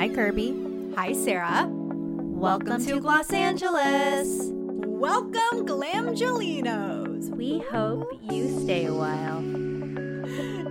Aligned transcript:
Hi, 0.00 0.08
Kirby. 0.08 0.56
Hi, 0.96 1.12
Sarah. 1.12 1.68
Welcome, 1.68 2.82
to 2.86 3.00
Glamgeles. 3.00 4.50
Welcome, 4.50 5.66
Glamgelinos. 5.66 7.28
We 7.36 7.58
hope 7.70 8.08
you 8.22 8.48
stay 8.62 8.86
a 8.86 8.94
while. 8.94 9.42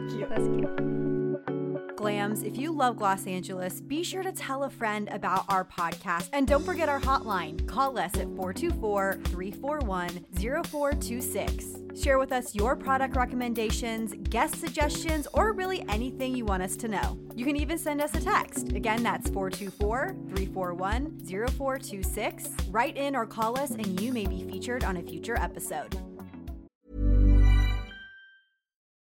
Cute. 0.10 0.30
That's 0.30 0.48
cute. 0.48 0.99
Glams, 2.00 2.46
if 2.46 2.56
you 2.58 2.72
love 2.72 2.96
Glamgeles, 2.96 3.82
be 3.86 4.04
sure 4.04 4.24
to 4.24 4.32
tell 4.32 4.64
a 4.64 4.70
friend 4.70 5.10
about 5.12 5.44
our 5.50 5.66
podcast. 5.66 6.30
And 6.32 6.48
don't 6.48 6.64
forget 6.64 6.88
our 6.88 7.02
hotline. 7.02 7.68
Call 7.68 8.00
us 8.00 8.16
at 8.16 8.28
424 8.38 9.20
341 9.26 10.26
0426. 10.34 12.02
Share 12.02 12.18
with 12.18 12.32
us 12.32 12.56
your 12.56 12.78
product 12.78 13.18
recommendations, 13.18 14.14
guest 14.30 14.56
suggestions, 14.56 15.28
or 15.34 15.52
really 15.52 15.84
anything 15.90 16.34
you 16.34 16.46
want 16.46 16.64
us 16.64 16.78
to 16.78 16.88
know. 16.88 17.20
You 17.36 17.44
can 17.44 17.58
even 17.58 17.78
send 17.78 18.02
us 18.02 18.14
a 18.16 18.22
text. 18.22 18.72
Again, 18.72 19.04
that's 19.04 19.30
424 19.32 20.16
341 20.30 21.20
0426. 21.26 22.48
Write 22.70 22.96
in 22.96 23.14
or 23.14 23.26
call 23.26 23.60
us, 23.60 23.72
and 23.72 24.00
you 24.00 24.14
may 24.14 24.26
be 24.26 24.50
featured 24.50 24.86
on 24.86 24.96
a 24.96 25.04
future 25.04 25.38
episode. 25.38 25.98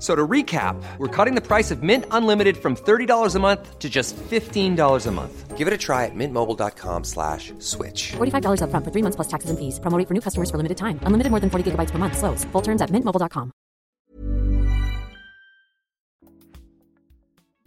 F- 0.00 0.02
So 0.02 0.16
to 0.16 0.26
recap, 0.26 0.82
we're 0.96 1.08
cutting 1.08 1.34
the 1.34 1.46
price 1.46 1.70
of 1.70 1.82
Mint 1.82 2.06
Unlimited 2.10 2.56
from 2.56 2.74
$30 2.74 3.34
a 3.34 3.38
month 3.38 3.78
to 3.78 3.90
just 3.90 4.16
$15 4.16 5.06
a 5.06 5.10
month. 5.10 5.58
Give 5.58 5.68
it 5.68 5.74
a 5.74 5.78
try 5.78 6.06
at 6.06 6.14
mintmobile.com 6.14 7.04
slash 7.04 7.52
switch. 7.58 8.12
$45 8.16 8.62
upfront 8.62 8.82
for 8.84 8.90
three 8.90 9.02
months 9.02 9.16
plus 9.16 9.28
taxes 9.28 9.50
and 9.50 9.58
fees. 9.58 9.78
Promo 9.78 9.98
rate 9.98 10.08
for 10.08 10.14
new 10.14 10.22
customers 10.22 10.50
for 10.50 10.56
limited 10.56 10.78
time. 10.78 10.98
Unlimited 11.02 11.30
more 11.30 11.40
than 11.40 11.50
40 11.50 11.70
gigabytes 11.72 11.90
per 11.90 11.98
month. 11.98 12.16
Slows. 12.16 12.44
Full 12.52 12.62
terms 12.62 12.80
at 12.80 12.88
mintmobile.com. 12.88 13.52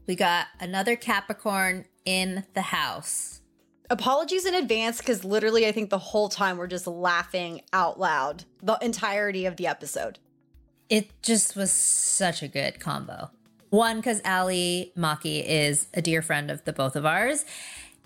We 0.07 0.16
got 0.16 0.47
another 0.59 0.95
Capricorn 0.95 1.85
in 2.03 2.45
the 2.55 2.61
house. 2.61 3.41
Apologies 3.89 4.45
in 4.45 4.55
advance 4.55 4.97
because 4.97 5.23
literally, 5.23 5.67
I 5.67 5.72
think 5.72 5.89
the 5.91 6.00
whole 6.00 6.29
time 6.29 6.57
we're 6.57 6.67
just 6.67 6.88
laughing 6.88 7.61
out 7.72 8.00
loud 8.00 8.45
the 8.61 8.77
entirety 8.81 9.45
of 9.45 9.55
the 9.57 9.67
episode. 9.67 10.19
It 10.94 11.09
just 11.23 11.55
was 11.55 11.72
such 11.72 12.44
a 12.44 12.47
good 12.47 12.80
combo. 12.80 13.31
One, 13.72 13.95
because 13.95 14.22
Ally 14.23 14.91
Maki 14.95 15.44
is 15.44 15.88
a 15.95 16.03
dear 16.03 16.22
friend 16.22 16.52
of 16.52 16.63
the 16.66 16.72
both 16.72 16.95
of 16.95 17.03
ours. 17.03 17.45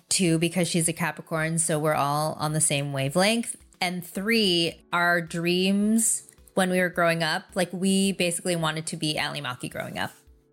Two, 0.08 0.38
because 0.38 0.68
she's 0.68 0.88
a 0.88 0.94
Capricorn, 0.94 1.58
so 1.58 1.78
we're 1.78 1.92
all 1.92 2.32
on 2.40 2.54
the 2.54 2.62
same 2.62 2.94
wavelength. 2.94 3.56
And 3.78 4.02
three, 4.02 4.86
our 4.90 5.20
dreams 5.20 6.30
when 6.54 6.70
we 6.70 6.80
were 6.80 6.88
growing 6.88 7.22
up, 7.22 7.42
like 7.54 7.68
we 7.74 8.12
basically 8.12 8.56
wanted 8.56 8.86
to 8.86 8.96
be 8.96 9.18
Ally 9.18 9.40
Maki 9.40 9.70
growing 9.70 9.98
up. 9.98 10.12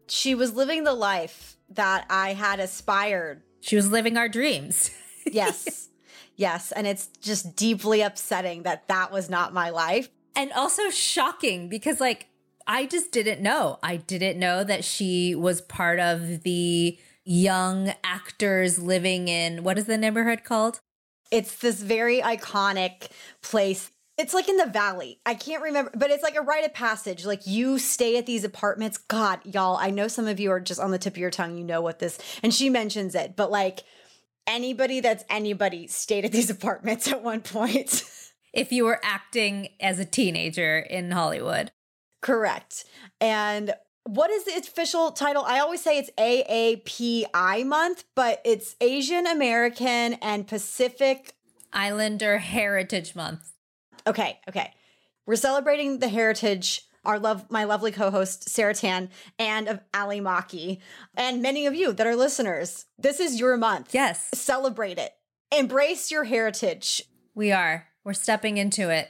She 0.10 0.36
was 0.36 0.54
living 0.54 0.84
the 0.84 0.94
life 0.94 1.56
that 1.70 2.06
I 2.10 2.34
had 2.34 2.60
aspired. 2.60 3.44
She 3.62 3.78
was 3.78 3.90
living 3.90 4.18
our 4.18 4.28
dreams. 4.28 4.92
Yes. 5.32 5.90
yes. 6.36 6.72
And 6.72 6.86
it's 6.86 7.08
just 7.20 7.56
deeply 7.56 8.02
upsetting 8.02 8.62
that 8.62 8.90
that 8.90 9.12
was 9.12 9.28
not 9.28 9.54
my 9.54 9.72
life. 9.72 10.10
And 10.36 10.52
also 10.54 10.90
shocking 10.90 11.70
because 11.70 12.00
like 12.00 12.28
I 12.68 12.86
just 12.86 13.12
didn't 13.12 13.42
know. 13.42 13.80
I 13.84 13.98
didn't 13.98 14.40
know 14.40 14.64
that 14.64 14.84
she 14.84 15.36
was 15.36 15.62
part 15.62 16.00
of 16.00 16.44
the 16.44 16.98
young 17.24 17.94
actors 18.04 18.80
living 18.80 19.28
in 19.28 19.64
what 19.64 19.78
is 19.78 19.86
the 19.86 19.98
neighborhood 19.98 20.44
called? 20.44 20.80
It's 21.32 21.56
this 21.58 21.82
very 21.82 22.22
iconic 22.22 23.10
place. 23.42 23.92
It's 24.18 24.34
like 24.34 24.48
in 24.48 24.58
the 24.58 24.68
valley. 24.68 25.20
I 25.26 25.34
can't 25.34 25.62
remember, 25.62 25.92
but 25.96 26.10
it's 26.10 26.24
like 26.24 26.36
a 26.36 26.42
rite 26.42 26.66
of 26.66 26.74
passage. 26.74 27.26
Like 27.26 27.46
you 27.46 27.78
stay 27.80 28.18
at 28.18 28.26
these 28.26 28.44
apartments. 28.44 28.98
God, 28.98 29.40
y'all, 29.44 29.76
I 29.76 29.90
know 29.90 30.08
some 30.08 30.28
of 30.28 30.40
you 30.40 30.52
are 30.52 30.60
just 30.60 30.80
on 30.80 30.92
the 30.92 30.98
tip 30.98 31.14
of 31.14 31.18
your 31.18 31.32
tongue. 31.32 31.58
You 31.58 31.64
know 31.66 31.82
what 31.82 32.00
this, 32.00 32.18
and 32.42 32.54
she 32.54 32.70
mentions 32.70 33.16
it, 33.16 33.36
but 33.36 33.52
like 33.52 33.84
anybody 34.48 35.02
that's 35.02 35.26
anybody 35.30 35.88
stayed 35.88 36.26
at 36.26 36.32
these 36.32 36.50
apartments 36.50 37.12
at 37.12 37.24
one 37.24 37.42
point. 37.42 38.04
If 38.56 38.72
you 38.72 38.86
were 38.86 39.00
acting 39.04 39.70
as 39.80 40.00
a 40.00 40.06
teenager 40.06 40.80
in 40.80 41.12
Hollywood. 41.12 41.72
Correct. 42.22 42.86
And 43.22 43.74
what 44.06 44.32
is 44.32 44.46
the 44.46 44.56
official 44.56 45.12
title? 45.12 45.44
I 45.46 45.60
always 45.60 45.82
say 45.82 45.98
it's 46.00 46.10
AAPI 46.18 47.66
month, 47.66 48.04
but 48.16 48.42
it's 48.46 48.76
Asian 48.82 49.28
American 49.28 50.14
and 50.16 50.48
Pacific 50.48 51.34
Islander 51.74 52.38
Heritage 52.38 53.16
Month. 53.16 53.52
Okay, 54.08 54.40
okay. 54.48 54.74
We're 55.26 55.36
celebrating 55.36 56.00
the 56.00 56.08
heritage, 56.08 56.84
our 57.04 57.20
love, 57.20 57.50
my 57.50 57.64
lovely 57.64 57.92
co-host 57.92 58.48
Sarah 58.50 58.76
Tan, 58.76 59.10
and 59.40 59.68
of 59.68 59.80
Ally 59.94 60.20
Maki, 60.20 60.80
and 61.16 61.42
many 61.42 61.66
of 61.66 61.74
you 61.76 61.92
that 61.94 62.08
are 62.08 62.16
listeners. 62.16 62.86
This 62.98 63.20
is 63.20 63.40
your 63.40 63.58
month. 63.58 63.94
Yes, 63.94 64.30
Celebrate 64.34 64.98
it. 65.00 65.14
Embrace 65.52 66.12
your 66.12 66.24
heritage. 66.26 67.04
we 67.34 67.52
are. 67.52 67.88
We're 68.06 68.14
stepping 68.14 68.58
into 68.58 68.92
it. 68.92 69.10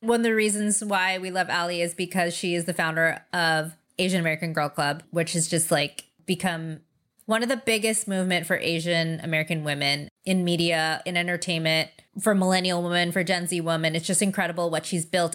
One 0.00 0.20
of 0.20 0.24
the 0.24 0.34
reasons 0.34 0.82
why 0.82 1.18
we 1.18 1.32
love 1.32 1.50
Ally 1.50 1.80
is 1.80 1.92
because 1.92 2.32
she 2.32 2.54
is 2.54 2.66
the 2.66 2.72
founder 2.72 3.24
of 3.32 3.76
Asian 3.98 4.20
American 4.20 4.52
Girl 4.52 4.68
Club, 4.68 5.02
which 5.10 5.32
has 5.32 5.48
just 5.48 5.72
like 5.72 6.04
become 6.24 6.80
one 7.26 7.42
of 7.42 7.48
the 7.48 7.56
biggest 7.56 8.06
movement 8.06 8.46
for 8.46 8.56
Asian 8.58 9.18
American 9.20 9.64
women 9.64 10.08
in 10.24 10.44
media, 10.44 11.02
in 11.04 11.16
entertainment, 11.16 11.90
for 12.22 12.32
millennial 12.32 12.80
women, 12.80 13.10
for 13.10 13.24
Gen 13.24 13.48
Z 13.48 13.60
women. 13.60 13.96
It's 13.96 14.06
just 14.06 14.22
incredible 14.22 14.70
what 14.70 14.86
she's 14.86 15.04
built. 15.04 15.34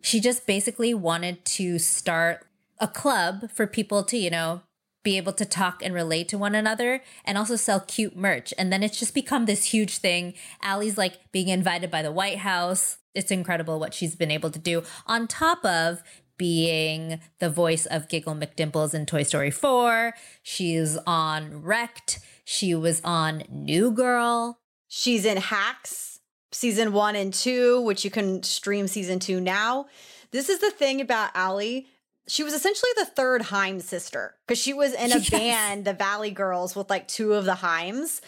She 0.00 0.18
just 0.18 0.44
basically 0.44 0.92
wanted 0.92 1.44
to 1.44 1.78
start 1.78 2.46
a 2.80 2.88
club 2.88 3.48
for 3.52 3.66
people 3.66 4.02
to, 4.02 4.18
you 4.18 4.28
know, 4.28 4.62
be 5.04 5.16
able 5.16 5.34
to 5.34 5.44
talk 5.44 5.82
and 5.82 5.94
relate 5.94 6.28
to 6.28 6.38
one 6.38 6.54
another 6.56 7.02
and 7.24 7.38
also 7.38 7.54
sell 7.54 7.78
cute 7.78 8.16
merch. 8.16 8.52
And 8.58 8.72
then 8.72 8.82
it's 8.82 8.98
just 8.98 9.14
become 9.14 9.44
this 9.44 9.66
huge 9.66 9.98
thing. 9.98 10.34
Ally's 10.62 10.98
like 10.98 11.30
being 11.30 11.48
invited 11.48 11.90
by 11.90 12.02
the 12.02 12.10
White 12.10 12.38
House. 12.38 12.96
It's 13.14 13.30
incredible 13.30 13.78
what 13.78 13.94
she's 13.94 14.16
been 14.16 14.32
able 14.32 14.50
to 14.50 14.58
do 14.58 14.82
on 15.06 15.28
top 15.28 15.64
of 15.64 16.02
being 16.36 17.20
the 17.38 17.48
voice 17.48 17.86
of 17.86 18.08
Giggle 18.08 18.34
McDimples 18.34 18.92
in 18.92 19.06
Toy 19.06 19.22
Story 19.22 19.52
4. 19.52 20.14
She's 20.42 20.98
on 21.06 21.62
Wrecked. 21.62 22.18
She 22.44 22.74
was 22.74 23.00
on 23.04 23.44
New 23.48 23.92
Girl. 23.92 24.58
She's 24.88 25.24
in 25.24 25.36
Hacks 25.36 26.14
season 26.54 26.92
one 26.92 27.16
and 27.16 27.34
two, 27.34 27.80
which 27.82 28.04
you 28.04 28.10
can 28.10 28.42
stream 28.42 28.86
season 28.86 29.18
two 29.18 29.40
now. 29.40 29.86
This 30.30 30.48
is 30.48 30.60
the 30.60 30.70
thing 30.70 31.00
about 31.00 31.30
Ally. 31.34 31.82
She 32.26 32.42
was 32.42 32.54
essentially 32.54 32.90
the 32.96 33.04
third 33.04 33.42
Haim 33.42 33.80
sister 33.80 34.34
because 34.46 34.58
she 34.58 34.72
was 34.72 34.92
in 34.94 35.12
a 35.12 35.18
Yes. 35.18 35.30
band, 35.30 35.84
the 35.84 35.92
Valley 35.92 36.30
Girls, 36.30 36.74
with 36.74 36.88
like 36.90 37.06
two 37.08 37.34
of 37.34 37.44
the 37.44 37.56
Haims. 37.56 38.20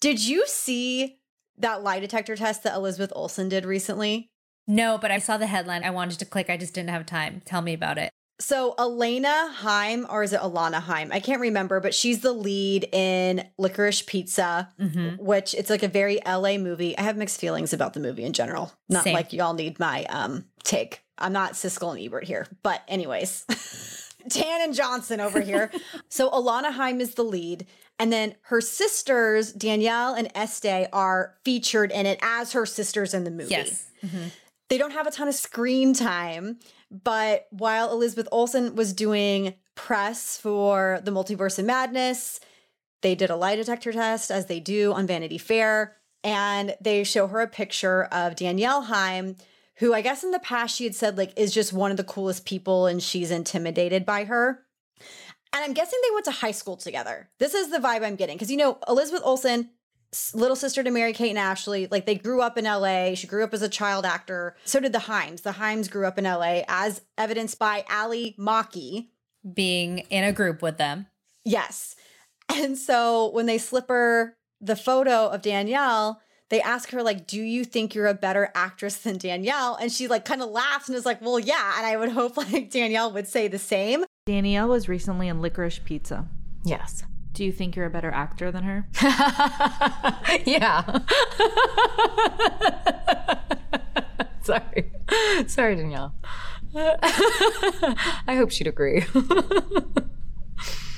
Did 0.00 0.24
you 0.24 0.46
see 0.46 1.18
that 1.56 1.82
lie 1.82 1.98
detector 2.00 2.36
test 2.36 2.62
that 2.64 2.74
Elizabeth 2.74 3.12
Olsen 3.16 3.48
did 3.48 3.64
recently? 3.64 4.28
No, 4.66 4.98
but 4.98 5.10
I 5.10 5.18
saw 5.18 5.38
the 5.38 5.46
headline. 5.46 5.82
I 5.82 5.90
wanted 5.90 6.18
to 6.18 6.26
click. 6.26 6.50
I 6.50 6.56
just 6.58 6.74
didn't 6.74 6.90
have 6.90 7.06
time. 7.06 7.40
Tell 7.44 7.62
me 7.62 7.72
about 7.72 7.96
it. 7.98 8.10
So 8.40 8.74
Elena 8.78 9.50
Haim, 9.52 10.06
or 10.08 10.22
is 10.22 10.32
it 10.32 10.40
Alana 10.40 10.80
Haim? 10.80 11.10
I 11.12 11.18
can't 11.18 11.40
remember, 11.40 11.80
but 11.80 11.92
she's 11.92 12.20
the 12.20 12.32
lead 12.32 12.88
in 12.92 13.44
Licorice 13.58 14.02
Pizza, 14.06 14.68
Mm-hmm. 14.80 15.16
which 15.24 15.54
it's 15.54 15.70
like 15.70 15.82
a 15.82 15.88
very 15.88 16.20
LA 16.24 16.56
movie. 16.56 16.96
I 16.96 17.02
have 17.02 17.16
mixed 17.16 17.40
feelings 17.40 17.72
about 17.72 17.94
the 17.94 18.00
movie 18.00 18.22
in 18.24 18.32
general. 18.32 18.72
Not 18.88 19.04
Same. 19.04 19.14
like 19.14 19.32
y'all 19.32 19.54
need 19.54 19.80
my 19.80 20.04
um 20.04 20.44
take. 20.62 21.02
I'm 21.18 21.32
not 21.32 21.54
Siskel 21.54 21.90
and 21.96 22.00
Ebert 22.04 22.24
here, 22.24 22.46
but 22.62 22.82
anyways. 22.86 23.44
Tan 24.30 24.60
and 24.62 24.74
Johnson 24.74 25.20
over 25.20 25.40
here. 25.40 25.70
so 26.08 26.30
Alana 26.30 26.70
Haim 26.72 27.00
is 27.00 27.14
the 27.14 27.24
lead. 27.24 27.66
And 27.98 28.12
then 28.12 28.36
her 28.42 28.60
sisters, 28.60 29.52
Danielle 29.52 30.14
and 30.14 30.30
Este, 30.36 30.86
are 30.92 31.34
featured 31.44 31.90
in 31.90 32.06
it 32.06 32.18
as 32.22 32.52
her 32.52 32.66
sisters 32.66 33.14
in 33.14 33.24
the 33.24 33.30
movie. 33.32 33.50
Yes. 33.50 33.86
Mhm. 34.04 34.30
They 34.68 34.78
don't 34.78 34.92
have 34.92 35.06
a 35.06 35.10
ton 35.10 35.26
of 35.28 35.34
screen 35.34 35.94
time, 35.94 36.58
but 36.90 37.46
while 37.50 37.92
Elizabeth 37.92 38.28
Olsen 38.32 38.74
was 38.74 38.92
doing 38.92 39.54
press 39.74 40.38
for 40.38 41.00
the 41.04 41.10
Multiverse 41.10 41.58
of 41.58 41.64
Madness, 41.64 42.40
they 43.02 43.14
did 43.14 43.30
a 43.30 43.36
lie 43.36 43.56
detector 43.56 43.92
test 43.92 44.30
as 44.30 44.46
they 44.46 44.60
do 44.60 44.92
on 44.92 45.06
Vanity 45.06 45.38
Fair, 45.38 45.96
and 46.24 46.76
they 46.80 47.04
show 47.04 47.26
her 47.28 47.40
a 47.40 47.48
picture 47.48 48.04
of 48.04 48.36
Danielle 48.36 48.82
Haim, 48.82 49.36
who 49.76 49.94
I 49.94 50.00
guess 50.00 50.24
in 50.24 50.32
the 50.32 50.40
past 50.40 50.76
she 50.76 50.84
had 50.84 50.94
said 50.94 51.16
like 51.16 51.32
is 51.38 51.54
just 51.54 51.72
one 51.72 51.90
of 51.90 51.96
the 51.96 52.04
coolest 52.04 52.44
people 52.44 52.86
and 52.86 53.02
she's 53.02 53.30
intimidated 53.30 54.04
by 54.04 54.24
her. 54.24 54.64
And 55.52 55.64
I'm 55.64 55.72
guessing 55.72 55.98
they 56.02 56.14
went 56.14 56.24
to 56.26 56.30
high 56.32 56.50
school 56.50 56.76
together. 56.76 57.30
This 57.38 57.54
is 57.54 57.70
the 57.70 57.78
vibe 57.78 58.04
I'm 58.04 58.16
getting 58.16 58.36
because 58.36 58.50
you 58.50 58.56
know 58.56 58.78
Elizabeth 58.88 59.22
Olsen, 59.24 59.70
little 60.34 60.56
sister 60.56 60.82
to 60.82 60.90
Mary 60.90 61.12
Kate 61.12 61.30
and 61.30 61.38
Ashley, 61.38 61.86
like 61.90 62.06
they 62.06 62.14
grew 62.14 62.40
up 62.40 62.56
in 62.56 62.64
LA. 62.64 63.14
She 63.14 63.26
grew 63.26 63.44
up 63.44 63.52
as 63.52 63.62
a 63.62 63.68
child 63.68 64.04
actor. 64.04 64.56
So 64.64 64.80
did 64.80 64.92
the 64.92 65.00
Haims. 65.00 65.42
The 65.42 65.52
Haims 65.52 65.88
grew 65.88 66.06
up 66.06 66.18
in 66.18 66.24
LA, 66.24 66.62
as 66.68 67.02
evidenced 67.16 67.58
by 67.58 67.84
Ally 67.88 68.30
Maki. 68.38 69.08
Being 69.54 69.98
in 70.10 70.24
a 70.24 70.32
group 70.32 70.62
with 70.62 70.78
them. 70.78 71.06
Yes. 71.44 71.94
And 72.50 72.78
so 72.78 73.28
when 73.32 73.44
they 73.44 73.58
slip 73.58 73.90
her 73.90 74.38
the 74.58 74.74
photo 74.74 75.26
of 75.26 75.42
Danielle, 75.42 76.22
they 76.48 76.62
ask 76.62 76.88
her 76.92 77.02
like, 77.02 77.26
"Do 77.26 77.42
you 77.42 77.62
think 77.62 77.94
you're 77.94 78.06
a 78.06 78.14
better 78.14 78.50
actress 78.54 78.96
than 78.96 79.18
Danielle?" 79.18 79.74
And 79.74 79.92
she 79.92 80.08
like 80.08 80.24
kind 80.24 80.40
of 80.40 80.48
laughs 80.48 80.88
and 80.88 80.96
is 80.96 81.04
like, 81.04 81.20
"Well, 81.20 81.38
yeah." 81.38 81.74
And 81.76 81.86
I 81.86 81.98
would 81.98 82.08
hope 82.12 82.38
like 82.38 82.70
Danielle 82.70 83.12
would 83.12 83.28
say 83.28 83.48
the 83.48 83.58
same. 83.58 84.06
Danielle 84.24 84.68
was 84.68 84.88
recently 84.88 85.28
in 85.28 85.42
Licorice 85.42 85.80
Pizza. 85.84 86.26
Yes. 86.64 87.02
Do 87.38 87.44
you 87.44 87.52
think 87.52 87.76
you're 87.76 87.86
a 87.86 87.90
better 87.90 88.10
actor 88.10 88.50
than 88.50 88.64
her? 88.64 88.88
yeah. 90.44 90.82
Sorry. 94.42 94.90
Sorry, 95.46 95.76
Danielle. 95.76 96.16
I 96.74 98.34
hope 98.34 98.50
she'd 98.50 98.66
agree. 98.66 99.04
But 99.14 100.08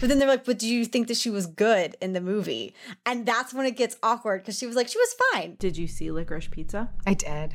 then 0.00 0.18
they're 0.18 0.26
like, 0.26 0.46
"But 0.46 0.58
do 0.58 0.66
you 0.66 0.86
think 0.86 1.08
that 1.08 1.18
she 1.18 1.28
was 1.28 1.46
good 1.46 1.94
in 2.00 2.14
the 2.14 2.22
movie?" 2.22 2.74
And 3.04 3.26
that's 3.26 3.52
when 3.52 3.66
it 3.66 3.76
gets 3.76 3.98
awkward 4.02 4.40
because 4.40 4.58
she 4.58 4.66
was 4.66 4.76
like, 4.76 4.88
"She 4.88 4.96
was 4.96 5.14
fine." 5.34 5.56
Did 5.58 5.76
you 5.76 5.86
see 5.86 6.10
Licorice 6.10 6.50
Pizza? 6.50 6.88
I 7.06 7.12
did. 7.12 7.54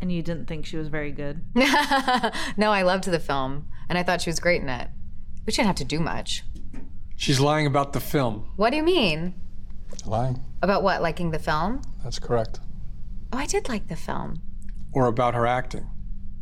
And 0.00 0.12
you 0.12 0.22
didn't 0.22 0.46
think 0.46 0.64
she 0.64 0.76
was 0.76 0.86
very 0.86 1.10
good? 1.10 1.42
no, 2.56 2.70
I 2.70 2.82
loved 2.82 3.10
the 3.10 3.18
film, 3.18 3.66
and 3.88 3.98
I 3.98 4.04
thought 4.04 4.20
she 4.20 4.30
was 4.30 4.38
great 4.38 4.62
in 4.62 4.68
it. 4.68 4.90
We 5.44 5.52
didn't 5.52 5.66
have 5.66 5.74
to 5.76 5.84
do 5.84 5.98
much. 5.98 6.44
She's 7.20 7.38
lying 7.38 7.66
about 7.66 7.92
the 7.92 8.00
film. 8.00 8.50
What 8.56 8.70
do 8.70 8.78
you 8.78 8.82
mean? 8.82 9.34
Lying? 10.06 10.42
About 10.62 10.82
what? 10.82 11.02
Liking 11.02 11.32
the 11.32 11.38
film? 11.38 11.82
That's 12.02 12.18
correct. 12.18 12.60
Oh, 13.30 13.36
I 13.36 13.44
did 13.44 13.68
like 13.68 13.88
the 13.88 13.94
film. 13.94 14.40
Or 14.94 15.04
about 15.04 15.34
her 15.34 15.46
acting. 15.46 15.86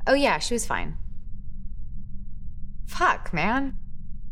Oh, 0.07 0.15
yeah, 0.15 0.39
she 0.39 0.55
was 0.55 0.65
fine. 0.65 0.97
Fuck, 2.87 3.33
man. 3.33 3.77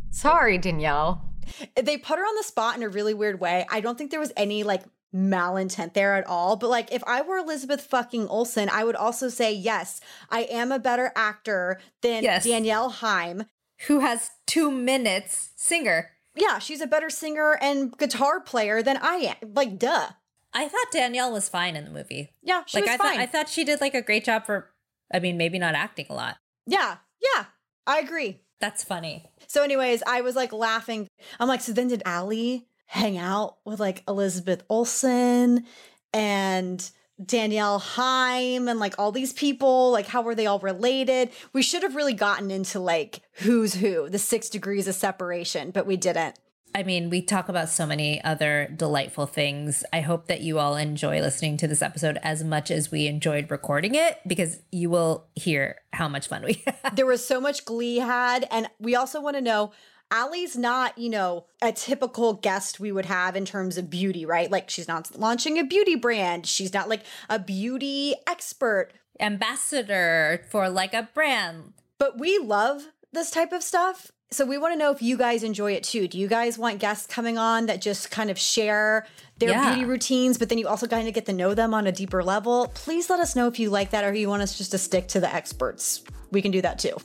Sorry, 0.09 0.57
Danielle. 0.57 1.33
They 1.75 1.97
put 1.97 2.17
her 2.17 2.23
on 2.23 2.35
the 2.37 2.43
spot 2.43 2.77
in 2.77 2.83
a 2.83 2.87
really 2.87 3.13
weird 3.13 3.41
way. 3.41 3.65
I 3.69 3.81
don't 3.81 3.97
think 3.97 4.11
there 4.11 4.19
was 4.21 4.31
any 4.37 4.63
like 4.63 4.83
malintent 5.13 5.93
there 5.95 6.15
at 6.15 6.27
all. 6.27 6.55
But 6.55 6.69
like, 6.69 6.93
if 6.93 7.03
I 7.05 7.23
were 7.23 7.39
Elizabeth 7.39 7.81
fucking 7.81 8.25
Olsen, 8.29 8.69
I 8.69 8.85
would 8.85 8.95
also 8.95 9.27
say, 9.27 9.51
yes, 9.51 9.99
I 10.29 10.43
am 10.43 10.71
a 10.71 10.79
better 10.79 11.11
actor 11.13 11.81
than 12.01 12.23
Yes. 12.23 12.45
Danielle 12.45 12.89
Haim, 12.89 13.43
Who 13.87 13.99
has 13.99 14.29
two 14.45 14.71
minutes 14.71 15.49
singer? 15.57 16.11
Yeah, 16.39 16.59
she's 16.59 16.81
a 16.81 16.87
better 16.87 17.09
singer 17.09 17.57
and 17.61 17.97
guitar 17.97 18.39
player 18.39 18.81
than 18.83 18.97
I 18.97 19.35
am. 19.41 19.53
Like, 19.53 19.77
duh. 19.79 20.09
I 20.53 20.67
thought 20.67 20.91
Danielle 20.91 21.31
was 21.31 21.49
fine 21.49 21.75
in 21.75 21.83
the 21.85 21.91
movie. 21.91 22.31
Yeah, 22.41 22.63
she 22.65 22.77
like 22.77 22.85
was 22.85 22.93
I 22.93 22.97
fine. 22.97 23.13
thought 23.15 23.21
I 23.21 23.25
thought 23.25 23.49
she 23.49 23.63
did 23.63 23.81
like 23.81 23.93
a 23.93 24.01
great 24.01 24.23
job 24.23 24.45
for 24.45 24.69
I 25.13 25.19
mean, 25.19 25.37
maybe 25.37 25.59
not 25.59 25.75
acting 25.75 26.05
a 26.09 26.13
lot. 26.13 26.37
yeah, 26.65 26.97
yeah, 27.21 27.45
I 27.85 27.99
agree. 27.99 28.41
That's 28.59 28.83
funny. 28.83 29.23
So, 29.47 29.63
anyways, 29.63 30.01
I 30.07 30.21
was 30.21 30.35
like 30.35 30.51
laughing. 30.51 31.07
I'm 31.39 31.47
like, 31.47 31.61
so 31.61 31.73
then 31.73 31.89
did 31.89 32.01
Ally 32.05 32.59
hang 32.87 33.17
out 33.17 33.57
with 33.65 33.79
like 33.79 34.03
Elizabeth 34.07 34.63
Olsen 34.69 35.65
and 36.13 36.89
Danielle 37.23 37.79
Haim 37.79 38.67
and 38.67 38.79
like 38.79 38.95
all 38.97 39.11
these 39.11 39.33
people? 39.33 39.91
Like, 39.91 40.07
how 40.07 40.21
were 40.21 40.35
they 40.35 40.45
all 40.45 40.59
related? 40.59 41.31
We 41.53 41.61
should 41.61 41.83
have 41.83 41.95
really 41.95 42.13
gotten 42.13 42.51
into 42.51 42.79
like 42.79 43.21
who's 43.33 43.75
who, 43.75 44.09
the 44.09 44.19
six 44.19 44.49
degrees 44.49 44.87
of 44.87 44.95
separation, 44.95 45.71
but 45.71 45.85
we 45.85 45.97
didn't. 45.97 46.37
I 46.75 46.83
mean, 46.83 47.09
we 47.09 47.23
talk 47.23 47.49
about 47.49 47.69
so 47.69 47.87
many 47.87 48.23
other 48.23 48.71
delightful 48.75 49.25
things. 49.25 49.83
I 49.91 50.01
hope 50.01 50.27
that 50.27 50.41
you 50.41 50.59
all 50.59 50.75
enjoy 50.75 51.21
listening 51.21 51.57
to 51.57 51.67
this 51.67 51.81
episode 51.81 52.19
as 52.21 52.43
much 52.43 52.69
as 52.69 52.91
we 52.91 53.07
enjoyed 53.07 53.49
recording 53.49 53.95
it 53.95 54.19
because 54.27 54.61
you 54.71 54.91
will 54.91 55.25
hear 55.33 55.77
how 55.91 56.07
much 56.07 56.27
fun 56.27 56.43
we 56.43 56.63
had. 56.83 56.95
There 56.95 57.07
was 57.07 57.25
so 57.25 57.41
much 57.41 57.65
glee 57.65 57.97
had. 57.97 58.47
And 58.51 58.69
we 58.79 58.95
also 58.95 59.19
want 59.19 59.37
to 59.37 59.41
know 59.41 59.71
Ally's 60.09 60.55
not, 60.57 60.97
you 60.97 61.09
know, 61.09 61.45
a 61.61 61.71
typical 61.71 62.33
guest 62.33 62.79
we 62.79 62.91
would 62.91 63.05
have 63.05 63.35
in 63.35 63.45
terms 63.45 63.77
of 63.77 63.89
beauty, 63.89 64.25
right? 64.25 64.49
Like 64.49 64.69
she's 64.69 64.87
not 64.87 65.17
launching 65.17 65.57
a 65.59 65.63
beauty 65.63 65.95
brand. 65.95 66.45
She's 66.45 66.73
not 66.73 66.87
like 66.89 67.01
a 67.29 67.39
beauty 67.39 68.15
expert. 68.25 68.91
Ambassador 69.19 70.41
for 70.49 70.69
like 70.69 70.93
a 70.93 71.09
brand. 71.13 71.73
But 71.97 72.19
we 72.19 72.37
love 72.37 72.83
this 73.11 73.31
type 73.31 73.51
of 73.51 73.63
stuff. 73.63 74.11
So 74.29 74.45
we 74.45 74.57
want 74.57 74.73
to 74.73 74.77
know 74.77 74.91
if 74.91 75.01
you 75.01 75.17
guys 75.17 75.41
enjoy 75.41 75.71
it 75.71 75.83
too. 75.83 76.07
Do 76.07 76.17
you 76.19 76.27
guys 76.27 76.57
want 76.57 76.79
guests 76.79 77.07
coming 77.07 77.37
on 77.37 77.65
that 77.67 77.81
just 77.81 78.11
kind 78.11 78.29
of 78.29 78.37
share 78.37 79.07
their 79.37 79.49
Yeah. 79.51 79.73
beauty 79.73 79.85
routines, 79.85 80.37
but 80.37 80.49
then 80.49 80.57
you 80.57 80.67
also 80.67 80.85
kind 80.85 81.07
of 81.07 81.13
get 81.13 81.25
to 81.27 81.33
know 81.33 81.53
them 81.53 81.73
on 81.73 81.87
a 81.87 81.91
deeper 81.93 82.21
level? 82.23 82.69
Please 82.73 83.09
let 83.09 83.19
us 83.21 83.35
know 83.35 83.47
if 83.47 83.57
you 83.57 83.69
like 83.69 83.91
that 83.91 84.03
or 84.03 84.13
you 84.13 84.27
want 84.27 84.41
us 84.41 84.57
just 84.57 84.71
to 84.71 84.77
stick 84.77 85.07
to 85.09 85.19
the 85.21 85.33
experts. 85.33 86.03
We 86.31 86.41
can 86.41 86.51
do 86.51 86.61
that 86.61 86.77
too. 86.77 86.97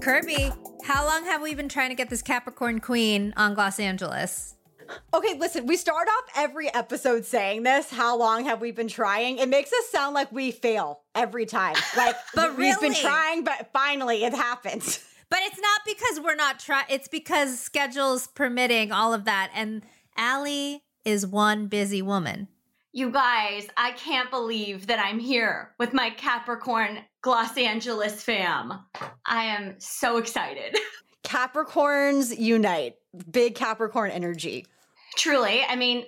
Kirby, 0.00 0.50
how 0.82 1.04
long 1.06 1.24
have 1.24 1.42
we 1.42 1.54
been 1.54 1.68
trying 1.68 1.90
to 1.90 1.94
get 1.94 2.08
this 2.08 2.22
Capricorn 2.22 2.80
Queen 2.80 3.34
on 3.36 3.54
Glamgeles? 3.54 4.54
Okay, 5.12 5.34
listen, 5.38 5.66
we 5.66 5.76
start 5.76 6.08
off 6.08 6.24
every 6.36 6.72
episode 6.72 7.26
saying 7.26 7.64
this. 7.64 7.90
How 7.90 8.16
long 8.16 8.44
have 8.46 8.62
we 8.62 8.72
been 8.72 8.88
trying? 8.88 9.38
It 9.38 9.48
makes 9.48 9.70
us 9.72 9.88
sound 9.90 10.14
like 10.14 10.32
we 10.32 10.50
fail 10.52 11.00
every 11.14 11.44
time. 11.46 11.76
Like, 11.96 12.16
But 12.34 12.56
we've 12.56 12.80
been 12.80 12.94
trying, 12.94 13.44
but 13.44 13.70
finally 13.72 14.24
it 14.24 14.34
happens. 14.34 15.04
But 15.30 15.38
it's 15.44 15.60
not 15.60 15.82
because 15.86 16.18
we're 16.24 16.34
not 16.34 16.58
trying. 16.58 16.86
It's 16.88 17.06
because 17.06 17.60
schedules 17.60 18.26
permitting 18.26 18.90
all 18.90 19.14
of 19.14 19.26
that. 19.26 19.52
And 19.54 19.84
Ally 20.16 20.78
is 21.04 21.24
one 21.24 21.68
busy 21.68 22.02
woman. 22.02 22.48
You 22.92 23.12
guys, 23.12 23.68
I 23.76 23.92
can't 23.92 24.30
believe 24.30 24.88
that 24.88 24.98
I'm 24.98 25.20
here 25.20 25.74
with 25.78 25.92
my 25.92 26.10
Capricorn 26.10 26.98
Los 27.24 27.56
Angeles 27.56 28.24
fam. 28.24 28.80
I 29.26 29.44
am 29.44 29.76
so 29.78 30.16
excited. 30.16 30.76
Capricorns 31.24 32.36
unite. 32.36 32.96
Big 33.30 33.54
Capricorn 33.54 34.10
energy. 34.10 34.66
Truly, 35.16 35.62
I 35.68 35.76
mean, 35.76 36.04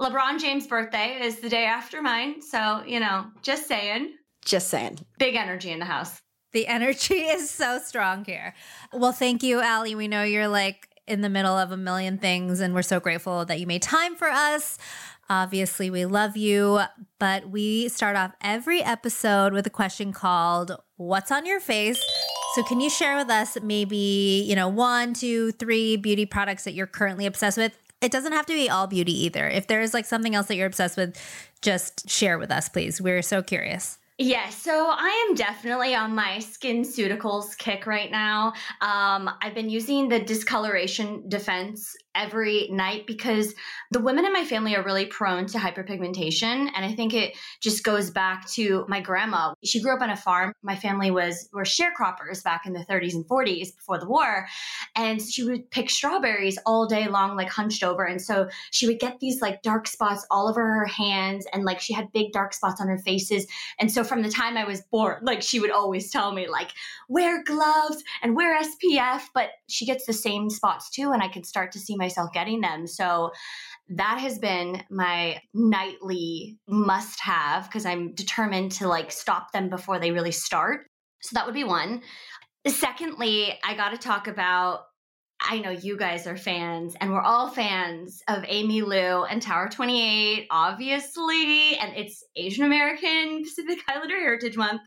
LeBron 0.00 0.40
James' 0.40 0.66
birthday 0.66 1.18
is 1.20 1.40
the 1.40 1.48
day 1.50 1.66
after 1.66 2.00
mine. 2.00 2.40
So, 2.40 2.82
you 2.86 3.00
know, 3.00 3.26
just 3.42 3.68
saying. 3.68 4.14
Just 4.46 4.68
saying. 4.68 5.00
Big 5.18 5.34
energy 5.34 5.72
in 5.72 5.78
the 5.78 5.84
house. 5.84 6.22
The 6.52 6.66
energy 6.66 7.14
is 7.26 7.50
so 7.50 7.78
strong 7.78 8.24
here. 8.24 8.54
Well, 8.94 9.12
thank 9.12 9.42
you, 9.42 9.60
Ally. 9.60 9.94
We 9.94 10.08
know 10.08 10.22
you're 10.22 10.48
like 10.48 10.88
in 11.06 11.20
the 11.20 11.28
middle 11.28 11.56
of 11.56 11.70
a 11.70 11.76
million 11.76 12.16
things, 12.16 12.60
and 12.60 12.74
we're 12.74 12.82
so 12.82 12.98
grateful 12.98 13.44
that 13.44 13.60
you 13.60 13.66
made 13.66 13.82
time 13.82 14.16
for 14.16 14.28
us. 14.28 14.78
Obviously, 15.30 15.90
we 15.90 16.04
love 16.04 16.36
you, 16.36 16.80
but 17.18 17.48
we 17.48 17.88
start 17.88 18.16
off 18.16 18.32
every 18.42 18.82
episode 18.82 19.52
with 19.52 19.66
a 19.66 19.70
question 19.70 20.12
called 20.12 20.76
What's 20.96 21.32
on 21.32 21.46
Your 21.46 21.60
Face? 21.60 22.02
So, 22.54 22.62
can 22.62 22.80
you 22.80 22.90
share 22.90 23.16
with 23.16 23.30
us 23.30 23.56
maybe, 23.62 24.44
you 24.46 24.54
know, 24.54 24.68
one, 24.68 25.14
two, 25.14 25.52
three 25.52 25.96
beauty 25.96 26.26
products 26.26 26.64
that 26.64 26.74
you're 26.74 26.86
currently 26.86 27.26
obsessed 27.26 27.56
with? 27.56 27.76
It 28.00 28.12
doesn't 28.12 28.32
have 28.32 28.46
to 28.46 28.52
be 28.52 28.68
all 28.68 28.86
beauty 28.86 29.24
either. 29.24 29.48
If 29.48 29.66
there 29.66 29.80
is 29.80 29.94
like 29.94 30.04
something 30.04 30.34
else 30.34 30.46
that 30.46 30.56
you're 30.56 30.66
obsessed 30.66 30.98
with, 30.98 31.16
just 31.62 32.08
share 32.08 32.38
with 32.38 32.50
us, 32.50 32.68
please. 32.68 33.00
We're 33.00 33.22
so 33.22 33.42
curious. 33.42 33.98
Yeah, 34.18 34.48
so 34.50 34.90
I 34.90 35.26
am 35.28 35.34
definitely 35.34 35.94
on 35.96 36.14
my 36.14 36.38
SkinCeuticals 36.38 37.58
kick 37.58 37.84
right 37.84 38.12
now. 38.12 38.52
Um, 38.80 39.28
I've 39.42 39.54
been 39.54 39.68
using 39.68 40.08
the 40.08 40.20
discoloration 40.20 41.28
defense 41.28 41.96
every 42.14 42.68
night 42.70 43.06
because 43.06 43.54
the 43.90 44.00
women 44.00 44.24
in 44.24 44.32
my 44.32 44.44
family 44.44 44.76
are 44.76 44.82
really 44.82 45.06
prone 45.06 45.46
to 45.46 45.58
hyperpigmentation. 45.58 46.70
And 46.74 46.84
I 46.84 46.94
think 46.94 47.14
it 47.14 47.36
just 47.60 47.84
goes 47.84 48.10
back 48.10 48.48
to 48.50 48.84
my 48.88 49.00
grandma. 49.00 49.54
She 49.64 49.80
grew 49.80 49.94
up 49.94 50.02
on 50.02 50.10
a 50.10 50.16
farm. 50.16 50.52
My 50.62 50.76
family 50.76 51.10
was 51.10 51.48
were 51.52 51.64
sharecroppers 51.64 52.42
back 52.42 52.66
in 52.66 52.72
the 52.72 52.84
30s 52.84 53.14
and 53.14 53.26
40s 53.26 53.76
before 53.76 53.98
the 53.98 54.08
war. 54.08 54.46
And 54.96 55.20
she 55.20 55.44
would 55.44 55.70
pick 55.70 55.90
strawberries 55.90 56.58
all 56.66 56.86
day 56.86 57.08
long, 57.08 57.36
like 57.36 57.48
hunched 57.48 57.82
over. 57.82 58.04
And 58.04 58.20
so 58.20 58.48
she 58.70 58.86
would 58.86 59.00
get 59.00 59.20
these 59.20 59.40
like 59.40 59.62
dark 59.62 59.86
spots 59.86 60.26
all 60.30 60.48
over 60.48 60.60
her 60.60 60.86
hands 60.86 61.46
and 61.52 61.64
like 61.64 61.80
she 61.80 61.92
had 61.92 62.12
big 62.12 62.32
dark 62.32 62.52
spots 62.52 62.80
on 62.80 62.88
her 62.88 62.98
faces. 62.98 63.46
And 63.78 63.90
so 63.90 64.04
from 64.04 64.22
the 64.22 64.30
time 64.30 64.56
I 64.56 64.64
was 64.64 64.82
born, 64.82 65.18
like 65.22 65.42
she 65.42 65.60
would 65.60 65.70
always 65.70 66.10
tell 66.10 66.32
me, 66.32 66.48
like, 66.48 66.70
wear 67.08 67.42
gloves 67.42 68.02
and 68.22 68.36
wear 68.36 68.60
SPF, 68.60 69.22
but 69.34 69.50
she 69.68 69.86
gets 69.86 70.06
the 70.06 70.12
same 70.12 70.50
spots 70.50 70.90
too. 70.90 71.12
And 71.12 71.22
I 71.22 71.28
could 71.28 71.46
start 71.46 71.72
to 71.72 71.78
see 71.78 71.96
myself 72.04 72.32
getting 72.32 72.60
them. 72.60 72.86
So 72.86 73.30
that 73.88 74.18
has 74.18 74.38
been 74.38 74.82
my 74.90 75.40
nightly 75.52 76.58
must 76.68 77.20
have 77.20 77.64
because 77.64 77.86
I'm 77.86 78.14
determined 78.14 78.72
to 78.72 78.88
like 78.88 79.10
stop 79.10 79.52
them 79.52 79.68
before 79.68 79.98
they 79.98 80.10
really 80.12 80.32
start. 80.32 80.86
So 81.22 81.34
that 81.34 81.46
would 81.46 81.54
be 81.54 81.64
one. 81.64 82.02
Secondly, 82.66 83.58
I 83.64 83.74
got 83.74 83.90
to 83.90 83.98
talk 83.98 84.26
about 84.28 84.80
I 85.40 85.58
know 85.58 85.70
you 85.70 85.98
guys 85.98 86.26
are 86.26 86.36
fans, 86.36 86.94
and 87.00 87.12
we're 87.12 87.20
all 87.20 87.50
fans 87.50 88.22
of 88.28 88.44
Amy 88.46 88.80
Liu 88.82 89.24
and 89.24 89.42
Tower 89.42 89.68
28, 89.68 90.46
obviously. 90.50 91.76
And 91.76 91.94
it's 91.96 92.22
Asian 92.36 92.64
American 92.64 93.42
Pacific 93.42 93.80
Islander 93.88 94.16
Heritage 94.16 94.56
Month. 94.56 94.82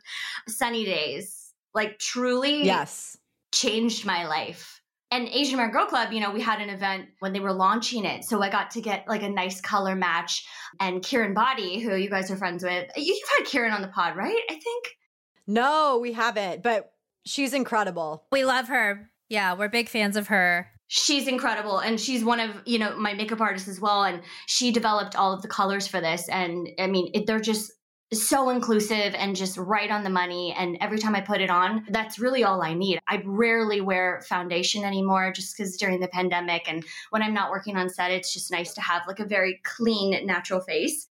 Sunny 0.47 0.85
Days, 0.85 1.53
like 1.75 1.99
truly 1.99 2.63
Yes. 2.65 3.17
changed 3.53 4.05
my 4.05 4.25
life. 4.25 4.76
And 5.09 5.27
Asian 5.29 5.53
American 5.53 5.79
Girl 5.79 5.87
Club, 5.87 6.11
you 6.11 6.19
know, 6.19 6.31
we 6.31 6.41
had 6.41 6.59
an 6.59 6.69
event 6.69 7.07
when 7.19 7.31
they 7.31 7.39
were 7.39 7.53
launching 7.53 8.03
it. 8.03 8.25
So 8.25 8.41
I 8.41 8.49
got 8.49 8.71
to 8.71 8.81
get 8.81 9.07
like 9.07 9.23
a 9.23 9.29
nice 9.29 9.61
color 9.61 9.95
match. 9.95 10.45
And 10.81 11.01
Kieran 11.01 11.33
Body, 11.33 11.79
who 11.79 11.95
you 11.95 12.09
guys 12.09 12.29
are 12.29 12.35
friends 12.35 12.63
with, 12.63 12.89
you- 12.97 13.13
you've 13.13 13.29
had 13.37 13.45
Kieran 13.45 13.71
on 13.71 13.81
the 13.81 13.87
pod, 13.87 14.17
right? 14.17 14.41
I 14.49 14.53
think. 14.53 14.85
No, 15.47 15.99
we 16.01 16.13
haven't, 16.13 16.61
but 16.63 16.91
She's 17.27 17.53
incredible. 17.53 18.23
We 18.31 18.45
love 18.45 18.69
her. 18.69 19.11
Yeah, 19.27 19.53
we're 19.53 19.67
big 19.67 19.89
fans 19.89 20.15
of 20.15 20.27
her. 20.29 20.69
She's 20.87 21.27
incredible 21.27 21.79
and 21.79 21.99
she's 21.99 22.23
one 22.23 22.39
of, 22.39 22.51
you 22.65 22.79
know, 22.79 22.97
my 22.97 23.13
makeup 23.13 23.41
artists 23.41 23.67
as 23.67 23.81
well 23.81 24.05
and 24.05 24.21
she 24.45 24.71
developed 24.71 25.17
all 25.17 25.33
of 25.33 25.41
the 25.41 25.49
colors 25.49 25.85
for 25.85 25.99
this 25.99 26.29
and 26.29 26.69
I 26.79 26.87
mean, 26.87 27.11
it, 27.13 27.27
they're 27.27 27.41
just 27.41 27.73
so 28.13 28.49
inclusive 28.49 29.13
and 29.15 29.35
just 29.35 29.57
right 29.57 29.91
on 29.91 30.03
the 30.03 30.09
money 30.09 30.55
and 30.57 30.77
every 30.79 30.97
time 30.97 31.15
I 31.15 31.21
put 31.21 31.41
it 31.41 31.49
on, 31.49 31.85
that's 31.89 32.19
really 32.19 32.43
all 32.43 32.61
I 32.61 32.73
need. 32.73 32.99
I 33.07 33.21
rarely 33.25 33.81
wear 33.81 34.21
foundation 34.27 34.83
anymore 34.83 35.31
just 35.33 35.57
cuz 35.57 35.75
during 35.77 35.99
the 35.99 36.07
pandemic 36.07 36.69
and 36.69 36.85
when 37.09 37.21
I'm 37.21 37.33
not 37.33 37.51
working 37.51 37.75
on 37.75 37.89
set, 37.89 38.11
it's 38.11 38.33
just 38.33 38.51
nice 38.51 38.73
to 38.75 38.81
have 38.81 39.01
like 39.07 39.19
a 39.19 39.25
very 39.25 39.59
clean 39.63 40.25
natural 40.25 40.61
face. 40.61 41.07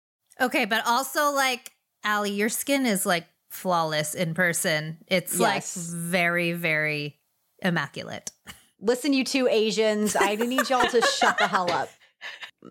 Okay, 0.41 0.65
but 0.65 0.85
also 0.87 1.31
like 1.31 1.73
Ally, 2.03 2.29
your 2.29 2.49
skin 2.49 2.87
is 2.87 3.07
like 3.07 3.27
flawless 3.51 4.15
in 4.15 4.35
person. 4.35 4.99
It's 5.07 5.39
like 5.39 5.65
very, 5.65 6.53
very 6.53 7.21
immaculate. 7.63 8.31
Listen, 8.81 9.13
you 9.13 9.25
two 9.25 9.47
Asians, 9.49 10.17
I 10.19 10.37
need 10.37 10.71
y'all 10.71 10.89
to 10.89 11.03
shut 11.03 11.37
the 11.39 11.47
hell 11.47 11.71
up. 11.71 11.91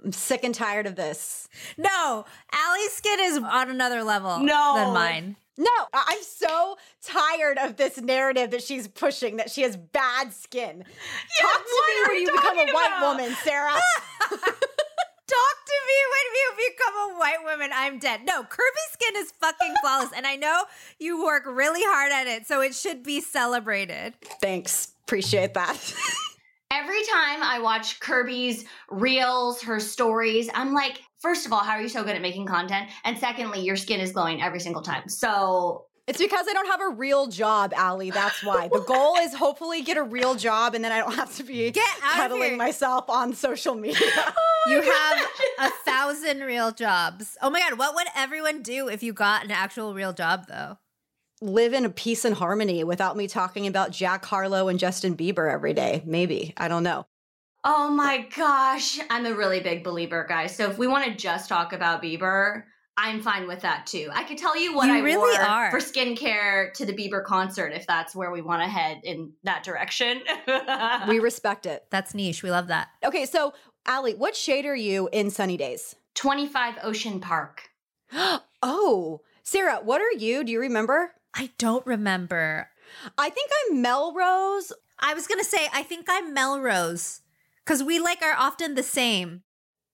I'm 0.03 0.11
sick 0.11 0.43
and 0.43 0.53
tired 0.53 0.85
of 0.87 0.95
this. 0.95 1.47
No, 1.77 2.25
Ally's 2.51 2.93
skin 2.93 3.19
is 3.19 3.37
on 3.37 3.69
another 3.69 4.03
level 4.03 4.39
No. 4.39 4.73
than 4.75 4.93
mine. 4.93 5.35
No, 5.57 5.69
I'm 5.93 6.21
so 6.23 6.77
tired 7.03 7.57
of 7.57 7.75
this 7.75 7.97
narrative 7.97 8.51
that 8.51 8.63
she's 8.63 8.87
pushing 8.87 9.37
that 9.37 9.51
she 9.51 9.63
has 9.63 9.75
bad 9.75 10.31
skin. 10.31 10.85
Talk 11.41 11.57
to 11.65 11.83
me 11.87 12.03
when 12.07 12.21
you 12.21 12.31
become 12.31 12.57
a 12.59 12.71
white 12.71 12.87
about? 12.97 13.17
woman, 13.17 13.35
Sarah. 13.43 13.73
Talk 15.29 15.57
to 15.65 15.79
me 15.85 15.97
when 16.11 16.25
you 16.33 16.71
become 16.71 17.11
a 17.11 17.19
white 17.19 17.43
woman. 17.43 17.69
I'm 17.73 17.99
dead. 17.99 18.21
No, 18.25 18.41
Kirby's 18.43 18.91
skin 18.93 19.15
is 19.17 19.31
fucking 19.39 19.73
flawless. 19.81 20.11
And 20.15 20.25
I 20.25 20.37
know 20.37 20.63
you 20.97 21.23
work 21.23 21.43
really 21.45 21.83
hard 21.83 22.11
at 22.11 22.25
it, 22.27 22.47
so 22.47 22.61
it 22.61 22.73
should 22.73 23.03
be 23.03 23.19
celebrated. 23.21 24.13
Thanks. 24.41 24.93
Appreciate 25.03 25.53
that. 25.55 25.93
Every 26.71 27.01
time 27.11 27.41
I 27.41 27.59
watch 27.59 27.99
Kirby's 27.99 28.65
reels, 28.91 29.59
her 29.63 29.79
stories, 29.79 30.49
I'm 30.53 30.71
like, 30.73 31.01
first 31.19 31.47
of 31.47 31.53
all, 31.53 31.61
how 31.61 31.71
are 31.71 31.81
you 31.81 31.89
so 31.89 32.03
good 32.03 32.15
at 32.15 32.21
making 32.21 32.45
content? 32.45 32.89
And 33.03 33.17
secondly, 33.17 33.61
your 33.61 33.75
skin 33.75 33.99
is 33.99 34.11
glowing 34.11 34.41
every 34.41 34.59
single 34.59 34.83
time. 34.83 35.09
So 35.09 35.85
It's 36.07 36.19
because 36.19 36.45
I 36.47 36.53
don't 36.53 36.67
have 36.67 36.81
a 36.81 36.89
real 36.89 37.25
job, 37.25 37.73
Ally. 37.75 38.11
That's 38.11 38.43
why. 38.43 38.67
The 38.67 38.81
goal 38.81 39.15
is 39.17 39.33
hopefully 39.33 39.81
get 39.81 39.97
a 39.97 40.03
real 40.03 40.35
job 40.35 40.75
and 40.75 40.83
then 40.83 40.91
I 40.91 40.99
don't 40.99 41.15
have 41.15 41.35
to 41.37 41.43
be 41.43 41.71
Get 41.71 41.99
peddling 42.01 42.41
here. 42.49 42.57
myself 42.57 43.09
on 43.09 43.33
social 43.33 43.75
media. 43.75 43.99
Oh 44.65 44.71
you 44.71 44.81
have 44.81 45.27
a 45.59 45.69
thousand 45.85 46.41
real 46.41 46.73
jobs. 46.73 47.37
Oh 47.41 47.49
my 47.49 47.61
God, 47.61 47.79
what 47.79 47.95
would 47.95 48.07
everyone 48.13 48.61
do 48.61 48.89
if 48.89 49.01
you 49.01 49.13
got 49.13 49.45
an 49.45 49.51
actual 49.51 49.93
real 49.93 50.11
job, 50.11 50.47
though? 50.49 50.77
Live 51.41 51.73
in 51.73 51.85
a 51.85 51.89
peace 51.89 52.25
and 52.25 52.35
harmony 52.35 52.83
without 52.83 53.15
me 53.15 53.25
talking 53.27 53.65
about 53.65 53.91
Jack 53.91 54.25
Harlow 54.25 54.67
and 54.67 54.77
Justin 54.77 55.15
Bieber 55.15 55.49
every 55.51 55.73
day. 55.73 56.03
Maybe. 56.05 56.53
I 56.57 56.67
don't 56.67 56.83
know. 56.83 57.05
Oh 57.63 57.89
my 57.89 58.27
gosh, 58.35 58.99
I'm 59.09 59.25
a 59.25 59.33
really 59.33 59.61
big 59.61 59.83
believer, 59.83 60.25
guys. 60.27 60.53
So 60.55 60.69
if 60.69 60.77
we 60.77 60.87
want 60.87 61.05
to 61.05 61.15
just 61.15 61.47
talk 61.47 61.71
about 61.71 62.01
Bieber, 62.03 62.63
I'm 62.97 63.21
fine 63.21 63.47
with 63.47 63.61
that 63.61 63.85
too. 63.87 64.09
I 64.13 64.23
could 64.25 64.37
tell 64.37 64.59
you 64.59 64.75
what 64.75 64.87
You 64.87 64.95
I 64.95 64.99
really 64.99 65.37
wore 65.37 65.41
are. 65.41 65.71
for 65.71 65.79
skincare 65.79 66.73
to 66.73 66.85
the 66.85 66.91
Bieber 66.93 67.23
concert 67.23 67.71
if 67.73 67.87
that's 67.87 68.13
where 68.13 68.31
we 68.31 68.41
want 68.41 68.61
to 68.61 68.67
head 68.67 68.99
in 69.03 69.31
that 69.43 69.63
direction. 69.63 70.21
We 71.07 71.19
respect 71.21 71.65
it. 71.65 71.85
That's 71.89 72.13
niche. 72.13 72.43
We 72.43 72.51
love 72.51 72.67
that. 72.67 72.89
Okay, 73.05 73.25
so 73.25 73.53
Ally, 73.85 74.11
what 74.13 74.35
shade 74.35 74.65
are 74.65 74.75
you 74.75 75.07
in 75.13 75.29
Sunny 75.29 75.55
Days? 75.55 75.95
25 76.15 76.75
Ocean 76.83 77.21
Park. 77.21 77.69
Oh, 78.61 79.21
Sarah, 79.41 79.79
what 79.81 80.01
are 80.01 80.11
you? 80.11 80.43
Do 80.43 80.51
you 80.51 80.59
remember? 80.59 81.13
I 81.33 81.51
don't 81.57 81.85
remember. 81.85 82.69
I 83.17 83.29
think 83.29 83.51
I'm 83.69 83.81
Melrose. 83.81 84.73
I 84.99 85.13
was 85.13 85.27
going 85.27 85.39
to 85.39 85.45
say, 85.45 85.67
I 85.73 85.83
think 85.83 86.07
I'm 86.09 86.33
Melrose 86.33 87.21
because 87.63 87.83
we 87.83 87.99
like 87.99 88.21
are 88.21 88.35
often 88.37 88.75
the 88.75 88.83
same. 88.83 89.43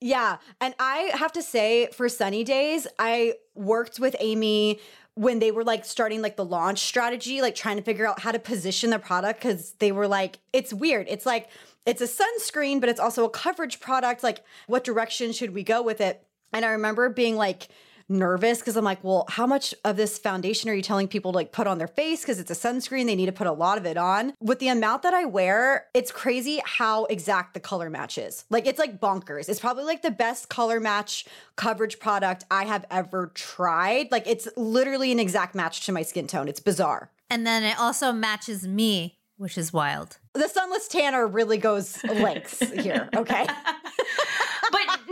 Yeah. 0.02 0.38
And 0.60 0.76
I 0.80 1.12
have 1.14 1.32
to 1.34 1.42
say, 1.42 1.88
for 1.88 2.10
Sunny 2.10 2.44
Days, 2.44 2.88
I 3.00 3.36
worked 3.54 4.00
with 4.00 4.16
Amy 4.20 4.80
when 5.16 5.40
they 5.40 5.52
were 5.52 5.64
like 5.64 5.86
starting 5.86 6.22
like 6.22 6.36
the 6.36 6.46
launch 6.46 6.80
strategy, 6.80 7.42
like 7.42 7.56
trying 7.56 7.78
to 7.78 7.84
figure 7.84 8.06
out 8.06 8.20
how 8.20 8.32
to 8.32 8.40
position 8.40 8.90
the 8.90 9.00
product 9.00 9.42
because 9.42 9.74
they 9.80 9.92
were 9.92 10.08
like, 10.08 10.40
it's 10.52 10.74
weird. 10.74 11.08
It's 11.10 11.26
like, 11.26 11.50
it's 11.86 12.02
a 12.02 12.08
sunscreen, 12.08 12.80
but 12.80 12.90
it's 12.90 13.00
also 13.00 13.26
a 13.26 13.30
coverage 13.30 13.80
product. 13.80 14.24
Like, 14.24 14.44
what 14.68 14.84
direction 14.84 15.32
should 15.32 15.54
we 15.54 15.64
go 15.64 15.82
with 15.82 16.02
it? 16.02 16.26
And 16.52 16.66
I 16.66 16.72
remember 16.72 17.10
being 17.10 17.36
like, 17.36 17.70
nervous 18.08 18.60
because 18.60 18.76
I'm 18.78 18.84
like, 18.84 19.04
well, 19.04 19.26
how 19.30 19.48
much 19.48 19.74
of 19.84 19.98
this 19.98 20.18
foundation 20.18 20.70
are 20.70 20.74
you 20.74 20.82
telling 20.82 21.08
people 21.08 21.32
to 21.32 21.36
like 21.36 21.52
put 21.52 21.68
on 21.68 21.78
their 21.78 21.88
face? 21.88 22.22
Because 22.22 22.40
it's 22.40 22.52
a 22.52 22.56
sunscreen, 22.56 23.06
they 23.06 23.16
need 23.16 23.26
to 23.26 23.32
put 23.32 23.48
a 23.48 23.52
lot 23.52 23.78
of 23.78 23.86
it 23.86 23.98
on. 23.98 24.34
With 24.40 24.60
the 24.60 24.68
amount 24.68 25.04
that 25.04 25.14
I 25.14 25.26
wear, 25.26 25.86
it's 25.94 26.12
crazy 26.12 26.62
how 26.66 27.06
exact 27.06 27.54
the 27.54 27.60
color 27.60 27.90
match 27.90 28.18
is. 28.18 28.46
Like, 28.50 28.66
it's 28.66 28.80
like 28.80 29.00
bonkers. 29.00 29.50
It's 29.50 29.60
probably 29.60 29.84
like 29.84 30.02
the 30.02 30.12
best 30.12 30.50
color 30.50 30.80
match 30.80 31.26
coverage 31.56 32.00
product 32.00 32.44
I 32.52 32.66
have 32.66 32.86
ever 32.92 33.32
tried. 33.34 34.12
Like, 34.12 34.28
it's 34.28 34.48
literally 34.56 35.12
an 35.12 35.20
exact 35.20 35.56
match 35.56 35.86
to 35.86 35.92
my 35.92 36.02
skin 36.02 36.28
tone. 36.28 36.48
It's 36.48 36.60
bizarre. 36.60 37.12
And 37.30 37.46
then 37.46 37.64
it 37.64 37.80
also 37.80 38.12
matches 38.12 38.68
me, 38.68 39.18
which 39.38 39.58
is 39.58 39.74
wild. 39.74 40.18
The 40.34 40.48
sunless 40.48 40.88
tanner 40.88 41.26
really 41.28 41.58
goes 41.58 42.04
lengths 42.04 42.60
here, 42.84 43.10
okay? 43.16 43.48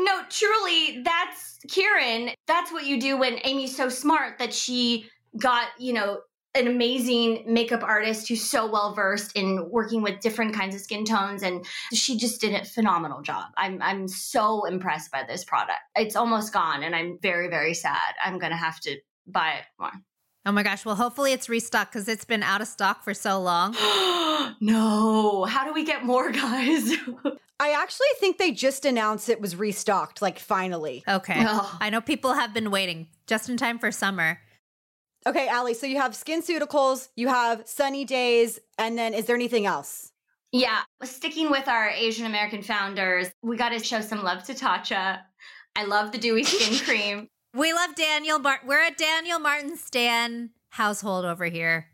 no, 0.04 0.22
truly, 0.30 1.02
that's 1.04 1.60
Kieran. 1.70 2.32
That's 2.48 2.72
what 2.72 2.86
you 2.86 3.00
do 3.00 3.18
when 3.18 3.40
Amy's 3.44 3.76
so 3.76 3.90
smart 3.90 4.40
that 4.40 4.54
she 4.54 5.10
got, 5.40 5.68
you 5.80 5.94
know, 5.94 6.20
an 6.56 6.68
amazing 6.68 7.44
makeup 7.48 7.82
artist 7.82 8.28
who's 8.28 8.48
so 8.48 8.70
well 8.70 8.94
versed 8.94 9.36
in 9.36 9.70
working 9.72 10.04
with 10.04 10.20
different 10.20 10.54
kinds 10.54 10.76
of 10.76 10.82
skin 10.82 11.04
tones 11.04 11.42
and 11.42 11.66
she 11.94 12.16
just 12.16 12.40
did 12.40 12.54
a 12.54 12.64
phenomenal 12.64 13.22
job. 13.22 13.46
I'm 13.58 13.82
I'm 13.82 14.08
so 14.08 14.66
impressed 14.66 15.12
by 15.12 15.24
this 15.28 15.44
product. 15.44 15.80
It's 15.96 16.16
almost 16.16 16.54
gone 16.54 16.84
and 16.84 16.96
I'm 16.96 17.18
very 17.22 17.48
very 17.48 17.74
sad. 17.74 18.14
I'm 18.24 18.38
going 18.38 18.52
to 18.52 18.58
have 18.58 18.80
to 18.82 18.98
buy 19.26 19.54
it 19.54 19.64
more. 19.80 19.92
Oh 20.46 20.52
my 20.52 20.62
gosh. 20.62 20.86
Well, 20.86 20.96
hopefully 20.96 21.32
it's 21.32 21.48
restocked 21.50 21.94
because 21.94 22.08
it's 22.08 22.26
been 22.26 22.44
out 22.44 22.62
of 22.62 22.68
stock 22.68 23.04
for 23.04 23.14
so 23.14 23.42
long. 23.42 23.74
no. 24.62 25.46
How 25.46 25.64
do 25.66 25.74
we 25.74 25.86
get 25.86 26.04
more, 26.04 26.32
guys? 26.34 26.92
I 27.60 27.72
actually 27.72 28.08
think 28.20 28.38
they 28.38 28.52
just 28.52 28.86
announced 28.86 29.30
it 29.30 29.40
was 29.40 29.56
restocked, 29.56 30.22
like 30.22 30.40
finally. 30.40 31.04
Okay. 31.08 31.36
Oh. 31.48 31.78
I 31.80 31.90
know 31.90 32.02
people 32.02 32.34
have 32.34 32.54
been 32.54 32.72
waiting 32.72 33.08
just 33.28 33.50
in 33.50 33.58
time 33.58 33.80
for 33.80 33.92
summer. 33.92 34.40
Okay, 35.26 35.48
Ally, 35.48 35.74
so 35.74 35.86
you 35.86 35.98
have 35.98 36.12
SkinCeuticals, 36.12 37.10
you 37.16 37.30
have 37.30 37.68
Sunny 37.68 38.04
Days, 38.04 38.60
and 38.78 38.98
then 38.98 39.14
is 39.14 39.26
there 39.26 39.36
anything 39.36 39.66
else? 39.66 40.12
Yeah, 40.52 40.82
sticking 41.04 41.50
with 41.50 41.68
our 41.68 41.90
Asian 41.90 42.26
American 42.26 42.62
founders, 42.62 43.32
we 43.42 43.56
got 43.56 43.70
to 43.70 43.80
show 43.80 44.02
some 44.02 44.24
love 44.24 44.44
to 44.46 44.54
Tatcha. 44.54 45.22
I 45.76 45.86
love 45.86 46.12
the 46.12 46.18
dewy 46.18 46.44
skin 46.44 46.78
cream. 46.86 47.28
We 47.54 47.72
love 47.74 47.96
Daniel 47.96 48.40
Martin. 48.40 48.68
We're 48.68 48.86
a 48.86 48.92
Daniel 48.92 49.40
Martin 49.40 49.78
Stan 49.78 50.50
household 50.70 51.26
over 51.26 51.46
here. 51.46 51.88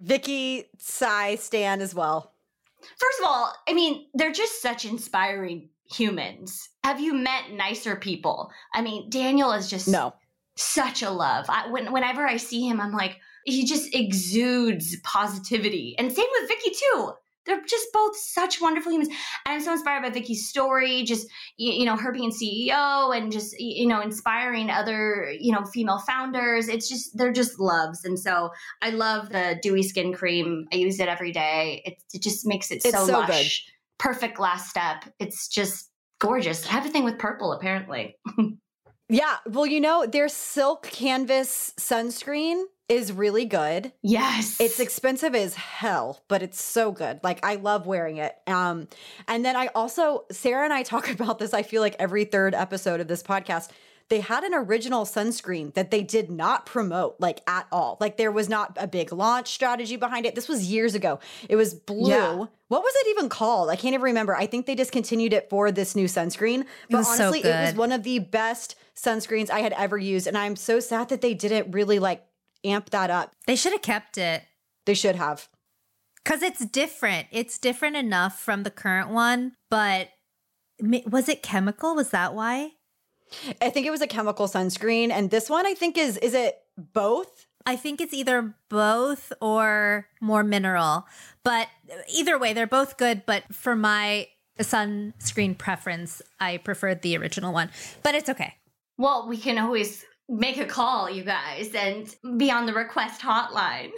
Vicky, 0.00 0.64
Tsai, 0.78 1.36
Stan 1.36 1.80
as 1.80 1.94
well. 1.94 2.32
First 2.80 3.20
of 3.20 3.26
all, 3.26 3.52
I 3.68 3.72
mean, 3.74 4.06
they're 4.14 4.32
just 4.32 4.62
such 4.62 4.84
inspiring 4.84 5.68
humans. 5.90 6.68
Have 6.84 7.00
you 7.00 7.14
met 7.14 7.50
nicer 7.52 7.96
people? 7.96 8.50
I 8.74 8.82
mean, 8.82 9.10
Daniel 9.10 9.52
is 9.52 9.68
just 9.70 9.88
No. 9.88 10.14
such 10.56 11.02
a 11.02 11.10
love. 11.10 11.46
I, 11.48 11.70
when, 11.70 11.92
whenever 11.92 12.26
I 12.26 12.36
see 12.36 12.66
him, 12.66 12.80
I'm 12.80 12.92
like, 12.92 13.18
he 13.44 13.64
just 13.64 13.94
exudes 13.94 14.96
positivity. 15.02 15.94
And 15.98 16.12
same 16.12 16.26
with 16.40 16.48
Vicky 16.48 16.70
too. 16.70 17.12
They're 17.48 17.62
just 17.62 17.86
both 17.92 18.16
such 18.16 18.60
wonderful 18.60 18.92
humans. 18.92 19.08
And 19.46 19.54
I'm 19.54 19.60
so 19.60 19.72
inspired 19.72 20.02
by 20.02 20.10
Vicky's 20.10 20.48
story, 20.48 21.02
just 21.02 21.26
you, 21.56 21.84
know, 21.84 21.96
her 21.96 22.12
being 22.12 22.30
CEO 22.30 23.16
and 23.16 23.32
just 23.32 23.58
you 23.58 23.88
know, 23.88 24.00
inspiring 24.00 24.70
other, 24.70 25.32
you 25.38 25.52
know, 25.52 25.64
female 25.64 25.98
founders. 25.98 26.68
It's 26.68 26.88
just 26.88 27.16
they're 27.16 27.32
just 27.32 27.58
loves. 27.58 28.04
And 28.04 28.18
so 28.18 28.50
I 28.82 28.90
love 28.90 29.30
the 29.30 29.58
dewy 29.62 29.82
skin 29.82 30.12
cream. 30.12 30.68
I 30.72 30.76
use 30.76 31.00
it 31.00 31.08
every 31.08 31.32
day. 31.32 31.82
It, 31.84 32.02
it 32.14 32.22
just 32.22 32.46
makes 32.46 32.70
it 32.70 32.84
It's 32.84 32.90
so, 32.90 33.06
so 33.06 33.18
lush. 33.18 33.66
Perfect 33.98 34.38
last 34.38 34.70
step. 34.70 35.04
It's 35.18 35.48
just 35.48 35.90
gorgeous. 36.20 36.64
I 36.66 36.70
have 36.70 36.86
a 36.86 36.90
thing 36.90 37.04
with 37.04 37.18
purple 37.18 37.52
apparently. 37.52 38.16
Yeah, 39.10 39.36
well, 39.46 39.64
you 39.64 39.80
know, 39.80 40.06
their 40.06 40.28
silk 40.28 40.82
canvas 40.82 41.72
sunscreen 41.78 42.64
is 42.88 43.12
really 43.12 43.44
good. 43.44 43.92
Yes. 44.02 44.60
It's 44.60 44.80
expensive 44.80 45.34
as 45.34 45.54
hell, 45.54 46.22
but 46.28 46.42
it's 46.42 46.60
so 46.62 46.90
good. 46.90 47.20
Like 47.22 47.44
I 47.44 47.56
love 47.56 47.86
wearing 47.86 48.16
it. 48.16 48.36
Um 48.46 48.88
and 49.26 49.44
then 49.44 49.56
I 49.56 49.68
also 49.74 50.24
Sarah 50.30 50.64
and 50.64 50.72
I 50.72 50.82
talk 50.84 51.10
about 51.10 51.38
this 51.38 51.54
I 51.54 51.62
feel 51.62 51.82
like 51.82 51.96
every 51.98 52.24
third 52.24 52.54
episode 52.54 53.00
of 53.00 53.08
this 53.08 53.22
podcast. 53.22 53.70
They 54.08 54.20
had 54.20 54.42
an 54.42 54.54
original 54.54 55.04
sunscreen 55.04 55.74
that 55.74 55.90
they 55.90 56.02
did 56.02 56.30
not 56.30 56.64
promote 56.64 57.16
like 57.18 57.42
at 57.46 57.66
all. 57.70 57.98
Like 58.00 58.16
there 58.16 58.32
was 58.32 58.48
not 58.48 58.74
a 58.80 58.86
big 58.86 59.12
launch 59.12 59.48
strategy 59.48 59.96
behind 59.96 60.24
it. 60.24 60.34
This 60.34 60.48
was 60.48 60.64
years 60.64 60.94
ago. 60.94 61.20
It 61.46 61.56
was 61.56 61.74
blue. 61.74 62.08
Yeah. 62.08 62.46
What 62.68 62.82
was 62.82 62.94
it 63.00 63.08
even 63.10 63.28
called? 63.28 63.68
I 63.68 63.76
can't 63.76 63.92
even 63.92 64.00
remember. 64.00 64.34
I 64.34 64.46
think 64.46 64.64
they 64.64 64.74
discontinued 64.74 65.34
it 65.34 65.50
for 65.50 65.70
this 65.70 65.94
new 65.94 66.06
sunscreen. 66.06 66.64
But 66.88 67.02
so 67.02 67.24
honestly, 67.24 67.40
it 67.40 67.66
was 67.66 67.74
one 67.74 67.92
of 67.92 68.02
the 68.02 68.18
best 68.18 68.76
sunscreens 68.96 69.50
I 69.50 69.60
had 69.60 69.72
ever 69.74 69.98
used. 69.98 70.26
And 70.26 70.38
I'm 70.38 70.56
so 70.56 70.80
sad 70.80 71.10
that 71.10 71.20
they 71.20 71.34
didn't 71.34 71.72
really 71.72 71.98
like 71.98 72.24
amp 72.64 72.90
that 72.90 73.10
up. 73.10 73.32
They 73.46 73.56
should 73.56 73.72
have 73.72 73.82
kept 73.82 74.18
it. 74.18 74.42
They 74.86 74.94
should 74.94 75.16
have. 75.16 75.48
Because 76.22 76.42
it's 76.42 76.64
different. 76.64 77.28
It's 77.30 77.58
different 77.58 77.96
enough 77.96 78.38
from 78.40 78.62
the 78.62 78.70
current 78.70 79.10
one, 79.10 79.52
but 79.70 80.10
was 81.06 81.28
it 81.28 81.42
chemical? 81.42 81.94
Was 81.94 82.10
that 82.10 82.34
why? 82.34 82.72
I 83.60 83.70
think 83.70 83.86
it 83.86 83.90
was 83.90 84.00
a 84.00 84.06
chemical 84.06 84.46
sunscreen, 84.46 85.10
and 85.10 85.30
this 85.30 85.50
one 85.50 85.66
I 85.66 85.74
think 85.74 85.98
is 85.98 86.16
is 86.18 86.34
it 86.34 86.58
both? 86.76 87.46
I 87.66 87.76
think 87.76 88.00
it's 88.00 88.14
either 88.14 88.54
both 88.70 89.32
or 89.40 90.08
more 90.20 90.42
mineral. 90.42 91.06
But 91.44 91.68
either 92.10 92.38
way, 92.38 92.52
they're 92.52 92.66
both 92.66 92.96
good. 92.96 93.24
But 93.26 93.44
for 93.52 93.76
my 93.76 94.28
sunscreen 94.58 95.56
preference, 95.56 96.22
I 96.40 96.58
preferred 96.58 97.02
the 97.02 97.16
original 97.18 97.52
one. 97.52 97.70
But 98.02 98.14
it's 98.14 98.30
okay. 98.30 98.54
Well, 98.96 99.28
we 99.28 99.36
can 99.36 99.58
always 99.58 100.04
make 100.28 100.58
a 100.58 100.66
call, 100.66 101.10
you 101.10 101.24
guys, 101.24 101.74
and 101.74 102.14
be 102.36 102.50
on 102.50 102.66
the 102.66 102.74
request 102.74 103.20
hotline. 103.20 103.90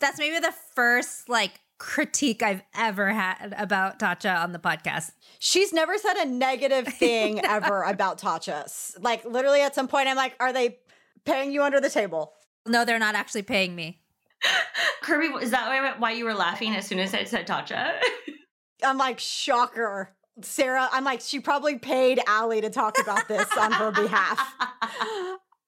That's 0.00 0.18
maybe 0.18 0.38
the 0.38 0.54
first 0.74 1.28
like 1.28 1.60
critique 1.78 2.42
I've 2.42 2.62
ever 2.74 3.12
had 3.12 3.54
about 3.56 3.98
Tatcha 3.98 4.42
on 4.42 4.52
the 4.52 4.58
podcast. 4.58 5.12
She's 5.38 5.72
never 5.72 5.98
said 5.98 6.16
a 6.16 6.24
negative 6.26 6.86
thing 6.94 7.44
ever 7.44 7.82
about 7.82 8.18
Tatcha. 8.18 8.66
Like 9.00 9.24
literally 9.24 9.60
at 9.60 9.74
some 9.74 9.88
point 9.88 10.08
I'm 10.08 10.16
like, 10.16 10.34
are 10.40 10.52
they 10.52 10.78
paying 11.24 11.52
you 11.52 11.62
under 11.62 11.80
the 11.80 11.90
table? 11.90 12.32
No, 12.66 12.84
they're 12.84 12.98
not 12.98 13.14
actually 13.14 13.42
paying 13.42 13.74
me. 13.74 14.00
Kirby, 15.02 15.26
is 15.42 15.50
that 15.50 15.68
why, 15.68 15.94
why 15.98 16.10
you 16.12 16.24
were 16.24 16.34
laughing 16.34 16.74
as 16.74 16.86
soon 16.86 16.98
as 16.98 17.14
I 17.14 17.24
said 17.24 17.46
Tatcha? 17.46 17.94
I'm 18.84 18.98
like, 18.98 19.18
shocker. 19.18 20.14
Sarah, 20.42 20.88
I'm 20.92 21.04
like, 21.04 21.22
she 21.22 21.40
probably 21.40 21.78
paid 21.78 22.20
Ally 22.26 22.60
to 22.60 22.68
talk 22.68 22.96
about 23.00 23.26
this 23.26 23.48
on 23.56 23.72
her 23.72 23.90
behalf. 23.90 24.38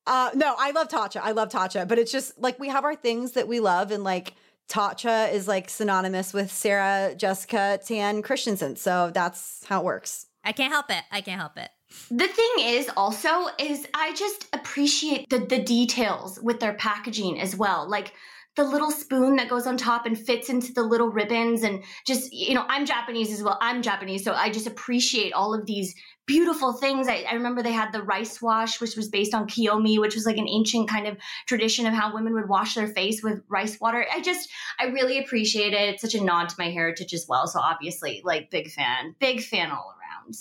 Uh, 0.09 0.31
no, 0.35 0.55
I 0.59 0.71
love 0.71 0.89
Tatcha. 0.89 1.21
I 1.23 1.33
love 1.33 1.51
Tatcha, 1.51 1.87
but 1.87 1.99
it's 1.99 2.11
just 2.11 2.39
like 2.39 2.59
we 2.59 2.69
have 2.69 2.85
our 2.85 2.95
things 2.95 3.33
that 3.33 3.47
we 3.47 3.61
love, 3.61 3.91
and 3.91 4.03
like 4.03 4.33
Tatcha 4.69 5.31
is 5.31 5.47
like 5.47 5.69
synonymous 5.69 6.33
with 6.33 6.51
Sarah 6.51 7.15
Jessica 7.15 7.79
Tan 7.85 8.23
Christensen. 8.23 8.77
So 8.77 9.11
that's 9.13 9.65
how 9.67 9.81
it 9.81 9.85
works. 9.85 10.27
I 10.45 10.53
can't 10.53 10.73
help 10.73 10.87
it. 10.89 11.03
I 11.13 11.21
can't 11.21 11.39
help 11.39 11.59
it. 11.59 11.69
The 12.11 12.27
thing 12.27 12.51
is 12.61 12.91
also 12.97 13.49
is 13.59 13.87
I 13.93 14.15
just 14.15 14.47
appreciate 14.55 15.29
the 15.29 15.41
the 15.41 15.59
details 15.59 16.41
with 16.43 16.59
their 16.59 16.73
packaging 16.75 17.39
as 17.39 17.55
well. 17.55 17.89
Like 17.89 18.15
the 18.57 18.65
little 18.65 18.91
spoon 18.91 19.37
that 19.37 19.51
goes 19.51 19.67
on 19.67 19.77
top 19.77 20.07
and 20.07 20.19
fits 20.19 20.49
into 20.49 20.73
the 20.73 20.83
little 20.83 21.11
ribbons 21.11 21.63
and 21.63 21.85
just 22.05 22.33
you 22.33 22.55
know 22.55 22.65
i'm 22.69 22.85
japanese 22.85 23.33
as 23.33 23.41
well 23.41 23.57
i'm 23.61 23.83
japanese 23.83 24.25
so 24.25 24.33
i 24.33 24.51
just 24.51 24.67
appreciate 24.67 25.33
all 25.33 25.55
of 25.55 25.65
these 25.65 25.95
beautiful 26.29 26.75
things. 26.75 27.09
I, 27.09 27.25
I, 27.29 27.35
remember 27.35 27.63
they 27.63 27.73
had 27.73 27.91
the 27.91 28.03
rice 28.03 28.41
wash 28.41 28.81
which 28.81 28.97
was 28.97 29.09
based 29.09 29.35
on 29.35 29.49
kiyomi 29.49 29.99
which 29.99 30.15
was 30.15 30.27
like 30.27 30.37
an 30.37 30.49
ancient 30.49 30.89
kind 30.89 31.09
of 31.09 31.17
tradition 31.47 31.87
of 31.87 31.95
how 31.95 32.15
women 32.15 32.35
would 32.35 32.49
wash 32.49 32.75
their 32.75 32.87
face 32.87 33.23
with 33.23 33.43
rice 33.49 33.81
water. 33.81 34.07
I 34.15 34.21
just 34.21 34.49
i 34.79 34.85
really 34.85 35.19
appreciate 35.19 35.73
it. 35.73 35.89
It's 35.89 36.03
such 36.03 36.15
a 36.15 36.23
nod 36.23 36.51
to 36.51 36.55
my 36.59 36.71
heritage 36.71 37.15
as 37.15 37.27
well. 37.29 37.49
So 37.49 37.59
obviously 37.59 38.21
like 38.25 38.51
big 38.51 38.71
fan 38.71 39.17
big 39.19 39.41
fan 39.43 39.71
all 39.71 39.95
around. 39.97 40.37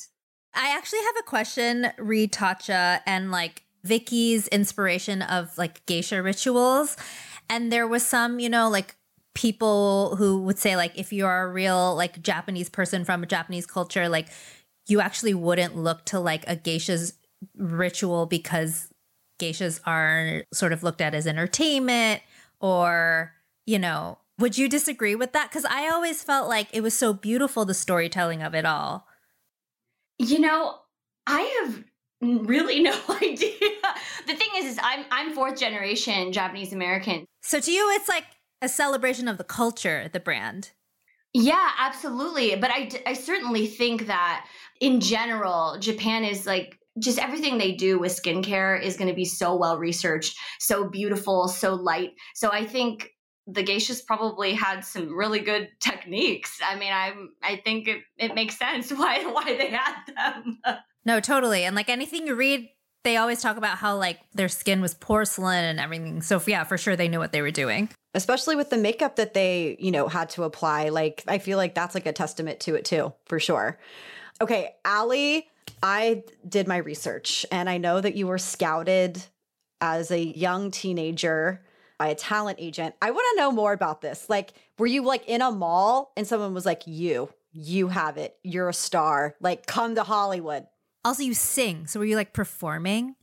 I 0.53 0.75
actually 0.75 1.03
have 1.03 1.15
a 1.20 1.24
question 1.24 1.88
read 1.98 2.34
tatcha 2.34 3.00
and 3.06 3.32
like 3.32 3.63
vicky's 3.84 4.48
inspiration 4.50 5.22
of 5.22 5.58
like 5.58 5.86
geisha 5.86 6.22
rituals. 6.22 6.98
And 7.50 7.72
there 7.72 7.88
was 7.88 8.06
some, 8.06 8.39
you 8.39 8.50
know, 8.50 8.70
like 8.70 8.96
people 9.34 10.15
who 10.17 10.41
would 10.41 10.58
say 10.58 10.75
like 10.75 10.91
if 10.98 11.13
you're 11.13 11.44
a 11.44 11.51
real 11.51 11.96
like 11.96 12.22
Japanese 12.22 12.70
person 12.70 13.06
from 13.06 13.24
a 13.24 13.25
Japanese 13.25 13.65
culture, 13.65 14.10
like 14.10 14.27
you 14.88 15.00
actually 15.01 15.34
wouldn't 15.34 15.75
look 15.75 16.06
to 16.06 16.20
like 16.20 16.44
a 16.48 16.56
geisha's 16.56 17.13
ritual 17.56 18.25
because 18.25 18.89
geishas 19.39 19.79
are 19.86 20.44
sort 20.53 20.74
of 20.74 20.84
looked 20.84 21.01
at 21.01 21.13
as 21.13 21.27
entertainment 21.27 22.22
or, 22.60 23.34
you 23.65 23.77
know, 23.77 24.17
would 24.39 24.58
you 24.58 24.70
disagree 24.70 25.15
with 25.15 25.34
that? 25.34 25.50
Because 25.50 25.65
I 25.65 25.89
always 25.89 26.24
felt 26.24 26.48
like 26.48 26.67
it 26.72 26.82
was 26.82 26.98
so 26.98 27.13
beautiful, 27.13 27.65
the 27.65 27.73
storytelling 27.73 28.41
of 28.41 28.54
it 28.54 28.65
all. 28.65 29.08
You 30.19 30.39
know, 30.39 30.76
I 31.26 31.41
have 31.63 31.84
really 32.21 32.80
no 32.82 32.97
idea. 33.21 33.52
The 34.26 34.36
thing 34.36 34.50
is, 34.56 34.73
is 34.73 34.80
I'm 34.82 35.06
I'm 35.12 35.34
fourth 35.34 35.60
generation 35.60 36.32
Japanese 36.32 36.73
American. 36.73 37.26
So 37.41 37.60
to 37.60 37.71
you, 37.71 37.89
it's 37.91 38.10
like 38.10 38.26
a 38.62 38.69
celebration 38.69 39.28
of 39.28 39.38
the 39.38 39.43
culture, 39.43 40.10
the 40.12 40.19
brand. 40.19 40.71
Yeah, 41.39 41.69
absolutely. 41.78 42.56
But 42.56 42.71
I 42.71 42.89
I 43.06 43.13
certainly 43.13 43.67
think 43.67 44.08
that 44.08 44.47
in 44.82 45.00
general, 45.00 45.78
Japan 45.80 46.23
is 46.23 46.47
like 46.47 46.80
just 46.97 47.19
everything 47.19 47.60
they 47.60 47.73
do 47.73 48.00
with 48.00 48.19
skincare 48.19 48.82
is 48.82 48.97
going 48.97 49.08
to 49.08 49.13
be 49.13 49.23
so 49.26 49.56
well 49.56 49.78
researched, 49.78 50.36
so 50.60 50.89
beautiful, 50.89 51.47
so 51.47 51.76
light. 51.76 52.13
So 52.34 52.52
I 52.52 52.65
think 52.65 53.12
the 53.45 53.63
geishas 53.63 54.04
probably 54.04 54.54
had 54.54 54.84
some 54.84 55.15
really 55.15 55.39
good 55.39 55.69
techniques. 55.80 56.60
I 56.65 56.76
mean, 56.76 56.91
I 56.91 57.13
I 57.43 57.62
think 57.63 57.88
it, 57.88 58.02
it 58.17 58.34
makes 58.34 58.58
sense 58.58 58.89
why 58.91 59.23
why 59.26 59.56
they 59.56 59.69
had 59.69 59.95
them. 60.08 60.60
No, 61.06 61.19
totally. 61.19 61.65
And 61.65 61.76
like 61.76 61.88
anything 61.88 62.26
you 62.26 62.34
read, 62.34 62.67
they 63.08 63.17
always 63.17 63.41
talk 63.41 63.58
about 63.58 63.78
how 63.78 63.96
like 63.96 64.20
their 64.34 64.50
skin 64.50 64.82
was 64.82 64.93
porcelain 64.93 65.63
and 65.63 65.80
everything. 65.80 66.22
So 66.22 66.41
yeah, 66.46 66.65
for 66.65 66.78
sure 66.78 66.96
they 66.96 67.08
knew 67.08 67.20
what 67.20 67.32
they 67.32 67.41
were 67.41 67.52
doing. 67.52 67.89
Especially 68.13 68.56
with 68.56 68.70
the 68.70 68.78
makeup 68.78 69.15
that 69.15 69.34
they, 69.34 69.78
you 69.80 69.91
know, 69.91 70.08
had 70.08 70.30
to 70.32 70.43
apply. 70.43 70.89
Like 70.89 71.24
I 71.28 71.38
feel 71.38 71.58
like 71.58 71.74
that's 71.74 71.96
like 71.96 72.06
a 72.06 72.13
testament 72.13 72.60
to 72.62 72.76
it 72.76 72.84
too, 72.86 73.13
for 73.26 73.39
sure. 73.39 73.80
Okay, 74.41 74.76
Ally, 74.84 75.41
I 75.82 76.24
did 76.48 76.67
my 76.67 76.78
research 76.78 77.46
and 77.52 77.70
I 77.70 77.78
know 77.78 78.02
that 78.02 78.15
you 78.15 78.28
were 78.28 78.38
scouted 78.38 79.24
as 79.80 80.12
a 80.12 80.20
young 80.20 80.72
teenager 80.72 81.63
by 81.98 82.08
a 82.08 82.15
talent 82.15 82.58
agent. 82.60 82.96
I 83.02 83.12
want 83.12 83.26
to 83.34 83.41
know 83.41 83.52
more 83.52 83.74
about 83.74 84.02
this. 84.02 84.30
Like, 84.30 84.54
were 84.78 84.86
you 84.86 85.04
like 85.04 85.26
in 85.28 85.41
a 85.41 85.52
mall 85.52 86.12
and 86.17 86.28
someone 86.28 86.54
was 86.54 86.65
like, 86.65 86.84
you, 86.86 87.30
you 87.52 87.88
have 87.88 88.17
it. 88.17 88.38
You're 88.43 88.70
a 88.70 88.74
star. 88.74 89.36
Like, 89.39 89.65
come 89.65 89.96
to 89.96 90.04
Hollywood. 90.04 90.67
Also, 91.08 91.24
you 91.24 91.34
sing. 91.34 91.88
So 91.88 92.02
were 92.02 92.06
you 92.06 92.17
like 92.17 92.34
performing? 92.34 93.15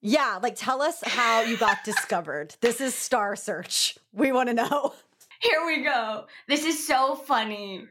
Yeah, 0.00 0.38
like 0.42 0.54
tell 0.56 0.80
us 0.80 1.02
how 1.04 1.42
you 1.42 1.58
got 1.58 1.84
discovered. 1.84 2.56
This 2.62 2.80
is 2.80 2.94
Star 2.94 3.36
Search. 3.36 3.98
We 4.14 4.32
want 4.32 4.48
to 4.48 4.54
know. 4.54 4.94
Here 5.42 5.66
we 5.66 5.82
go. 5.82 6.24
This 6.48 6.64
is 6.64 6.86
so 6.86 7.14
funny. 7.14 7.84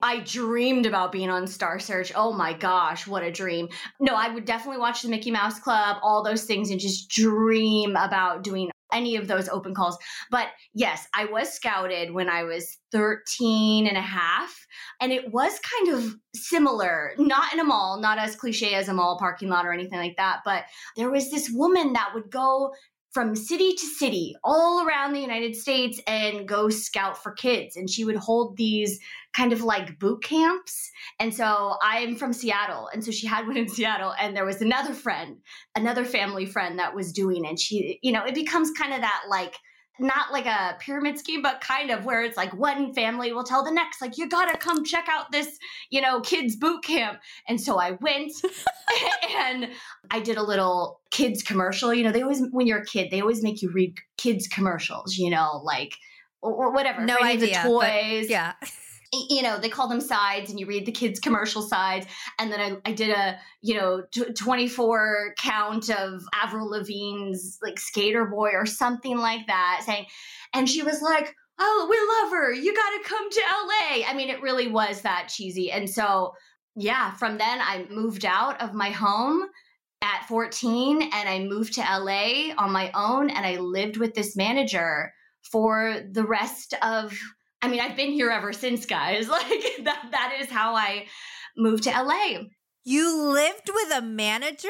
I 0.00 0.20
dreamed 0.20 0.86
about 0.86 1.12
being 1.12 1.28
on 1.28 1.46
Star 1.46 1.78
Search. 1.78 2.12
Oh 2.16 2.32
my 2.32 2.54
gosh, 2.54 3.06
what 3.06 3.22
a 3.22 3.30
dream. 3.30 3.68
No, 4.00 4.14
I 4.14 4.32
would 4.32 4.46
definitely 4.46 4.80
watch 4.80 5.02
the 5.02 5.10
Mickey 5.10 5.30
Mouse 5.30 5.60
Club, 5.60 5.98
all 6.02 6.24
those 6.24 6.44
things, 6.44 6.70
and 6.70 6.80
just 6.80 7.10
dream 7.10 7.90
about 7.90 8.42
doing 8.42 8.70
any 8.92 9.16
of 9.16 9.28
those 9.28 9.48
open 9.48 9.74
calls. 9.74 9.98
But 10.30 10.48
yes, 10.74 11.06
I 11.14 11.24
was 11.26 11.52
scouted 11.52 12.12
when 12.12 12.28
I 12.28 12.44
was 12.44 12.78
13 12.92 13.86
and 13.86 13.96
a 13.96 14.02
half. 14.02 14.66
And 15.00 15.12
it 15.12 15.32
was 15.32 15.58
kind 15.60 15.96
of 15.96 16.14
similar, 16.34 17.12
not 17.18 17.52
in 17.52 17.60
a 17.60 17.64
mall, 17.64 17.98
not 17.98 18.18
as 18.18 18.36
cliche 18.36 18.74
as 18.74 18.88
a 18.88 18.94
mall 18.94 19.18
parking 19.18 19.48
lot 19.48 19.66
or 19.66 19.72
anything 19.72 19.98
like 19.98 20.16
that. 20.16 20.40
But 20.44 20.64
there 20.96 21.10
was 21.10 21.30
this 21.30 21.50
woman 21.50 21.94
that 21.94 22.10
would 22.14 22.30
go 22.30 22.72
from 23.12 23.36
city 23.36 23.74
to 23.74 23.86
city 23.86 24.34
all 24.42 24.86
around 24.86 25.12
the 25.12 25.20
United 25.20 25.54
States 25.54 26.00
and 26.06 26.48
go 26.48 26.70
scout 26.70 27.22
for 27.22 27.32
kids. 27.32 27.76
And 27.76 27.88
she 27.88 28.04
would 28.04 28.16
hold 28.16 28.56
these 28.56 28.98
kind 29.34 29.52
of 29.52 29.62
like 29.62 29.98
boot 29.98 30.22
camps. 30.22 30.90
And 31.20 31.34
so 31.34 31.76
I'm 31.82 32.16
from 32.16 32.32
Seattle. 32.32 32.88
And 32.92 33.04
so 33.04 33.10
she 33.10 33.26
had 33.26 33.46
one 33.46 33.56
in 33.56 33.68
Seattle. 33.68 34.14
And 34.18 34.34
there 34.34 34.46
was 34.46 34.62
another 34.62 34.94
friend, 34.94 35.38
another 35.76 36.04
family 36.04 36.46
friend 36.46 36.78
that 36.78 36.94
was 36.94 37.12
doing. 37.12 37.46
And 37.46 37.60
she, 37.60 37.98
you 38.02 38.12
know, 38.12 38.24
it 38.24 38.34
becomes 38.34 38.70
kind 38.70 38.94
of 38.94 39.02
that 39.02 39.24
like, 39.28 39.56
not 40.02 40.32
like 40.32 40.46
a 40.46 40.76
pyramid 40.80 41.18
scheme, 41.18 41.42
but 41.42 41.60
kind 41.60 41.90
of 41.90 42.04
where 42.04 42.22
it's 42.22 42.36
like 42.36 42.52
one 42.54 42.92
family 42.92 43.32
will 43.32 43.44
tell 43.44 43.64
the 43.64 43.70
next, 43.70 44.00
like, 44.00 44.18
you 44.18 44.28
gotta 44.28 44.56
come 44.58 44.84
check 44.84 45.06
out 45.08 45.32
this, 45.32 45.58
you 45.90 46.00
know, 46.00 46.20
kids 46.20 46.56
boot 46.56 46.84
camp. 46.84 47.20
And 47.48 47.60
so 47.60 47.78
I 47.78 47.92
went 48.00 48.32
and 49.38 49.68
I 50.10 50.20
did 50.20 50.36
a 50.36 50.42
little 50.42 51.00
kids 51.10 51.42
commercial. 51.42 51.94
You 51.94 52.04
know, 52.04 52.12
they 52.12 52.22
always, 52.22 52.42
when 52.50 52.66
you're 52.66 52.82
a 52.82 52.86
kid, 52.86 53.10
they 53.10 53.20
always 53.20 53.42
make 53.42 53.62
you 53.62 53.70
read 53.72 53.96
kids 54.18 54.46
commercials, 54.48 55.16
you 55.16 55.30
know, 55.30 55.60
like, 55.64 55.94
or 56.42 56.72
whatever. 56.72 57.04
No 57.04 57.18
idea. 57.22 57.62
The 57.62 57.68
toys. 57.68 58.28
yeah 58.28 58.54
you 59.12 59.42
know 59.42 59.58
they 59.58 59.68
call 59.68 59.88
them 59.88 60.00
sides 60.00 60.50
and 60.50 60.58
you 60.58 60.66
read 60.66 60.86
the 60.86 60.92
kids 60.92 61.20
commercial 61.20 61.62
sides. 61.62 62.06
And 62.38 62.50
then 62.50 62.60
i, 62.60 62.90
I 62.90 62.92
did 62.92 63.10
a 63.10 63.38
you 63.60 63.74
know 63.74 64.02
t- 64.10 64.32
24 64.32 65.34
count 65.38 65.90
of 65.90 66.22
avril 66.34 66.70
lavigne's 66.70 67.58
like 67.62 67.78
skater 67.78 68.24
boy 68.24 68.50
or 68.54 68.66
something 68.66 69.18
like 69.18 69.46
that 69.46 69.82
saying 69.84 70.06
and 70.54 70.68
she 70.68 70.82
was 70.82 71.02
like 71.02 71.34
oh 71.58 71.86
we 71.90 71.96
love 72.24 72.32
her. 72.32 72.52
You 72.52 72.74
gotta 72.74 73.08
come 73.08 73.30
to 73.30 73.40
la 73.40 74.10
i 74.10 74.14
mean 74.16 74.30
it 74.30 74.42
really 74.42 74.68
was 74.68 75.02
that 75.02 75.28
cheesy. 75.28 75.70
And 75.70 75.88
so 75.88 76.32
yeah 76.74 77.12
from 77.12 77.36
then 77.36 77.60
i 77.60 77.86
moved 77.90 78.24
out 78.24 78.60
of 78.62 78.72
my 78.72 78.90
home 78.90 79.42
at 80.02 80.26
14 80.26 81.02
and 81.02 81.28
i 81.28 81.38
moved 81.38 81.74
to 81.74 81.80
la 81.82 82.54
on 82.56 82.72
my 82.72 82.90
own 82.94 83.28
and 83.28 83.44
i 83.44 83.58
lived 83.58 83.98
with 83.98 84.14
this 84.14 84.34
manager 84.36 85.12
for 85.42 86.00
the 86.10 86.24
rest 86.24 86.74
of 86.82 87.16
I 87.62 87.68
mean, 87.68 87.80
I've 87.80 87.96
been 87.96 88.10
here 88.12 88.30
ever 88.30 88.52
since, 88.52 88.86
guys. 88.86 89.28
Like 89.32 89.84
that 89.84 90.08
that 90.10 90.36
is 90.40 90.50
how 90.50 90.74
I 90.74 91.06
moved 91.56 91.84
to 91.84 91.90
LA. 91.90 92.40
You 92.84 93.30
lived 93.30 93.70
with 93.72 93.92
a 93.92 94.02
manager? 94.02 94.68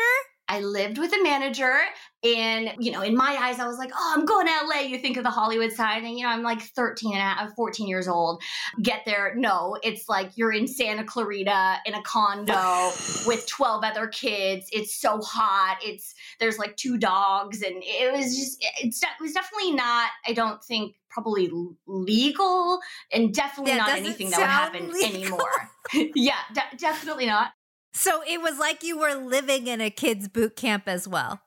I 0.53 0.61
lived 0.61 0.99
with 0.99 1.15
a 1.15 1.23
manager 1.23 1.79
and, 2.23 2.75
you 2.79 2.93
know, 2.93 3.01
in 3.01 3.17
my 3.17 3.39
eyes, 3.41 3.59
I 3.59 3.67
was 3.67 3.79
like, 3.79 3.91
oh, 3.97 4.15
I'm 4.15 4.27
going 4.27 4.47
to 4.47 4.53
LA. 4.67 4.81
You 4.81 4.99
think 4.99 5.17
of 5.17 5.25
the 5.25 5.31
Hollywood 5.31 5.73
side. 5.73 6.05
And, 6.05 6.15
you 6.17 6.25
know, 6.25 6.29
I'm 6.29 6.43
like 6.43 6.61
13 6.61 7.15
and 7.15 7.19
a 7.19 7.25
half, 7.25 7.55
14 7.55 7.89
years 7.89 8.07
old. 8.07 8.43
Get 8.83 9.01
there. 9.07 9.35
No, 9.35 9.79
it's 9.83 10.11
like 10.11 10.33
you're 10.37 10.53
in 10.53 10.69
Santa 10.69 11.05
Clarita 11.05 11.79
in 11.87 11.95
a 11.95 12.03
condo 12.03 12.91
with 13.27 13.47
12 13.49 13.83
other 13.83 14.09
kids. 14.09 14.67
It's 14.73 14.95
so 14.95 15.23
hot. 15.23 15.79
It's, 15.83 16.15
there's 16.39 16.59
like 16.59 16.77
two 16.77 16.99
dogs. 16.99 17.63
And 17.63 17.77
it 17.79 18.13
was 18.13 18.37
just, 18.37 18.63
it's, 18.83 19.03
it 19.03 19.09
was 19.19 19.33
definitely 19.33 19.73
not, 19.73 20.11
I 20.29 20.35
don't 20.35 20.63
think, 20.63 20.97
probably 21.09 21.51
legal 21.87 22.79
and 23.11 23.33
definitely 23.33 23.75
not 23.75 23.97
anything 23.97 24.29
that 24.31 24.39
would 24.39 24.47
happen 24.47 24.93
legal. 24.93 25.17
anymore. 25.17 25.71
yeah, 26.15 26.37
de- 26.53 26.77
definitely 26.77 27.27
not. 27.27 27.53
So 27.93 28.23
it 28.27 28.41
was 28.41 28.59
like 28.59 28.83
you 28.83 28.99
were 28.99 29.15
living 29.15 29.67
in 29.67 29.81
a 29.81 29.91
kids' 29.91 30.29
boot 30.29 30.57
camp 30.57 30.85
as 30.87 31.07
well. 31.07 31.43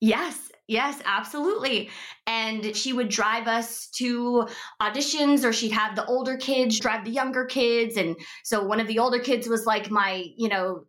Yes, 0.00 0.50
yes, 0.66 1.00
absolutely. 1.04 1.90
And 2.26 2.74
she 2.74 2.92
would 2.92 3.08
drive 3.08 3.48
us 3.48 3.88
to 3.96 4.48
auditions, 4.80 5.44
or 5.44 5.52
she'd 5.52 5.72
have 5.72 5.96
the 5.96 6.06
older 6.06 6.36
kids 6.36 6.78
drive 6.78 7.04
the 7.04 7.10
younger 7.10 7.44
kids. 7.44 7.96
And 7.96 8.16
so 8.44 8.64
one 8.64 8.80
of 8.80 8.86
the 8.86 8.98
older 8.98 9.18
kids 9.18 9.48
was 9.48 9.66
like 9.66 9.90
my, 9.90 10.24
you 10.36 10.48
know, 10.48 10.84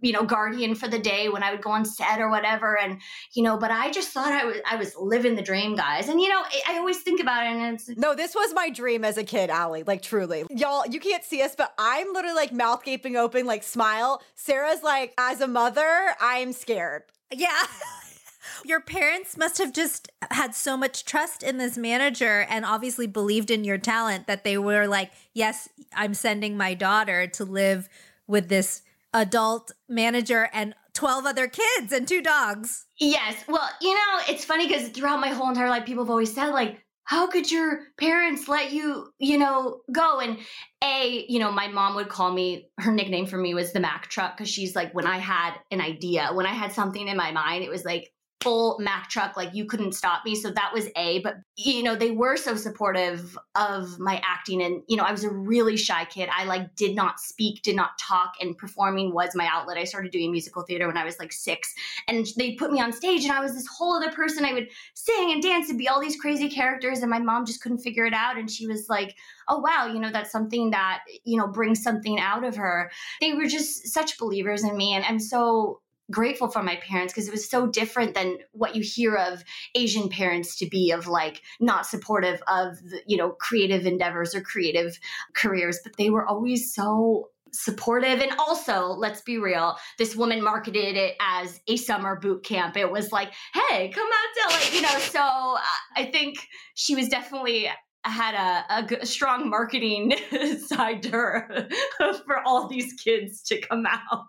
you 0.00 0.12
know, 0.12 0.22
guardian 0.24 0.74
for 0.74 0.88
the 0.88 0.98
day 0.98 1.28
when 1.28 1.42
I 1.42 1.50
would 1.52 1.62
go 1.62 1.70
on 1.70 1.84
set 1.84 2.20
or 2.20 2.28
whatever. 2.28 2.78
And, 2.78 3.00
you 3.34 3.42
know, 3.42 3.56
but 3.56 3.70
I 3.70 3.90
just 3.90 4.10
thought 4.10 4.32
I 4.32 4.44
was 4.44 4.56
I 4.70 4.76
was 4.76 4.94
living 4.96 5.36
the 5.36 5.42
dream, 5.42 5.74
guys. 5.74 6.08
And 6.08 6.20
you 6.20 6.28
know, 6.28 6.40
I, 6.40 6.74
I 6.74 6.78
always 6.78 6.98
think 6.98 7.20
about 7.20 7.44
it 7.44 7.50
and 7.50 7.74
it's 7.74 7.88
No, 7.96 8.14
this 8.14 8.34
was 8.34 8.52
my 8.54 8.68
dream 8.68 9.04
as 9.04 9.16
a 9.16 9.24
kid, 9.24 9.50
ali 9.50 9.82
Like 9.84 10.02
truly. 10.02 10.44
Y'all, 10.50 10.86
you 10.86 11.00
can't 11.00 11.24
see 11.24 11.42
us, 11.42 11.54
but 11.56 11.72
I'm 11.78 12.12
literally 12.12 12.36
like 12.36 12.52
mouth 12.52 12.84
gaping 12.84 13.16
open, 13.16 13.46
like 13.46 13.62
smile. 13.62 14.22
Sarah's 14.34 14.82
like, 14.82 15.14
as 15.18 15.40
a 15.40 15.48
mother, 15.48 16.14
I'm 16.20 16.52
scared. 16.52 17.04
Yeah. 17.32 17.62
Your 18.64 18.80
parents 18.80 19.36
must 19.36 19.58
have 19.58 19.72
just 19.72 20.10
had 20.30 20.54
so 20.54 20.76
much 20.76 21.04
trust 21.04 21.42
in 21.42 21.58
this 21.58 21.76
manager 21.76 22.46
and 22.48 22.64
obviously 22.64 23.06
believed 23.06 23.50
in 23.50 23.64
your 23.64 23.78
talent 23.78 24.28
that 24.28 24.44
they 24.44 24.56
were 24.56 24.86
like, 24.86 25.10
yes, 25.34 25.68
I'm 25.94 26.14
sending 26.14 26.56
my 26.56 26.74
daughter 26.74 27.26
to 27.26 27.44
live 27.44 27.88
with 28.28 28.48
this 28.48 28.82
adult 29.16 29.72
manager 29.88 30.48
and 30.52 30.74
12 30.94 31.26
other 31.26 31.48
kids 31.48 31.92
and 31.92 32.06
two 32.06 32.22
dogs. 32.22 32.86
Yes. 32.98 33.42
Well, 33.48 33.68
you 33.80 33.94
know, 33.94 34.20
it's 34.28 34.44
funny 34.44 34.68
because 34.68 34.90
throughout 34.90 35.20
my 35.20 35.28
whole 35.28 35.48
entire 35.48 35.70
life, 35.70 35.86
people 35.86 36.04
have 36.04 36.10
always 36.10 36.32
said, 36.32 36.50
like, 36.50 36.82
how 37.04 37.28
could 37.28 37.50
your 37.50 37.80
parents 37.98 38.48
let 38.48 38.72
you, 38.72 39.08
you 39.18 39.38
know, 39.38 39.80
go? 39.92 40.20
And 40.20 40.38
A, 40.82 41.24
you 41.28 41.38
know, 41.38 41.52
my 41.52 41.68
mom 41.68 41.94
would 41.94 42.08
call 42.08 42.32
me, 42.32 42.68
her 42.78 42.92
nickname 42.92 43.26
for 43.26 43.36
me 43.36 43.54
was 43.54 43.72
the 43.72 43.80
Mac 43.80 44.08
truck 44.08 44.36
because 44.36 44.50
she's 44.50 44.74
like, 44.74 44.92
when 44.92 45.06
I 45.06 45.18
had 45.18 45.54
an 45.70 45.80
idea, 45.80 46.30
when 46.32 46.46
I 46.46 46.52
had 46.52 46.72
something 46.72 47.06
in 47.06 47.16
my 47.16 47.30
mind, 47.30 47.62
it 47.62 47.70
was 47.70 47.84
like, 47.84 48.10
full 48.42 48.78
Mac 48.78 49.08
truck, 49.08 49.36
like 49.36 49.54
you 49.54 49.64
couldn't 49.64 49.92
stop 49.92 50.24
me. 50.24 50.34
So 50.34 50.50
that 50.50 50.72
was 50.72 50.88
A. 50.96 51.20
But, 51.20 51.36
you 51.56 51.82
know, 51.82 51.96
they 51.96 52.10
were 52.10 52.36
so 52.36 52.54
supportive 52.54 53.36
of 53.54 53.98
my 53.98 54.20
acting. 54.24 54.62
And, 54.62 54.82
you 54.88 54.96
know, 54.96 55.04
I 55.04 55.10
was 55.10 55.24
a 55.24 55.30
really 55.30 55.76
shy 55.76 56.04
kid. 56.04 56.28
I 56.30 56.44
like 56.44 56.74
did 56.76 56.94
not 56.94 57.18
speak, 57.18 57.62
did 57.62 57.76
not 57.76 57.98
talk, 57.98 58.34
and 58.40 58.56
performing 58.56 59.12
was 59.12 59.30
my 59.34 59.48
outlet. 59.50 59.78
I 59.78 59.84
started 59.84 60.12
doing 60.12 60.30
musical 60.30 60.62
theater 60.62 60.86
when 60.86 60.98
I 60.98 61.04
was 61.04 61.18
like 61.18 61.32
six. 61.32 61.74
And 62.08 62.26
they 62.36 62.52
put 62.52 62.70
me 62.70 62.80
on 62.80 62.92
stage, 62.92 63.24
and 63.24 63.32
I 63.32 63.40
was 63.40 63.54
this 63.54 63.66
whole 63.66 63.94
other 63.94 64.12
person. 64.12 64.44
I 64.44 64.52
would 64.52 64.68
sing 64.94 65.32
and 65.32 65.42
dance 65.42 65.70
and 65.70 65.78
be 65.78 65.88
all 65.88 66.00
these 66.00 66.20
crazy 66.20 66.50
characters. 66.50 67.00
And 67.00 67.10
my 67.10 67.18
mom 67.18 67.46
just 67.46 67.62
couldn't 67.62 67.78
figure 67.78 68.04
it 68.04 68.14
out. 68.14 68.36
And 68.36 68.50
she 68.50 68.66
was 68.66 68.86
like, 68.88 69.16
oh, 69.48 69.58
wow, 69.58 69.86
you 69.86 69.98
know, 69.98 70.12
that's 70.12 70.30
something 70.30 70.70
that, 70.70 71.00
you 71.24 71.38
know, 71.38 71.48
brings 71.48 71.82
something 71.82 72.20
out 72.20 72.44
of 72.44 72.56
her. 72.56 72.90
They 73.20 73.32
were 73.32 73.46
just 73.46 73.88
such 73.88 74.18
believers 74.18 74.62
in 74.62 74.76
me. 74.76 74.92
And 74.92 75.04
I'm 75.04 75.20
so 75.20 75.80
grateful 76.10 76.48
for 76.48 76.62
my 76.62 76.76
parents 76.76 77.12
because 77.12 77.28
it 77.28 77.32
was 77.32 77.48
so 77.48 77.66
different 77.66 78.14
than 78.14 78.38
what 78.52 78.76
you 78.76 78.82
hear 78.82 79.16
of 79.16 79.42
asian 79.74 80.08
parents 80.08 80.56
to 80.56 80.66
be 80.68 80.90
of 80.90 81.06
like 81.06 81.42
not 81.60 81.86
supportive 81.86 82.40
of 82.46 82.78
you 83.06 83.16
know 83.16 83.30
creative 83.30 83.86
endeavors 83.86 84.34
or 84.34 84.40
creative 84.40 84.98
careers 85.34 85.80
but 85.82 85.96
they 85.96 86.10
were 86.10 86.26
always 86.26 86.72
so 86.72 87.28
supportive. 87.52 88.20
And 88.20 88.32
also 88.38 88.88
let's 88.88 89.22
be 89.22 89.38
real 89.38 89.76
this 89.98 90.14
woman 90.14 90.42
marketed 90.42 90.96
it 90.96 91.16
as 91.20 91.60
a 91.66 91.76
summer 91.76 92.18
boot 92.18 92.44
camp. 92.44 92.76
It 92.76 92.90
was 92.90 93.12
like 93.12 93.32
hey 93.54 93.88
come 93.88 94.06
out 94.06 94.50
to 94.50 94.56
like 94.56 94.74
you 94.74 94.82
know 94.82 94.98
so 94.98 95.20
uh, 95.20 95.60
i 95.94 96.04
think 96.04 96.38
she 96.74 96.94
was 96.94 97.08
definitely 97.08 97.68
had 98.04 98.34
a 98.34 99.04
strong 99.06 99.50
marketing 99.50 100.14
side 100.66 101.02
to 101.02 101.10
her 101.10 101.68
for 102.26 102.40
all 102.44 102.68
these 102.68 102.92
kids 102.92 103.42
to 103.42 103.60
come 103.60 103.84
out 103.86 104.26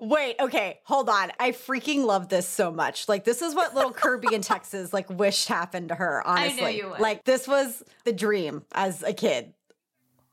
Wait, 0.00 0.36
okay, 0.40 0.80
hold 0.84 1.08
on. 1.08 1.32
I 1.38 1.50
freaking 1.52 2.04
love 2.04 2.28
this 2.28 2.48
so 2.48 2.70
much. 2.70 3.08
Like 3.08 3.24
this 3.24 3.42
is 3.42 3.54
what 3.54 3.74
little 3.74 3.92
Kirby 3.92 4.28
in 4.34 4.42
Texas 4.54 4.92
like 4.92 5.08
wished 5.10 5.48
happened 5.48 5.88
to 5.88 5.94
her, 5.94 6.22
I 6.26 6.48
knew 6.48 6.52
honestly. 6.52 6.76
you 6.78 6.88
would. 6.90 7.00
Like 7.00 7.24
this 7.24 7.46
was 7.48 7.82
the 8.04 8.12
dream 8.12 8.62
as 8.72 9.02
a 9.02 9.12
kid. 9.12 9.54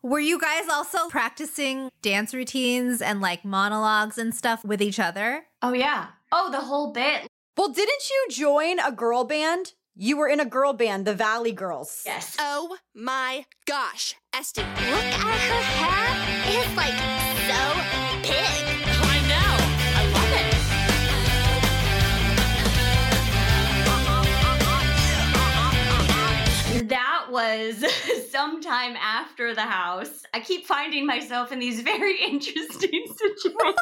Were 0.04 0.20
you 0.20 0.40
guys 0.40 0.68
also 0.68 1.10
practicing 1.10 1.90
dance 2.02 2.34
routines 2.34 3.02
and 3.04 3.22
like 3.22 3.46
monologues 3.46 4.18
and 4.18 4.34
stuff 4.34 4.66
with 4.66 4.82
each 4.82 5.00
other? 5.00 5.46
Oh 5.62 5.74
yeah. 5.74 6.08
Oh, 6.32 6.50
the 6.52 6.62
whole 6.62 6.92
bit. 6.92 7.28
Well, 7.58 7.70
didn't 7.70 8.10
you 8.10 8.28
join 8.32 8.80
a 8.80 8.92
girl 8.92 9.24
band? 9.26 9.74
You 9.96 10.18
were 10.18 10.28
in 10.30 10.40
a 10.40 10.46
girl 10.46 10.74
band, 10.74 11.06
the 11.06 11.14
Valley 11.14 11.52
Girls. 11.52 12.04
Yes. 12.06 12.36
Oh 12.40 12.78
my 12.96 13.46
gosh, 13.68 14.16
Este, 14.34 14.58
look 14.58 14.66
at 14.66 15.14
her 15.14 15.62
hat. 15.62 16.48
It's 16.48 16.76
like 16.78 17.21
was 27.32 27.84
sometime 28.30 28.96
after 28.98 29.56
the 29.56 29.62
house. 29.62 30.24
I 30.34 30.40
keep 30.40 30.66
finding 30.66 31.06
myself 31.06 31.52
in 31.52 31.60
these 31.60 31.82
very 31.82 32.18
interesting 32.22 33.06
situations. 33.18 33.76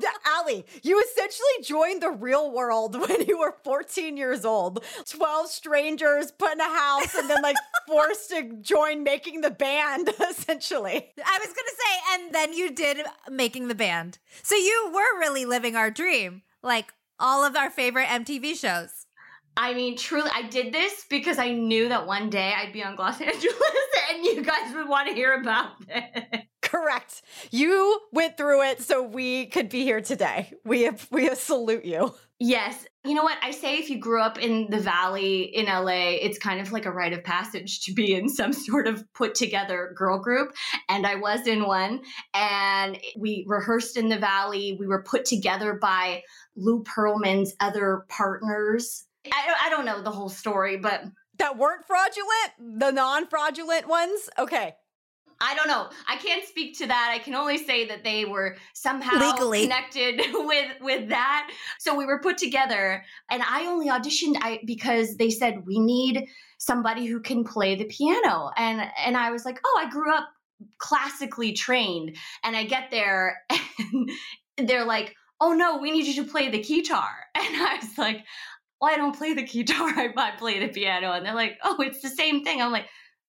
Th- 0.00 0.12
Ally, 0.26 0.62
you 0.82 1.00
essentially 1.00 1.62
joined 1.62 2.02
the 2.02 2.10
real 2.10 2.50
world 2.50 2.98
when 3.00 3.22
you 3.26 3.38
were 3.38 3.54
14 3.64 4.16
years 4.16 4.44
old. 4.44 4.84
12 5.08 5.48
strangers 5.48 6.32
put 6.32 6.52
in 6.52 6.60
a 6.60 6.64
house 6.64 7.14
and 7.14 7.30
then 7.30 7.42
like 7.42 7.56
forced 7.86 8.30
to 8.30 8.42
join 8.60 9.02
making 9.02 9.40
the 9.40 9.50
band, 9.50 10.10
essentially. 10.30 11.06
I 11.24 11.38
was 11.38 11.48
going 11.48 11.54
to 11.54 11.76
say, 11.76 11.98
and 12.14 12.34
then 12.34 12.52
you 12.52 12.70
did 12.70 12.98
making 13.30 13.68
the 13.68 13.74
band. 13.74 14.18
So 14.42 14.54
you 14.56 14.90
were 14.92 15.18
really 15.18 15.44
living 15.44 15.76
our 15.76 15.90
dream, 15.90 16.42
like 16.62 16.92
all 17.18 17.44
of 17.44 17.56
our 17.56 17.70
favorite 17.70 18.06
MTV 18.06 18.56
shows. 18.56 18.97
I 19.60 19.74
mean, 19.74 19.96
truly, 19.96 20.30
I 20.32 20.42
did 20.42 20.72
this 20.72 21.04
because 21.10 21.36
I 21.36 21.50
knew 21.50 21.88
that 21.88 22.06
one 22.06 22.30
day 22.30 22.54
I'd 22.56 22.72
be 22.72 22.84
on 22.84 22.94
Glamgeles 22.94 23.20
Angeles 23.34 23.88
and 24.14 24.24
you 24.24 24.42
guys 24.44 24.72
would 24.72 24.88
want 24.88 25.08
to 25.08 25.14
hear 25.14 25.34
about 25.34 25.72
it. 25.88 26.46
Correct. 26.62 27.22
You 27.50 28.00
went 28.12 28.36
through 28.36 28.62
it 28.62 28.82
so 28.82 29.02
we 29.02 29.46
could 29.46 29.68
be 29.68 29.82
here 29.82 30.00
today. 30.00 30.52
We 30.64 30.90
we 31.10 31.34
salute 31.34 31.84
you. 31.84 32.14
Yes. 32.38 32.86
You 33.04 33.14
know 33.14 33.24
what? 33.24 33.38
I 33.42 33.50
say 33.50 33.78
if 33.78 33.90
you 33.90 33.98
grew 33.98 34.20
up 34.20 34.38
in 34.38 34.68
the 34.70 34.78
valley 34.78 35.42
in 35.42 35.66
LA, 35.66 36.10
it's 36.20 36.38
kind 36.38 36.60
of 36.60 36.70
like 36.70 36.86
a 36.86 36.92
rite 36.92 37.12
of 37.12 37.24
passage 37.24 37.80
to 37.86 37.92
be 37.92 38.14
in 38.14 38.28
some 38.28 38.52
sort 38.52 38.86
of 38.86 39.02
put 39.12 39.34
together 39.34 39.92
girl 39.96 40.20
group. 40.20 40.52
And 40.88 41.04
I 41.04 41.16
was 41.16 41.48
in 41.48 41.66
one. 41.66 42.02
And 42.34 42.98
we 43.16 43.44
rehearsed 43.48 43.96
in 43.96 44.08
the 44.08 44.18
valley. 44.18 44.76
We 44.78 44.86
were 44.86 45.02
put 45.02 45.24
together 45.24 45.78
by 45.80 46.22
Lou 46.54 46.84
Pearlman's 46.84 47.54
other 47.58 48.04
partners. 48.08 49.07
I, 49.26 49.66
I 49.66 49.70
don't 49.70 49.84
know 49.84 50.02
the 50.02 50.10
whole 50.10 50.28
story, 50.28 50.76
but 50.76 51.04
That 51.38 51.56
weren't 51.58 51.86
fraudulent, 51.86 52.80
the 52.80 52.90
non-fraudulent 52.90 53.88
ones. 53.88 54.28
Okay. 54.38 54.74
I 55.40 55.54
don't 55.54 55.68
know. 55.68 55.88
I 56.08 56.16
can't 56.16 56.44
speak 56.44 56.76
to 56.78 56.86
that. 56.86 57.12
I 57.14 57.22
can 57.22 57.34
only 57.34 57.58
say 57.58 57.86
that 57.86 58.02
they 58.02 58.24
were 58.24 58.56
somehow 58.74 59.18
Legally. 59.18 59.62
connected 59.62 60.20
with 60.32 60.72
with 60.80 61.08
that. 61.10 61.50
So 61.78 61.94
we 61.94 62.04
were 62.06 62.20
put 62.20 62.38
together, 62.38 63.04
and 63.30 63.42
I 63.42 63.66
only 63.66 63.88
auditioned 63.88 64.36
I, 64.40 64.60
because 64.64 65.16
they 65.16 65.30
said 65.30 65.64
we 65.64 65.78
need 65.78 66.26
somebody 66.58 67.06
who 67.06 67.20
can 67.20 67.44
play 67.44 67.76
the 67.76 67.84
piano, 67.84 68.50
and 68.56 68.90
and 69.04 69.16
I 69.16 69.30
was 69.30 69.44
like, 69.44 69.60
oh, 69.64 69.80
I 69.80 69.88
grew 69.88 70.12
up 70.12 70.28
classically 70.78 71.52
trained, 71.52 72.16
and 72.42 72.56
I 72.56 72.64
get 72.64 72.90
there, 72.90 73.40
and 73.48 74.10
they're 74.68 74.84
like, 74.84 75.14
oh 75.40 75.52
no, 75.52 75.78
we 75.78 75.92
need 75.92 76.06
you 76.06 76.24
to 76.24 76.28
play 76.28 76.50
the 76.50 76.60
guitar, 76.60 77.10
and 77.34 77.56
I 77.56 77.78
was 77.80 77.96
like. 77.96 78.24
Well, 78.80 78.92
I 78.92 78.96
don't 78.96 79.16
play 79.16 79.34
the 79.34 79.42
guitar. 79.42 79.88
I, 79.96 80.12
I 80.16 80.30
play 80.38 80.58
the 80.60 80.68
piano, 80.68 81.12
and 81.12 81.24
they're 81.26 81.34
like, 81.34 81.58
"Oh, 81.64 81.76
it's 81.80 82.00
the 82.02 82.08
same 82.08 82.44
thing." 82.44 82.60
I'm 82.62 82.72
like, 82.72 82.86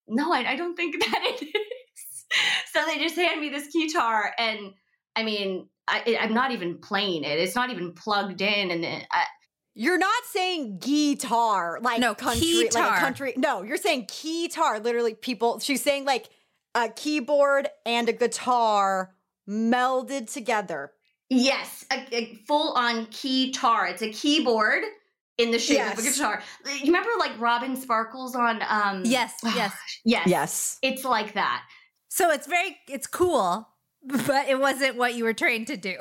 "No, 0.08 0.32
I, 0.32 0.52
I 0.52 0.56
don't 0.56 0.76
think 0.76 0.98
that 1.00 1.20
it 1.24 1.44
is." 1.44 1.54
so 2.72 2.84
they 2.86 2.96
just 2.98 3.16
hand 3.16 3.40
me 3.40 3.48
this 3.48 3.66
guitar 3.72 4.32
and 4.38 4.72
i 5.16 5.22
mean 5.24 5.68
I, 5.88 6.16
i'm 6.20 6.32
not 6.32 6.52
even 6.52 6.78
playing 6.78 7.24
it 7.24 7.40
it's 7.40 7.56
not 7.56 7.70
even 7.70 7.92
plugged 7.92 8.40
in 8.40 8.70
and 8.70 8.84
it, 8.84 9.04
I, 9.10 9.24
You're 9.74 9.98
not 9.98 10.22
saying 10.30 10.78
guitar 10.78 11.80
like 11.82 11.98
No, 11.98 12.14
country, 12.14 12.54
like 12.54 12.70
keytar. 12.70 12.96
a 12.96 13.00
country. 13.00 13.34
No, 13.36 13.62
you're 13.62 13.76
saying 13.78 14.06
guitar. 14.22 14.78
Literally, 14.78 15.14
people. 15.14 15.58
She's 15.58 15.82
saying 15.82 16.04
like 16.04 16.28
a 16.74 16.88
keyboard 16.88 17.68
and 17.84 18.08
a 18.08 18.12
guitar 18.12 19.14
melded 19.48 20.32
together. 20.32 20.92
Yes, 21.28 21.84
a, 21.92 22.06
a 22.14 22.34
full 22.46 22.72
on 22.74 23.06
keytar. 23.06 23.90
It's 23.90 24.02
a 24.02 24.12
keyboard 24.12 24.82
in 25.40 25.50
the 25.50 25.58
shape 25.58 25.92
of 25.92 25.98
a 25.98 26.02
guitar. 26.02 26.42
You 26.66 26.86
remember 26.86 27.10
like 27.18 27.38
Robin 27.40 27.76
Sparkles 27.76 28.34
on 28.34 28.62
um 28.68 29.02
Yes, 29.04 29.34
yes. 29.44 29.74
Yes. 30.04 30.26
Yes. 30.26 30.78
It's 30.82 31.04
like 31.04 31.34
that. 31.34 31.62
So 32.08 32.30
it's 32.30 32.46
very 32.46 32.76
it's 32.88 33.06
cool, 33.06 33.68
but 34.02 34.48
it 34.48 34.58
wasn't 34.58 34.96
what 34.96 35.14
you 35.14 35.24
were 35.24 35.34
trained 35.34 35.66
to 35.68 35.76
do. 35.76 35.96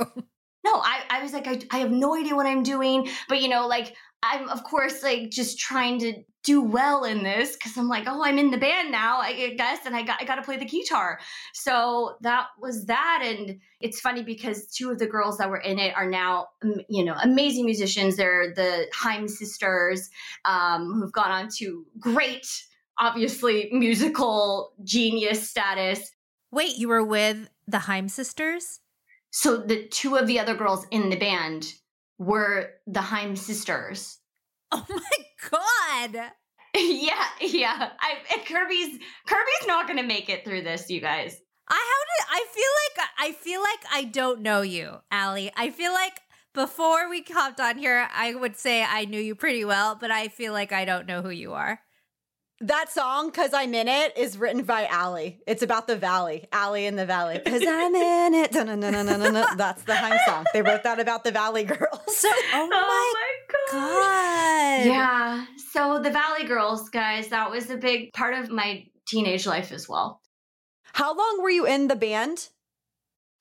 No, 0.65 0.73
I, 0.73 1.04
I 1.10 1.23
was 1.23 1.32
like, 1.32 1.47
I, 1.47 1.62
I 1.71 1.78
have 1.80 1.91
no 1.91 2.15
idea 2.15 2.36
what 2.36 2.45
I'm 2.45 2.63
doing. 2.63 3.08
But, 3.30 3.41
you 3.41 3.47
know, 3.47 3.65
like, 3.65 3.95
I'm, 4.22 4.50
of 4.50 4.64
course, 4.64 5.02
like, 5.02 5.30
just 5.30 5.60
trying 5.60 6.00
to 6.00 6.24
do 6.44 6.62
well 6.62 7.04
in 7.04 7.24
this 7.24 7.54
because 7.56 7.78
I'm 7.78 7.88
like, 7.88 8.06
oh, 8.08 8.24
I'm 8.24 8.38
in 8.38 8.50
the 8.50 8.58
band 8.58 8.92
now, 8.92 9.20
I 9.20 9.54
guess, 9.58 9.86
and 9.86 9.96
I 9.96 10.04
got, 10.04 10.22
I 10.22 10.26
got 10.26 10.36
to 10.36 10.42
play 10.42 10.58
the 10.58 10.66
guitar. 10.66 11.20
So 11.54 12.16
that 12.22 12.48
was 12.60 12.86
that. 12.86 13.22
And 13.24 13.60
it's 13.82 14.00
funny 14.00 14.24
because 14.24 14.68
two 14.68 14.90
of 14.90 15.00
the 15.00 15.08
girls 15.08 15.38
that 15.38 15.50
were 15.50 15.60
in 15.60 15.80
it 15.80 15.96
are 15.96 16.10
now, 16.10 16.48
you 16.90 17.04
know, 17.04 17.16
amazing 17.22 17.66
musicians. 17.66 18.18
They're 18.18 18.54
the 18.54 18.88
Haim 18.94 19.28
sisters 19.28 20.10
um, 20.46 20.94
who've 20.94 21.12
gone 21.12 21.32
on 21.32 21.50
to 21.58 21.86
great, 22.00 22.48
obviously, 22.98 23.70
musical 23.72 24.74
genius 24.84 25.50
status. 25.50 26.12
Wait, 26.52 26.78
you 26.78 26.88
were 26.88 27.04
with 27.04 27.50
the 27.68 27.80
Haim 27.80 28.10
sisters? 28.10 28.80
So 29.32 29.58
the 29.58 29.88
two 29.88 30.16
of 30.16 30.26
the 30.26 30.40
other 30.40 30.56
girls 30.56 30.88
in 30.90 31.10
the 31.10 31.18
band 31.18 31.74
were 32.20 32.70
the 32.86 33.02
Haim 33.02 33.36
sisters. 33.36 34.20
Oh 34.72 34.86
my 34.88 35.50
god. 35.50 36.32
yeah, 36.78 37.26
yeah. 37.42 37.90
I 38.00 38.18
Kirby's 38.46 39.00
Kirby's 39.26 39.68
not 39.68 39.88
going 39.88 39.98
to 39.98 40.06
make 40.06 40.30
it 40.30 40.46
through 40.46 40.62
this, 40.62 40.90
you 40.90 41.02
guys. 41.02 41.36
I 41.68 41.74
how 41.74 42.36
did 42.36 42.44
I 42.44 42.46
feel 42.54 42.72
like 43.00 43.10
I 43.18 43.32
feel 43.32 43.62
like 43.62 43.80
I 43.92 44.04
don't 44.04 44.42
know 44.42 44.62
you, 44.62 44.98
Ally. 45.10 45.50
I 45.56 45.72
feel 45.72 45.94
like 45.94 46.20
before 46.54 47.10
we 47.10 47.24
hopped 47.28 47.60
on 47.60 47.78
here, 47.78 48.08
I 48.14 48.36
would 48.36 48.58
say 48.58 48.84
I 48.84 49.06
knew 49.06 49.20
you 49.20 49.34
pretty 49.34 49.66
well, 49.66 49.96
but 49.96 50.12
I 50.12 50.28
feel 50.28 50.54
like 50.54 50.72
I 50.72 50.86
don't 50.86 51.08
know 51.08 51.22
who 51.22 51.30
you 51.30 51.54
are. 51.54 51.80
That 52.62 52.91
song, 52.91 53.32
Cause 53.32 53.52
I'm 53.54 53.74
in 53.74 53.88
It, 53.88 54.17
is 54.17 54.38
written 54.38 54.63
by 54.63 54.86
Ally. 54.88 55.36
It's 55.48 55.63
about 55.63 55.88
the 55.88 55.95
valley. 55.95 56.45
Ally 56.52 56.80
in 56.80 56.98
the 56.98 57.06
valley. 57.06 57.39
Cause 57.45 57.63
I'm 57.65 57.95
in 57.95 58.34
it. 58.34 58.52
That's 58.52 59.84
the 59.84 59.95
Haim 59.95 60.19
song. 60.26 60.45
They 60.52 60.62
wrote 60.62 60.84
that 60.84 61.00
about 61.00 61.24
the 61.24 61.32
Valley 61.32 61.63
Girls. 61.63 62.02
So 62.08 62.28
oh, 62.54 62.69
oh 62.72 63.38
my, 63.72 63.72
god. 63.72 64.86
Yeah. 64.86 65.45
So 65.72 66.00
the 66.00 66.12
Valley 66.12 66.43
Girls, 66.43 66.89
guys, 66.89 67.30
that 67.30 67.50
was 67.50 67.69
a 67.69 67.78
big 67.78 68.12
part 68.12 68.34
of 68.34 68.50
my 68.50 68.86
teenage 69.08 69.48
life 69.48 69.72
as 69.72 69.88
well. 69.88 70.19
How 70.91 71.15
long 71.15 71.41
were 71.41 71.50
you 71.50 71.65
in 71.65 71.88
the 71.88 71.95
band? 71.95 72.50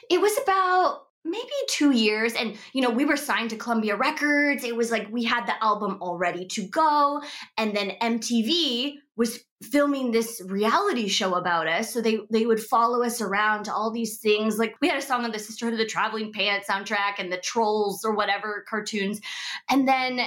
It 0.09 0.21
was 0.21 0.39
about 0.45 1.09
maybe 1.25 1.49
two 1.69 1.91
years. 1.91 2.35
And, 2.35 2.57
you 2.73 2.83
know, 2.83 2.91
we 2.91 3.05
were 3.05 3.17
signed 3.17 3.51
to 3.51 3.57
Columbia 3.57 3.97
Records. 3.97 4.63
It 4.63 4.77
was 4.77 4.93
like 4.93 5.09
we 5.11 5.25
had 5.25 5.47
the 5.47 5.63
album 5.63 5.99
all 6.01 6.17
ready 6.17 6.47
to 6.47 6.63
go. 6.69 7.21
And 7.57 7.77
then 7.77 7.93
MTV 8.01 8.95
was 9.19 9.41
filming 9.65 10.13
this 10.13 10.41
reality 10.47 11.09
show 11.09 11.35
about 11.35 11.67
us. 11.67 11.93
So 11.93 12.01
they, 12.01 12.21
they 12.31 12.47
would 12.47 12.63
follow 12.63 13.03
us 13.03 13.21
around 13.21 13.65
to 13.65 13.75
all 13.75 13.91
these 13.91 14.19
things. 14.19 14.59
Like 14.59 14.77
we 14.81 14.89
had 14.89 14.97
a 14.97 15.03
song 15.03 15.25
on 15.25 15.33
the 15.33 15.41
Sisterhood 15.41 15.75
of 15.75 15.81
the 15.81 15.87
Traveling 15.87 16.33
Pants 16.33 16.69
soundtrack 16.69 17.15
and 17.19 17.31
the 17.31 17.39
Trolls 17.39 18.05
or 18.05 18.15
whatever 18.15 18.65
cartoons. 18.71 19.21
And 19.69 19.89
then 19.89 20.21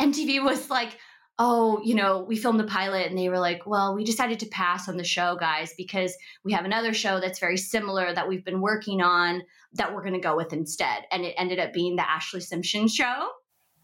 MTV 0.00 0.44
was 0.44 0.68
like, 0.68 0.98
oh, 1.38 1.80
you 1.82 1.94
know, 1.94 2.24
we 2.28 2.36
filmed 2.36 2.60
the 2.60 2.64
pilot 2.64 3.06
and 3.06 3.16
they 3.16 3.30
were 3.30 3.38
like, 3.38 3.66
well, 3.66 3.94
we 3.94 4.04
decided 4.04 4.38
to 4.40 4.46
pass 4.46 4.86
on 4.86 4.98
the 4.98 5.04
show, 5.04 5.36
guys, 5.40 5.72
because 5.76 6.14
we 6.44 6.52
have 6.52 6.66
another 6.66 6.92
show 6.92 7.18
that's 7.20 7.38
very 7.38 7.56
similar 7.56 8.12
that 8.12 8.28
we've 8.28 8.44
been 8.44 8.60
working 8.60 9.00
on 9.00 9.42
that 9.72 9.94
we're 9.94 10.02
going 10.02 10.12
to 10.12 10.20
go 10.20 10.36
with 10.36 10.52
instead. 10.52 11.04
And 11.10 11.24
it 11.24 11.34
ended 11.38 11.58
up 11.58 11.72
being 11.72 11.96
the 11.96 12.02
Ashlee 12.02 12.42
Simpson 12.42 12.86
show. 12.86 13.30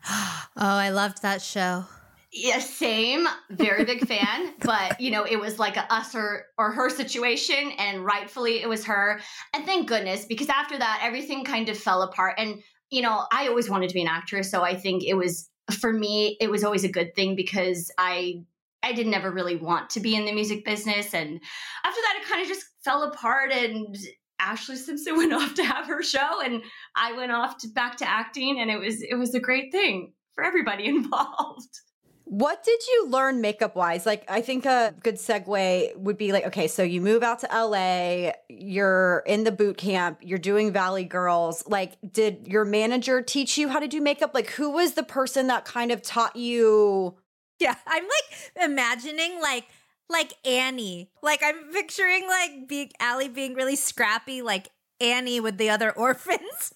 Oh, 0.54 0.76
I 0.76 0.90
loved 0.90 1.22
that 1.22 1.40
show. 1.40 1.86
Yeah, 2.32 2.60
same. 2.60 3.26
Very 3.50 3.84
big 3.84 4.06
fan. 4.06 4.54
But, 4.62 5.00
you 5.00 5.10
know, 5.10 5.24
it 5.24 5.36
was 5.36 5.58
like 5.58 5.76
a 5.76 5.92
us 5.92 6.14
or, 6.14 6.46
or 6.56 6.70
her 6.70 6.88
situation. 6.88 7.72
And 7.78 8.04
rightfully, 8.04 8.62
it 8.62 8.68
was 8.68 8.84
her. 8.86 9.20
And 9.54 9.66
thank 9.66 9.88
goodness, 9.88 10.24
because 10.24 10.48
after 10.48 10.78
that, 10.78 11.00
everything 11.02 11.44
kind 11.44 11.68
of 11.68 11.76
fell 11.76 12.02
apart. 12.02 12.34
And, 12.38 12.62
you 12.90 13.02
know, 13.02 13.26
I 13.32 13.48
always 13.48 13.68
wanted 13.68 13.88
to 13.88 13.94
be 13.94 14.02
an 14.02 14.08
actress. 14.08 14.50
So 14.50 14.62
I 14.62 14.76
think 14.76 15.04
it 15.04 15.14
was, 15.14 15.50
for 15.80 15.92
me, 15.92 16.36
it 16.40 16.50
was 16.50 16.64
always 16.64 16.84
a 16.84 16.88
good 16.88 17.14
thing 17.14 17.36
because 17.36 17.90
I 17.98 18.44
I 18.82 18.92
did 18.92 19.06
never 19.06 19.30
really 19.30 19.56
want 19.56 19.90
to 19.90 20.00
be 20.00 20.16
in 20.16 20.24
the 20.24 20.32
music 20.32 20.64
business. 20.64 21.14
And 21.14 21.40
after 21.84 22.00
that, 22.00 22.18
it 22.20 22.28
kind 22.28 22.42
of 22.42 22.48
just 22.48 22.66
fell 22.84 23.04
apart. 23.04 23.52
And 23.52 23.96
Ashlee 24.40 24.76
Simpson 24.76 25.16
went 25.18 25.32
off 25.32 25.54
to 25.54 25.64
have 25.64 25.86
her 25.86 26.02
show, 26.02 26.40
and 26.40 26.62
I 26.96 27.12
went 27.12 27.32
off 27.32 27.58
to, 27.58 27.68
back 27.68 27.96
to 27.98 28.08
acting, 28.08 28.58
and 28.60 28.70
it 28.70 28.78
was 28.78 29.02
it 29.02 29.14
was 29.14 29.34
a 29.34 29.40
great 29.40 29.70
thing 29.72 30.12
for 30.34 30.44
everybody 30.44 30.86
involved. 30.88 31.80
What 32.24 32.64
did 32.64 32.80
you 32.86 33.08
learn 33.08 33.40
makeup 33.40 33.76
wise? 33.76 34.06
Like, 34.06 34.24
I 34.28 34.40
think 34.40 34.64
a 34.64 34.94
good 35.02 35.16
segue 35.16 35.96
would 35.96 36.16
be 36.16 36.32
like, 36.32 36.46
okay, 36.46 36.68
so 36.68 36.82
you 36.82 37.00
move 37.00 37.22
out 37.22 37.40
to 37.40 37.48
LA, 37.52 38.32
you're 38.48 39.22
in 39.26 39.44
the 39.44 39.52
boot 39.52 39.76
camp, 39.76 40.18
you're 40.22 40.38
doing 40.38 40.72
Valley 40.72 41.04
Girls. 41.04 41.62
Like, 41.66 41.98
did 42.12 42.46
your 42.46 42.64
manager 42.64 43.22
teach 43.22 43.58
you 43.58 43.68
how 43.68 43.80
to 43.80 43.88
do 43.88 44.00
makeup? 44.00 44.32
Like, 44.34 44.50
who 44.50 44.70
was 44.70 44.92
the 44.92 45.02
person 45.02 45.48
that 45.48 45.64
kind 45.64 45.90
of 45.90 46.02
taught 46.02 46.36
you? 46.36 47.16
Yeah, 47.58 47.74
I'm 47.86 48.04
like 48.04 48.64
imagining 48.64 49.40
like 49.40 49.66
like 50.08 50.34
Annie. 50.46 51.10
Like 51.22 51.42
I'm 51.42 51.72
picturing 51.72 52.26
like 52.28 52.68
being 52.68 52.92
Ally 53.00 53.28
being 53.28 53.54
really 53.54 53.76
scrappy, 53.76 54.42
like 54.42 54.68
Annie 55.00 55.40
with 55.40 55.58
the 55.58 55.70
other 55.70 55.90
orphans. 55.96 56.74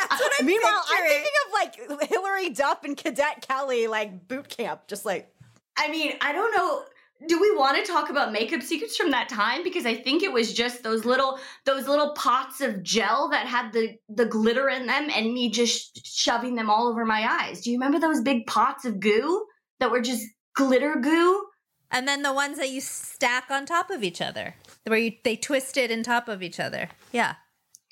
Like 0.00 0.08
that's 0.08 0.20
what 0.22 0.32
I'm 0.38 0.46
Meanwhile, 0.46 0.84
I'm 0.90 1.08
thinking 1.08 1.32
of 1.46 1.98
like 1.98 2.08
Hilary 2.08 2.50
Duff 2.50 2.84
and 2.84 2.96
Cadet 2.96 3.46
Kelly, 3.46 3.86
like 3.86 4.28
boot 4.28 4.48
camp, 4.48 4.86
just 4.86 5.04
like. 5.04 5.32
I 5.76 5.90
mean, 5.90 6.14
I 6.20 6.32
don't 6.32 6.54
know. 6.56 6.82
Do 7.26 7.40
we 7.40 7.56
want 7.56 7.84
to 7.84 7.90
talk 7.90 8.10
about 8.10 8.32
makeup 8.32 8.62
secrets 8.62 8.96
from 8.96 9.10
that 9.10 9.28
time? 9.28 9.64
Because 9.64 9.86
I 9.86 9.96
think 9.96 10.22
it 10.22 10.32
was 10.32 10.52
just 10.52 10.84
those 10.84 11.04
little 11.04 11.38
those 11.64 11.88
little 11.88 12.12
pots 12.14 12.60
of 12.60 12.82
gel 12.82 13.30
that 13.30 13.46
had 13.46 13.72
the 13.72 13.96
the 14.08 14.26
glitter 14.26 14.68
in 14.68 14.86
them, 14.86 15.08
and 15.14 15.32
me 15.32 15.50
just 15.50 16.06
shoving 16.06 16.54
them 16.54 16.70
all 16.70 16.86
over 16.88 17.04
my 17.04 17.26
eyes. 17.28 17.62
Do 17.62 17.70
you 17.70 17.76
remember 17.76 17.98
those 17.98 18.20
big 18.20 18.46
pots 18.46 18.84
of 18.84 19.00
goo 19.00 19.46
that 19.80 19.90
were 19.90 20.00
just 20.00 20.24
glitter 20.54 20.96
goo? 20.96 21.44
And 21.90 22.06
then 22.06 22.22
the 22.22 22.32
ones 22.32 22.58
that 22.58 22.70
you 22.70 22.80
stack 22.80 23.50
on 23.50 23.66
top 23.66 23.90
of 23.90 24.02
each 24.02 24.20
other, 24.20 24.54
where 24.86 24.98
you 24.98 25.12
they 25.24 25.36
twisted 25.36 25.90
in 25.90 26.02
top 26.02 26.28
of 26.28 26.42
each 26.42 26.60
other. 26.60 26.88
Yeah. 27.12 27.34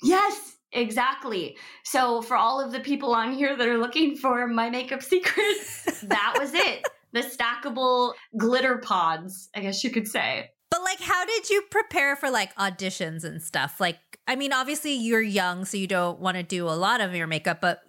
Yes, 0.03 0.56
exactly. 0.71 1.57
So 1.83 2.21
for 2.21 2.35
all 2.37 2.59
of 2.63 2.71
the 2.71 2.79
people 2.79 3.13
on 3.13 3.33
here 3.33 3.55
that 3.55 3.67
are 3.67 3.77
looking 3.77 4.15
for 4.15 4.47
my 4.47 4.69
makeup 4.69 5.01
secrets, 5.01 6.01
that 6.03 6.35
was 6.39 6.53
it. 6.53 6.85
The 7.13 7.21
stackable 7.21 8.13
glitter 8.37 8.77
pods, 8.77 9.49
I 9.55 9.61
guess 9.61 9.83
you 9.83 9.89
could 9.89 10.07
say. 10.07 10.51
But 10.69 10.83
like 10.83 10.99
how 10.99 11.25
did 11.25 11.49
you 11.49 11.63
prepare 11.71 12.15
for 12.15 12.29
like 12.29 12.53
auditions 12.55 13.23
and 13.23 13.41
stuff? 13.41 13.79
Like 13.79 13.97
I 14.27 14.35
mean 14.35 14.51
obviously 14.51 14.93
you're 14.93 15.21
young 15.21 15.65
so 15.65 15.77
you 15.77 15.87
don't 15.87 16.19
want 16.19 16.37
to 16.37 16.43
do 16.43 16.67
a 16.67 16.75
lot 16.75 17.01
of 17.01 17.15
your 17.15 17.27
makeup, 17.27 17.61
but 17.61 17.79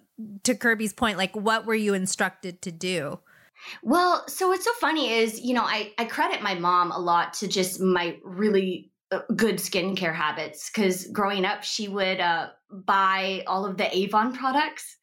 to 0.44 0.54
Kirby's 0.54 0.92
point 0.92 1.18
like 1.18 1.34
what 1.34 1.66
were 1.66 1.74
you 1.74 1.94
instructed 1.94 2.62
to 2.62 2.72
do? 2.72 3.18
Well, 3.82 4.26
so 4.28 4.48
what's 4.48 4.64
so 4.64 4.72
funny 4.74 5.12
is, 5.12 5.40
you 5.40 5.54
know, 5.54 5.64
I, 5.64 5.92
I 5.98 6.04
credit 6.04 6.42
my 6.42 6.54
mom 6.54 6.92
a 6.92 6.98
lot 6.98 7.34
to 7.34 7.48
just 7.48 7.80
my 7.80 8.16
really 8.22 8.90
good 9.34 9.56
skincare 9.56 10.14
habits 10.14 10.70
because 10.70 11.06
growing 11.06 11.44
up, 11.44 11.64
she 11.64 11.88
would 11.88 12.20
uh, 12.20 12.48
buy 12.70 13.42
all 13.46 13.64
of 13.64 13.76
the 13.76 13.96
Avon 13.96 14.34
products. 14.34 14.96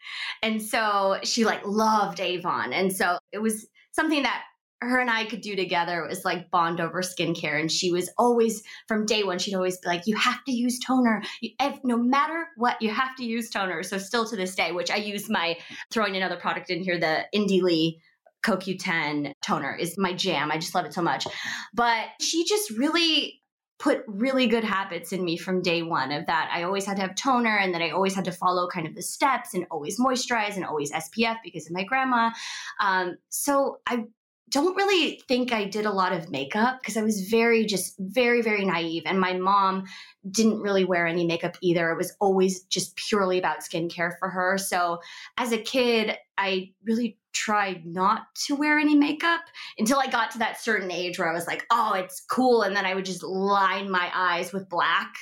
And 0.44 0.62
so 0.62 1.18
she 1.24 1.46
like 1.46 1.66
loved 1.66 2.20
Avon. 2.20 2.74
And 2.74 2.96
so 2.96 3.18
it 3.32 3.40
was 3.40 3.68
something 3.94 4.24
that 4.24 4.44
her 4.82 5.00
and 5.00 5.10
I 5.10 5.26
could 5.26 5.42
do 5.42 5.56
together 5.56 6.06
was 6.08 6.26
like 6.26 6.52
bond 6.52 6.80
over 6.80 7.02
skincare. 7.02 7.60
And 7.60 7.72
she 7.72 7.92
was 7.92 8.10
always, 8.18 8.62
from 8.88 9.06
day 9.06 9.24
one, 9.24 9.40
she'd 9.40 9.56
always 9.56 9.78
be 9.80 9.88
like, 9.88 10.06
you 10.06 10.16
have 10.16 10.44
to 10.46 10.52
use 10.52 10.80
toner. 10.80 11.24
You, 11.42 11.52
ev- 11.60 11.80
no 11.84 11.98
matter 11.98 12.48
what, 12.58 12.82
you 12.82 12.92
have 12.92 13.16
to 13.16 13.26
use 13.26 13.50
toner. 13.50 13.82
So 13.84 13.98
still 13.98 14.28
to 14.28 14.36
this 14.36 14.54
day, 14.54 14.72
which 14.72 14.92
I 14.92 14.98
use 14.98 15.30
my, 15.30 15.58
throwing 15.92 16.16
another 16.16 16.36
product 16.36 16.70
in 16.70 16.84
here, 16.84 17.00
the 17.00 17.26
Indie 17.34 17.62
Lee 17.62 18.02
CoQ10 18.46 19.32
toner 19.42 19.76
is 19.76 19.98
my 19.98 20.14
jam. 20.14 20.52
I 20.52 20.58
just 20.58 20.76
love 20.76 20.86
it 20.86 20.94
so 20.94 21.02
much. 21.02 21.26
But 21.74 22.06
she 22.22 22.46
just 22.46 22.70
really 22.72 23.42
put 23.78 24.04
really 24.08 24.48
good 24.48 24.64
habits 24.64 25.12
in 25.12 25.24
me 25.24 25.38
from 25.38 25.62
day 25.62 25.82
one 25.82 26.12
of 26.12 26.26
that 26.28 26.50
I 26.54 26.64
always 26.64 26.86
had 26.86 26.96
to 26.96 27.02
have 27.02 27.16
toner 27.16 27.58
and 27.58 27.74
that 27.74 27.82
I 27.82 27.90
always 27.90 28.16
had 28.16 28.26
to 28.26 28.32
follow 28.32 28.68
kind 28.68 28.88
of 28.88 28.96
the 28.96 29.02
steps 29.02 29.54
and 29.54 29.66
always 29.70 30.00
moisturize 30.00 30.56
and 30.56 30.66
always 30.66 30.92
SPF 30.92 31.38
because 31.44 31.68
of 31.68 31.74
my 31.74 31.84
grandma. 31.84 32.32
Um, 32.80 33.18
so 33.30 33.80
I 33.88 34.06
don't 34.50 34.76
really 34.76 35.22
think 35.28 35.52
I 35.52 35.66
did 35.66 35.86
a 35.86 35.92
lot 35.92 36.14
of 36.14 36.30
makeup 36.30 36.80
because 36.80 36.98
I 36.98 37.02
was 37.02 37.28
very, 37.30 37.66
just 37.66 37.96
very, 38.00 38.42
very 38.42 38.64
naive. 38.64 39.04
And 39.06 39.20
my 39.20 39.34
mom 39.34 39.86
didn't 40.30 40.62
really 40.62 40.86
wear 40.86 41.08
any 41.08 41.26
makeup 41.26 41.58
either. 41.62 41.90
It 41.90 41.98
was 41.98 42.16
always 42.22 42.64
just 42.64 42.96
purely 42.96 43.40
about 43.40 43.60
skincare 43.60 44.12
for 44.20 44.30
her. 44.30 44.58
So 44.58 45.00
as 45.38 45.52
a 45.52 45.58
kid, 45.58 46.16
I 46.38 46.72
really 46.86 47.18
tried 47.36 47.86
not 47.86 48.24
to 48.48 48.56
wear 48.56 48.80
any 48.80 48.96
makeup 48.96 49.42
until 49.78 50.00
I 50.00 50.08
got 50.08 50.32
to 50.32 50.40
that 50.40 50.60
certain 50.60 50.90
age 50.90 51.20
where 51.20 51.30
I 51.30 51.34
was 51.34 51.46
like, 51.46 51.66
oh, 51.72 51.94
it's 51.94 52.22
cool. 52.32 52.64
And 52.64 52.76
then 52.76 52.86
I 52.86 52.96
would 52.96 53.06
just 53.06 53.22
line 53.22 53.92
my 53.92 54.10
eyes 54.14 54.52
with 54.52 54.70
black 54.70 55.14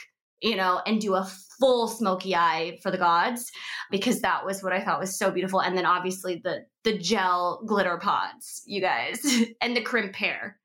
you 0.43 0.57
know, 0.57 0.81
and 0.85 0.99
do 0.99 1.15
a 1.15 1.23
full 1.57 1.87
smoky 1.87 2.35
eye 2.35 2.77
for 2.83 2.91
the 2.91 2.97
gods 2.97 3.49
because 3.89 4.19
that 4.19 4.45
was 4.45 4.61
what 4.61 4.73
I 4.73 4.83
thought 4.83 4.99
was 4.99 5.17
so 5.17 5.31
beautiful. 5.31 5.61
And 5.61 5.77
then 5.77 5.85
obviously 5.85 6.41
the 6.43 6.65
the 6.83 6.97
gel 6.97 7.63
glitter 7.65 7.97
pods, 7.97 8.61
you 8.65 8.81
guys, 8.81 9.25
and 9.61 9.75
the 9.75 9.81
crimp 9.81 10.15
hair. 10.15 10.59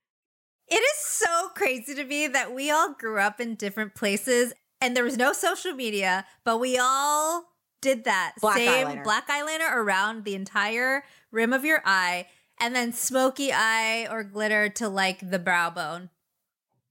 It 0.66 0.74
is 0.82 0.98
so 0.98 1.48
crazy 1.54 1.94
to 1.94 2.04
me 2.04 2.26
that 2.26 2.52
we 2.52 2.70
all 2.70 2.92
grew 2.92 3.20
up 3.20 3.40
in 3.40 3.54
different 3.54 3.94
places 3.94 4.52
and 4.80 4.96
there 4.96 5.04
was 5.04 5.16
no 5.16 5.32
social 5.32 5.72
media, 5.72 6.26
but 6.44 6.58
we 6.58 6.76
all 6.76 7.44
did 7.80 8.04
that 8.04 8.34
Black 8.40 8.56
same 8.56 8.86
eyeliner. 8.86 9.04
black 9.04 9.28
eyeliner 9.28 9.72
around 9.74 10.24
the 10.24 10.34
entire 10.34 11.04
rim 11.30 11.52
of 11.52 11.64
your 11.64 11.82
eye 11.84 12.26
and 12.60 12.74
then 12.74 12.92
smoky 12.92 13.52
eye 13.52 14.06
or 14.10 14.24
glitter 14.24 14.68
to 14.68 14.88
like 14.88 15.30
the 15.30 15.38
brow 15.38 15.70
bone. 15.70 16.10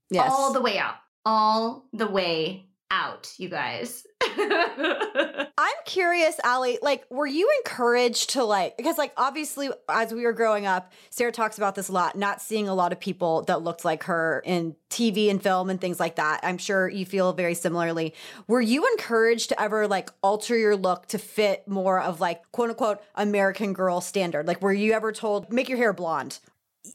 Yes. 0.10 0.32
All 0.32 0.54
the 0.54 0.62
way 0.62 0.78
out. 0.78 0.96
All 1.26 1.86
the 1.92 2.08
way 2.08 2.67
out, 2.92 3.34
you 3.38 3.50
guys. 3.50 4.06
I'm 4.22 5.76
curious, 5.86 6.40
Ally, 6.44 6.78
like, 6.82 7.06
were 7.10 7.28
you 7.28 7.50
encouraged 7.60 8.32
to 8.32 8.44
like, 8.44 8.78
because 8.78 8.98
like, 8.98 9.14
obviously, 9.18 9.70
as 9.90 10.14
we 10.14 10.24
were 10.24 10.34
growing 10.34 10.66
up, 10.66 10.92
Sarah 11.10 11.32
talks 11.32 11.58
about 11.58 11.76
this 11.76 11.90
a 11.90 11.92
lot, 11.92 12.16
not 12.16 12.42
seeing 12.42 12.68
a 12.68 12.74
lot 12.74 12.92
of 12.92 13.00
people 13.00 13.44
that 13.44 13.62
looked 13.62 13.86
like 13.86 14.04
her 14.04 14.42
in 14.46 14.76
TV 14.90 15.30
and 15.30 15.42
film 15.42 15.70
and 15.70 15.80
things 15.80 16.00
like 16.00 16.16
that. 16.16 16.40
I'm 16.44 16.58
sure 16.58 16.88
you 16.88 17.06
feel 17.06 17.34
very 17.34 17.54
similarly. 17.54 18.14
Were 18.48 18.62
you 18.62 18.88
encouraged 18.88 19.50
to 19.50 19.62
ever 19.62 19.88
like 19.88 20.10
alter 20.22 20.58
your 20.58 20.76
look 20.76 21.08
to 21.08 21.18
fit 21.18 21.68
more 21.68 22.02
of 22.02 22.20
like, 22.22 22.50
quote 22.52 22.70
unquote, 22.70 23.00
American 23.16 23.74
girl 23.74 24.02
standard? 24.02 24.48
Like, 24.48 24.62
were 24.62 24.74
you 24.74 24.94
ever 24.94 25.12
told, 25.12 25.52
make 25.52 25.70
your 25.70 25.78
hair 25.78 25.94
blonde? 25.94 26.40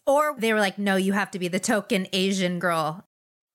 Or 0.06 0.34
they 0.38 0.52
were 0.52 0.60
like, 0.60 0.78
no, 0.78 0.96
you 0.96 1.12
have 1.12 1.30
to 1.32 1.38
be 1.38 1.48
the 1.48 1.60
token 1.60 2.06
Asian 2.12 2.58
girl. 2.58 3.04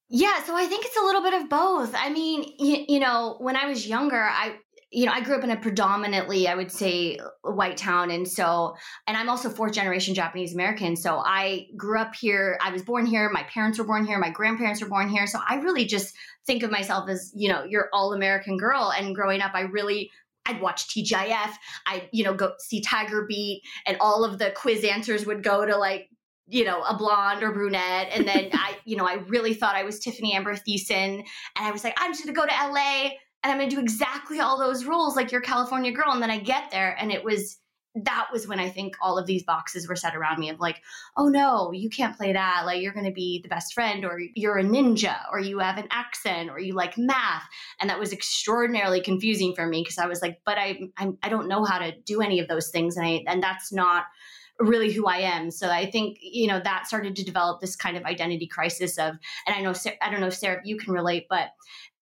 Yeah, 0.09 0.41
so 0.43 0.55
I 0.55 0.67
think 0.67 0.85
it's 0.85 0.97
a 0.97 1.03
little 1.03 1.21
bit 1.21 1.33
of 1.33 1.49
both. 1.49 1.93
I 1.93 2.09
mean, 2.09 2.53
you, 2.59 2.85
you 2.87 2.99
know, 2.99 3.35
when 3.39 3.57
I 3.57 3.65
was 3.65 3.85
younger, 3.85 4.21
I 4.21 4.57
you 4.89 5.05
know, 5.05 5.11
I 5.11 5.21
grew 5.21 5.35
up 5.35 5.43
in 5.43 5.51
a 5.51 5.57
predominantly, 5.57 6.47
I 6.47 6.55
would 6.55 6.71
say, 6.71 7.19
white 7.41 7.75
town. 7.75 8.09
And 8.09 8.27
so, 8.27 8.75
and 9.05 9.17
I'm 9.17 9.29
also 9.29 9.49
fourth 9.49 9.73
generation 9.73 10.15
Japanese 10.15 10.53
American. 10.53 10.95
So 10.95 11.17
I 11.17 11.67
grew 11.75 11.99
up 11.99 12.15
here. 12.15 12.57
I 12.63 12.71
was 12.71 12.83
born 12.83 13.05
here. 13.05 13.29
My 13.29 13.43
parents 13.43 13.77
were 13.77 13.85
born 13.85 14.05
here. 14.05 14.17
My 14.17 14.29
grandparents 14.29 14.81
were 14.81 14.87
born 14.87 15.09
here. 15.09 15.27
So 15.27 15.39
I 15.45 15.55
really 15.55 15.85
just 15.85 16.15
think 16.45 16.63
of 16.63 16.71
myself 16.71 17.09
as, 17.09 17.33
you 17.35 17.49
know, 17.49 17.65
your 17.65 17.89
all 17.91 18.13
American 18.13 18.57
girl. 18.57 18.93
And 18.97 19.13
growing 19.13 19.41
up, 19.41 19.51
I 19.53 19.61
really, 19.61 20.09
I'd 20.45 20.61
watch 20.61 20.87
TGIF. 20.87 21.51
I'd, 21.85 22.07
you 22.13 22.23
know, 22.23 22.33
go 22.33 22.53
see 22.59 22.79
Tiger 22.79 23.25
Beat 23.27 23.63
and 23.85 23.97
all 23.99 24.23
of 24.23 24.39
the 24.39 24.51
quiz 24.51 24.85
answers 24.85 25.25
would 25.25 25.43
go 25.43 25.65
to 25.65 25.75
like, 25.75 26.09
you 26.47 26.63
know, 26.63 26.81
a 26.83 26.95
blonde 26.95 27.43
or 27.43 27.51
brunette. 27.51 28.09
And 28.11 28.27
then 28.27 28.49
I, 28.53 28.77
you 28.85 28.95
know, 28.95 29.05
I 29.05 29.15
really 29.27 29.53
thought 29.53 29.75
I 29.75 29.83
was 29.83 29.99
Tiffani 29.99 30.33
Amber 30.33 30.55
Thiessen. 30.55 31.19
And 31.19 31.25
I 31.57 31.71
was 31.71 31.83
like, 31.83 31.95
I'm 31.97 32.11
just 32.13 32.23
going 32.23 32.33
to 32.33 32.39
go 32.39 32.47
to 32.47 32.71
LA 32.71 33.09
and 33.43 33.51
I'm 33.51 33.57
going 33.57 33.69
to 33.69 33.75
do 33.75 33.81
exactly 33.81 34.39
all 34.39 34.57
those 34.57 34.85
rules 34.85 35.15
like 35.15 35.31
your 35.31 35.41
California 35.41 35.91
girl. 35.91 36.11
And 36.11 36.21
then 36.21 36.31
I 36.31 36.39
get 36.39 36.71
there 36.71 36.95
and 36.99 37.11
it 37.11 37.23
was, 37.23 37.59
that 38.03 38.27
was 38.31 38.47
when 38.47 38.59
I 38.59 38.69
think 38.69 38.95
all 39.01 39.17
of 39.17 39.25
these 39.25 39.43
boxes 39.43 39.87
were 39.87 39.95
set 39.95 40.15
around 40.15 40.39
me 40.39 40.49
of 40.49 40.59
like, 40.59 40.81
oh 41.17 41.27
no, 41.27 41.71
you 41.71 41.89
can't 41.89 42.15
play 42.15 42.31
that. 42.31 42.63
Like 42.65 42.81
you're 42.81 42.93
going 42.93 43.07
to 43.07 43.11
be 43.11 43.41
the 43.41 43.49
best 43.49 43.73
friend 43.73 44.05
or 44.05 44.19
you're 44.35 44.59
a 44.59 44.63
ninja 44.63 45.17
or 45.31 45.39
you 45.39 45.59
have 45.59 45.77
an 45.77 45.87
accent 45.89 46.49
or 46.49 46.59
you 46.59 46.75
like 46.75 46.97
math. 46.97 47.43
And 47.81 47.89
that 47.89 47.99
was 47.99 48.13
extraordinarily 48.13 49.01
confusing 49.01 49.53
for 49.55 49.65
me 49.65 49.81
because 49.81 49.97
I 49.97 50.05
was 50.05 50.21
like, 50.21 50.41
but 50.45 50.57
I, 50.57 50.79
I, 50.97 51.09
I 51.23 51.29
don't 51.29 51.47
know 51.47 51.65
how 51.65 51.79
to 51.79 51.91
do 52.05 52.21
any 52.21 52.39
of 52.39 52.47
those 52.47 52.69
things. 52.69 52.95
And 52.95 53.05
I, 53.05 53.23
and 53.27 53.41
that's 53.41 53.73
not, 53.73 54.05
really 54.59 54.91
who 54.91 55.05
I 55.07 55.17
am. 55.17 55.51
So 55.51 55.69
I 55.69 55.89
think 55.89 56.17
you 56.21 56.47
know 56.47 56.59
that 56.63 56.87
started 56.87 57.15
to 57.15 57.23
develop 57.23 57.61
this 57.61 57.75
kind 57.75 57.97
of 57.97 58.03
identity 58.03 58.47
crisis 58.47 58.97
of, 58.97 59.15
and 59.45 59.55
I 59.55 59.61
know 59.61 59.73
I 60.01 60.09
don't 60.09 60.21
know 60.21 60.29
Sarah 60.29 60.61
you 60.63 60.77
can 60.77 60.93
relate, 60.93 61.27
but 61.29 61.49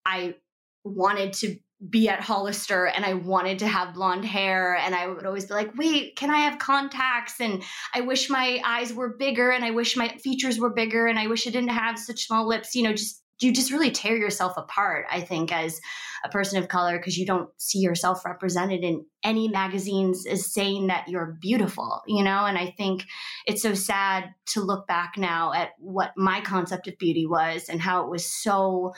I 0.06 0.36
wanted 0.84 1.34
to 1.34 1.58
be 1.90 2.08
at 2.08 2.22
Hollister 2.22 2.86
and 2.86 3.04
I 3.04 3.16
wanted 3.16 3.60
to 3.60 3.68
have 3.68 3.94
blonde 3.94 4.24
hair 4.24 4.76
and 4.76 4.96
I 4.96 5.08
would 5.08 5.26
always 5.26 5.46
be 5.46 5.54
like, 5.54 5.76
"Wait, 5.76 6.16
can 6.16 6.30
I 6.30 6.38
have 6.38 6.58
contacts?" 6.58 7.42
and 7.42 7.64
I 7.94 8.02
wish 8.02 8.30
my 8.30 8.62
eyes 8.66 8.94
were 8.94 9.10
bigger 9.18 9.52
and 9.52 9.66
I 9.66 9.72
wish 9.72 9.98
my 9.98 10.08
features 10.08 10.58
were 10.58 10.70
bigger 10.70 11.08
and 11.08 11.20
I 11.20 11.28
wish 11.28 11.46
I 11.46 11.52
didn't 11.52 11.70
have 11.70 12.00
such 12.00 12.28
small 12.28 12.48
lips, 12.48 12.76
you 12.76 12.84
know, 12.84 12.94
just 12.94 13.25
you 13.42 13.52
just 13.52 13.72
really 13.72 13.92
tear 13.92 14.16
yourself 14.16 14.58
apart, 14.58 15.06
I 15.12 15.22
think, 15.22 15.52
as 15.52 15.80
a 16.24 16.30
person 16.30 16.58
of 16.62 16.70
color, 16.70 16.98
because 16.98 17.18
you 17.18 17.26
don't 17.26 17.50
see 17.58 17.80
yourself 17.80 18.26
represented 18.26 18.84
in 18.84 19.06
any 19.24 19.48
magazines 19.48 20.26
as 20.26 20.52
saying 20.52 20.88
that 20.88 21.08
you're 21.08 21.38
beautiful, 21.42 22.02
you 22.08 22.24
know? 22.24 22.46
And 22.46 22.58
I 22.58 22.74
think 22.78 23.06
it's 23.46 23.62
so 23.62 23.74
sad 23.74 24.34
to 24.48 24.62
look 24.62 24.88
back 24.88 25.16
now 25.18 25.54
at 25.54 25.72
what 25.78 26.14
my 26.16 26.42
concept 26.42 26.88
of 26.88 26.98
beauty 26.98 27.26
was 27.26 27.70
and 27.70 27.82
how 27.82 28.04
it 28.04 28.10
was 28.10 28.26
so 28.26 28.94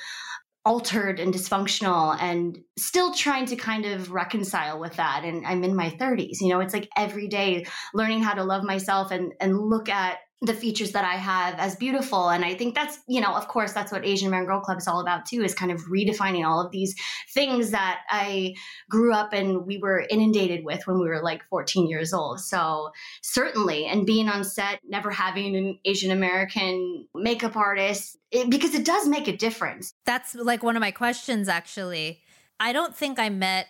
altered 0.68 1.22
and 1.22 1.34
dysfunctional 1.34 2.18
and 2.20 2.60
still 2.78 3.14
trying 3.14 3.46
to 3.46 3.56
kind 3.56 3.86
of 3.86 4.12
reconcile 4.12 4.82
with 4.82 4.94
that 4.98 5.24
and 5.24 5.48
i'm 5.48 5.64
in 5.64 5.74
my 5.74 5.90
30s 5.92 6.42
you 6.42 6.50
know 6.50 6.60
it's 6.60 6.74
like 6.74 6.90
every 6.98 7.30
day 7.30 7.66
learning 7.94 8.22
how 8.22 8.34
to 8.34 8.44
love 8.44 8.66
myself 8.66 9.10
and 9.10 9.32
and 9.40 9.58
look 9.58 9.88
at 9.88 10.18
the 10.42 10.54
features 10.54 10.92
that 10.92 11.04
I 11.04 11.16
have 11.16 11.56
as 11.58 11.76
beautiful. 11.76 12.30
And 12.30 12.46
I 12.46 12.54
think 12.54 12.76
that's, 12.76 13.00
you 13.08 13.22
know, 13.22 13.34
of 13.34 13.48
course, 13.48 13.74
that's 13.74 13.92
what 13.92 14.06
Asian 14.06 14.28
American 14.28 14.54
Girl 14.54 14.62
Club 14.62 14.78
is 14.78 14.88
all 14.88 15.00
about 15.00 15.26
too, 15.26 15.44
is 15.44 15.56
kind 15.56 15.72
of 15.72 15.82
redefining 15.86 16.46
all 16.46 16.64
of 16.64 16.72
these 16.72 16.96
things 17.34 17.72
that 17.72 18.02
I 18.10 18.54
grew 18.88 19.14
up 19.14 19.34
and 19.34 19.66
we 19.66 19.80
were 19.80 20.06
inundated 20.10 20.64
with 20.64 20.86
when 20.86 21.00
we 21.00 21.08
were 21.08 21.24
like 21.24 21.44
14 21.50 21.88
years 21.88 22.14
old. 22.14 22.40
So 22.40 22.92
certainly, 23.24 23.86
and 23.86 24.06
being 24.06 24.30
on 24.30 24.44
set, 24.44 24.80
never 24.88 25.10
having 25.10 25.56
an 25.56 25.80
Asian 25.86 26.12
American 26.12 27.08
makeup 27.16 27.56
artist, 27.56 28.18
it, 28.30 28.50
because 28.50 28.76
it 28.76 28.86
does 28.86 29.08
make 29.08 29.28
a 29.28 29.36
difference. 29.36 29.94
That's 30.06 30.36
like 30.36 30.62
one 30.62 30.76
of 30.76 30.82
my 30.82 30.92
questions, 30.92 31.50
actually. 31.50 32.22
I 32.60 32.74
don't 32.74 32.96
think 32.96 33.18
I 33.18 33.30
met 33.30 33.68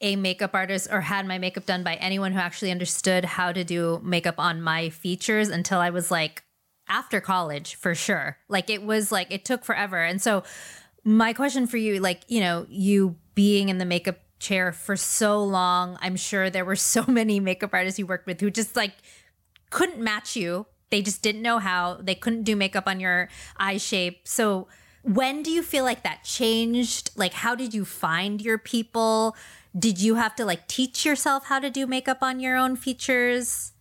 a 0.00 0.16
makeup 0.16 0.50
artist 0.54 0.88
or 0.90 1.02
had 1.02 1.26
my 1.26 1.38
makeup 1.38 1.66
done 1.66 1.82
by 1.82 1.94
anyone 1.96 2.32
who 2.32 2.38
actually 2.38 2.70
understood 2.70 3.24
how 3.24 3.52
to 3.52 3.64
do 3.64 4.00
makeup 4.02 4.36
on 4.38 4.62
my 4.62 4.88
features 4.88 5.48
until 5.48 5.78
I 5.78 5.90
was 5.90 6.10
like 6.10 6.42
after 6.88 7.20
college 7.20 7.74
for 7.74 7.94
sure. 7.94 8.38
Like 8.48 8.70
it 8.70 8.82
was 8.82 9.12
like 9.12 9.28
it 9.30 9.44
took 9.44 9.64
forever. 9.64 10.02
And 10.02 10.20
so 10.20 10.42
my 11.04 11.32
question 11.32 11.66
for 11.66 11.76
you 11.76 12.00
like, 12.00 12.22
you 12.28 12.40
know, 12.40 12.66
you 12.68 13.16
being 13.34 13.68
in 13.68 13.78
the 13.78 13.84
makeup 13.84 14.18
chair 14.38 14.72
for 14.72 14.96
so 14.96 15.42
long, 15.42 15.98
I'm 16.00 16.16
sure 16.16 16.50
there 16.50 16.64
were 16.64 16.76
so 16.76 17.04
many 17.08 17.40
makeup 17.40 17.70
artists 17.72 17.98
you 17.98 18.06
worked 18.06 18.26
with 18.26 18.40
who 18.40 18.50
just 18.50 18.76
like 18.76 18.94
couldn't 19.70 20.02
match 20.02 20.34
you. 20.34 20.66
They 20.90 21.02
just 21.02 21.22
didn't 21.22 21.42
know 21.42 21.58
how. 21.58 21.98
They 22.02 22.16
couldn't 22.16 22.42
do 22.42 22.56
makeup 22.56 22.88
on 22.88 22.98
your 22.98 23.28
eye 23.56 23.76
shape. 23.76 24.26
So 24.26 24.66
when 25.02 25.42
do 25.42 25.50
you 25.50 25.62
feel 25.62 25.84
like 25.84 26.02
that 26.02 26.24
changed? 26.24 27.10
Like 27.16 27.32
how 27.32 27.54
did 27.54 27.72
you 27.72 27.84
find 27.84 28.42
your 28.42 28.58
people? 28.58 29.36
Did 29.78 30.00
you 30.00 30.16
have 30.16 30.34
to 30.36 30.44
like 30.44 30.66
teach 30.66 31.04
yourself 31.04 31.46
how 31.46 31.58
to 31.58 31.70
do 31.70 31.86
makeup 31.86 32.18
on 32.22 32.40
your 32.40 32.56
own 32.56 32.76
features? 32.76 33.72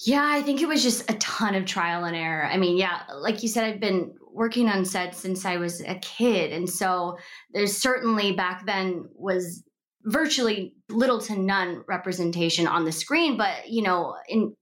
Yeah, 0.00 0.24
I 0.24 0.42
think 0.42 0.60
it 0.60 0.68
was 0.68 0.82
just 0.82 1.10
a 1.10 1.14
ton 1.14 1.54
of 1.54 1.64
trial 1.64 2.04
and 2.04 2.14
error. 2.14 2.44
I 2.44 2.58
mean, 2.58 2.76
yeah, 2.76 3.02
like 3.14 3.42
you 3.42 3.48
said, 3.48 3.64
I've 3.64 3.80
been 3.80 4.14
working 4.30 4.68
on 4.68 4.84
set 4.84 5.14
since 5.14 5.46
I 5.46 5.56
was 5.56 5.80
a 5.80 5.94
kid. 5.96 6.52
And 6.52 6.68
so 6.68 7.16
there's 7.52 7.76
certainly 7.76 8.32
back 8.32 8.66
then 8.66 9.08
was 9.14 9.64
virtually 10.04 10.74
little 10.90 11.20
to 11.22 11.36
none 11.36 11.82
representation 11.88 12.66
on 12.66 12.84
the 12.84 12.92
screen, 12.92 13.36
but 13.36 13.68
you 13.68 13.82
know, 13.82 14.14
in 14.28 14.54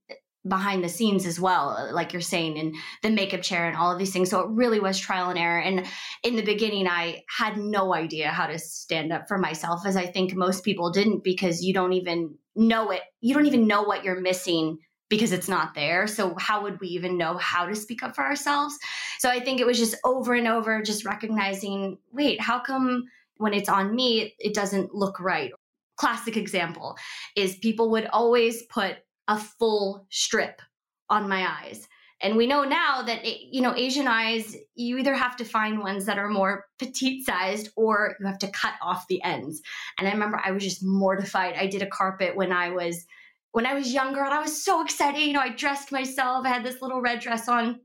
behind 0.47 0.83
the 0.83 0.89
scenes 0.89 1.25
as 1.25 1.39
well, 1.39 1.69
uh, 1.69 1.93
like 1.93 2.13
you're 2.13 2.21
saying, 2.21 2.57
in 2.57 2.73
the 3.01 3.09
makeup 3.09 3.41
chair 3.41 3.67
and 3.67 3.75
all 3.75 3.91
of 3.91 3.97
these 3.97 4.13
things. 4.13 4.29
So 4.29 4.41
it 4.41 4.49
really 4.49 4.79
was 4.79 4.99
trial 4.99 5.29
and 5.29 5.39
error. 5.39 5.59
And 5.59 5.85
in 6.23 6.35
the 6.35 6.43
beginning, 6.43 6.87
I 6.87 7.23
had 7.35 7.57
no 7.57 7.95
idea 7.95 8.29
how 8.29 8.47
to 8.47 8.59
stand 8.59 9.11
up 9.11 9.27
for 9.27 9.37
myself, 9.37 9.85
as 9.85 9.95
I 9.95 10.05
think 10.05 10.35
most 10.35 10.63
people 10.63 10.91
didn't, 10.91 11.23
because 11.23 11.63
you 11.63 11.73
don't 11.73 11.93
even 11.93 12.35
know 12.55 12.91
it. 12.91 13.01
You 13.21 13.33
don't 13.33 13.47
even 13.47 13.67
know 13.67 13.83
what 13.83 14.03
you're 14.03 14.21
missing 14.21 14.77
because 15.09 15.31
it's 15.31 15.47
not 15.47 15.75
there. 15.75 16.07
So 16.07 16.35
how 16.37 16.63
would 16.63 16.79
we 16.79 16.87
even 16.89 17.17
know 17.17 17.37
how 17.37 17.65
to 17.65 17.75
speak 17.75 18.03
up 18.03 18.15
for 18.15 18.23
ourselves? 18.23 18.77
So 19.19 19.29
I 19.29 19.39
think 19.39 19.59
it 19.59 19.67
was 19.67 19.77
just 19.77 19.95
over 20.03 20.33
and 20.33 20.47
over, 20.47 20.81
just 20.81 21.05
recognizing, 21.05 21.97
wait, 22.11 22.41
how 22.41 22.59
come 22.59 23.03
when 23.37 23.53
it's 23.53 23.69
on 23.69 23.95
me, 23.95 24.33
it 24.39 24.53
doesn't 24.53 24.93
look 24.93 25.19
right? 25.19 25.51
Classic 25.97 26.35
example 26.37 26.97
is 27.35 27.55
people 27.57 27.91
would 27.91 28.07
always 28.07 28.63
put 28.63 28.97
a 29.27 29.37
full 29.37 30.05
strip 30.09 30.61
on 31.09 31.29
my 31.29 31.47
eyes. 31.47 31.87
And 32.21 32.37
we 32.37 32.47
know 32.47 32.63
now 32.63 33.01
that 33.03 33.25
eh, 33.25 33.37
you 33.51 33.61
know 33.61 33.75
Asian 33.75 34.07
eyes, 34.07 34.55
you 34.75 34.97
either 34.97 35.13
have 35.13 35.35
to 35.37 35.45
find 35.45 35.79
ones 35.79 36.05
that 36.05 36.17
are 36.17 36.29
more 36.29 36.65
petite 36.79 37.25
sized 37.25 37.69
or 37.75 38.15
you 38.19 38.25
have 38.25 38.39
to 38.39 38.51
cut 38.51 38.73
off 38.81 39.07
the 39.07 39.21
ends. 39.23 39.61
And 39.99 40.07
I 40.07 40.11
remember 40.11 40.41
I 40.43 40.51
was 40.51 40.63
just 40.63 40.83
mortified. 40.83 41.55
I 41.55 41.67
did 41.67 41.81
a 41.81 41.87
carpet 41.87 42.35
when 42.35 42.51
I 42.51 42.69
was 42.69 43.05
when 43.51 43.65
I 43.65 43.73
was 43.73 43.93
younger 43.93 44.23
and 44.23 44.33
I 44.33 44.41
was 44.41 44.63
so 44.63 44.81
excited. 44.83 45.21
You 45.21 45.33
know, 45.33 45.39
I 45.39 45.49
dressed 45.49 45.91
myself. 45.91 46.45
I 46.45 46.49
had 46.49 46.63
this 46.63 46.81
little 46.81 47.01
red 47.01 47.19
dress 47.19 47.47
on. 47.47 47.79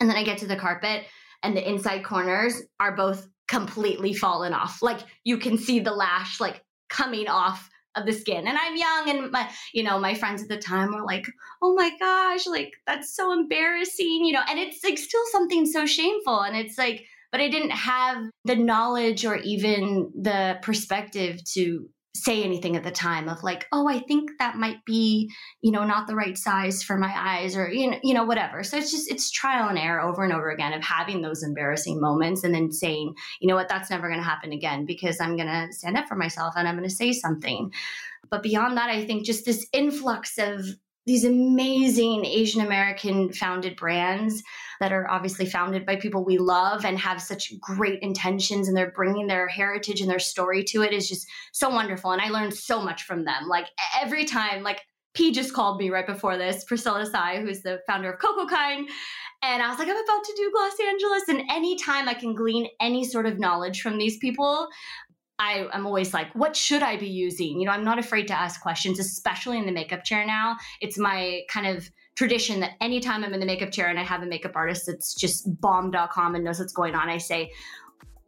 And 0.00 0.10
then 0.10 0.16
I 0.16 0.24
get 0.24 0.38
to 0.38 0.46
the 0.46 0.56
carpet 0.56 1.04
and 1.42 1.56
the 1.56 1.66
inside 1.66 2.04
corners 2.04 2.60
are 2.80 2.94
both 2.94 3.26
completely 3.48 4.12
fallen 4.12 4.52
off. 4.52 4.82
Like 4.82 5.00
you 5.24 5.38
can 5.38 5.56
see 5.56 5.80
the 5.80 5.92
lash 5.92 6.40
like 6.40 6.62
coming 6.88 7.28
off 7.28 7.70
of 7.96 8.06
the 8.06 8.12
skin. 8.12 8.46
And 8.46 8.58
I'm 8.58 8.76
young 8.76 9.10
and 9.10 9.30
my, 9.32 9.50
you 9.72 9.82
know, 9.82 9.98
my 9.98 10.14
friends 10.14 10.42
at 10.42 10.48
the 10.48 10.58
time 10.58 10.92
were 10.92 11.04
like, 11.04 11.26
oh 11.62 11.74
my 11.74 11.90
gosh, 11.98 12.46
like 12.46 12.72
that's 12.86 13.14
so 13.14 13.32
embarrassing, 13.32 14.24
you 14.24 14.32
know, 14.32 14.42
and 14.48 14.58
it's 14.58 14.84
like 14.84 14.98
still 14.98 15.24
something 15.32 15.66
so 15.66 15.86
shameful. 15.86 16.40
And 16.40 16.56
it's 16.56 16.78
like, 16.78 17.06
but 17.32 17.40
I 17.40 17.48
didn't 17.48 17.70
have 17.70 18.24
the 18.44 18.56
knowledge 18.56 19.24
or 19.24 19.36
even 19.36 20.12
the 20.14 20.58
perspective 20.62 21.42
to 21.52 21.88
say 22.16 22.42
anything 22.42 22.76
at 22.76 22.84
the 22.84 22.90
time 22.90 23.28
of 23.28 23.42
like, 23.42 23.66
oh, 23.72 23.88
I 23.88 24.00
think 24.00 24.30
that 24.38 24.56
might 24.56 24.84
be, 24.84 25.30
you 25.62 25.70
know, 25.70 25.84
not 25.84 26.06
the 26.06 26.14
right 26.14 26.36
size 26.36 26.82
for 26.82 26.96
my 26.96 27.12
eyes 27.14 27.56
or 27.56 27.70
you 27.70 27.90
know, 27.90 27.98
you 28.02 28.14
know, 28.14 28.24
whatever. 28.24 28.62
So 28.62 28.76
it's 28.76 28.90
just 28.90 29.10
it's 29.10 29.30
trial 29.30 29.68
and 29.68 29.78
error 29.78 30.00
over 30.00 30.24
and 30.24 30.32
over 30.32 30.50
again 30.50 30.72
of 30.72 30.82
having 30.82 31.22
those 31.22 31.42
embarrassing 31.42 32.00
moments 32.00 32.44
and 32.44 32.54
then 32.54 32.72
saying, 32.72 33.14
you 33.40 33.48
know 33.48 33.54
what, 33.54 33.68
that's 33.68 33.90
never 33.90 34.08
going 34.08 34.20
to 34.20 34.26
happen 34.26 34.52
again 34.52 34.86
because 34.86 35.20
I'm 35.20 35.36
going 35.36 35.48
to 35.48 35.68
stand 35.72 35.96
up 35.96 36.08
for 36.08 36.16
myself 36.16 36.54
and 36.56 36.66
I'm 36.66 36.76
going 36.76 36.88
to 36.88 36.94
say 36.94 37.12
something. 37.12 37.72
But 38.30 38.42
beyond 38.42 38.76
that, 38.76 38.90
I 38.90 39.04
think 39.06 39.24
just 39.24 39.44
this 39.44 39.66
influx 39.72 40.38
of 40.38 40.64
these 41.06 41.24
amazing 41.24 42.24
Asian 42.24 42.60
American 42.60 43.32
founded 43.32 43.76
brands 43.76 44.42
that 44.80 44.92
are 44.92 45.08
obviously 45.08 45.46
founded 45.46 45.86
by 45.86 45.96
people 45.96 46.24
we 46.24 46.36
love 46.36 46.84
and 46.84 46.98
have 46.98 47.22
such 47.22 47.58
great 47.60 48.00
intentions 48.02 48.68
and 48.68 48.76
they're 48.76 48.90
bringing 48.90 49.26
their 49.26 49.48
heritage 49.48 50.00
and 50.00 50.10
their 50.10 50.18
story 50.18 50.64
to 50.64 50.82
it 50.82 50.92
is 50.92 51.08
just 51.08 51.26
so 51.52 51.70
wonderful. 51.70 52.10
And 52.10 52.20
I 52.20 52.28
learned 52.28 52.54
so 52.54 52.82
much 52.82 53.04
from 53.04 53.24
them. 53.24 53.48
Like 53.48 53.68
every 54.02 54.24
time, 54.24 54.62
like 54.62 54.80
P 55.14 55.32
just 55.32 55.54
called 55.54 55.78
me 55.78 55.90
right 55.90 56.06
before 56.06 56.36
this, 56.36 56.64
Priscilla 56.64 57.06
Tsai, 57.06 57.40
who's 57.40 57.62
the 57.62 57.80
founder 57.86 58.12
of 58.12 58.20
Cocokind. 58.20 58.86
And 59.42 59.62
I 59.62 59.68
was 59.68 59.78
like, 59.78 59.88
I'm 59.88 59.96
about 59.96 60.24
to 60.24 60.34
do 60.36 60.52
Glamgeles. 60.52 61.28
And 61.28 61.50
anytime 61.50 62.08
I 62.08 62.14
can 62.14 62.34
glean 62.34 62.68
any 62.80 63.04
sort 63.04 63.26
of 63.26 63.38
knowledge 63.38 63.80
from 63.80 63.96
these 63.96 64.18
people, 64.18 64.68
I 65.38 65.68
am 65.72 65.86
always 65.86 66.14
like, 66.14 66.34
what 66.34 66.56
should 66.56 66.82
I 66.82 66.96
be 66.96 67.08
using? 67.08 67.60
You 67.60 67.66
know, 67.66 67.72
I'm 67.72 67.84
not 67.84 67.98
afraid 67.98 68.26
to 68.28 68.34
ask 68.34 68.60
questions, 68.60 68.98
especially 68.98 69.58
in 69.58 69.66
the 69.66 69.72
makeup 69.72 70.04
chair 70.04 70.26
now. 70.26 70.56
It's 70.80 70.98
my 70.98 71.42
kind 71.50 71.66
of 71.66 71.90
tradition 72.14 72.60
that 72.60 72.72
anytime 72.80 73.22
I'm 73.22 73.34
in 73.34 73.40
the 73.40 73.46
makeup 73.46 73.70
chair 73.70 73.88
and 73.88 73.98
I 73.98 74.02
have 74.02 74.22
a 74.22 74.26
makeup 74.26 74.52
artist 74.54 74.86
that's 74.86 75.14
just 75.14 75.60
bomb.com 75.60 76.34
and 76.34 76.44
knows 76.44 76.58
what's 76.58 76.72
going 76.72 76.94
on, 76.94 77.10
I 77.10 77.18
say, 77.18 77.52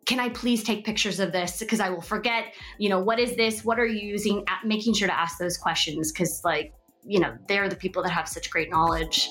can 0.04 0.20
I 0.20 0.28
please 0.30 0.62
take 0.62 0.84
pictures 0.84 1.20
of 1.20 1.32
this? 1.32 1.58
Because 1.58 1.80
I 1.80 1.90
will 1.90 2.02
forget, 2.02 2.54
you 2.78 2.88
know, 2.88 3.00
what 3.00 3.18
is 3.18 3.36
this? 3.36 3.64
What 3.64 3.78
are 3.78 3.86
you 3.86 4.06
using? 4.06 4.44
Making 4.64 4.94
sure 4.94 5.08
to 5.08 5.18
ask 5.18 5.38
those 5.38 5.56
questions 5.56 6.12
because, 6.12 6.42
like, 6.44 6.74
you 7.04 7.20
know, 7.20 7.36
they're 7.46 7.68
the 7.68 7.76
people 7.76 8.02
that 8.02 8.10
have 8.10 8.28
such 8.28 8.50
great 8.50 8.70
knowledge. 8.70 9.30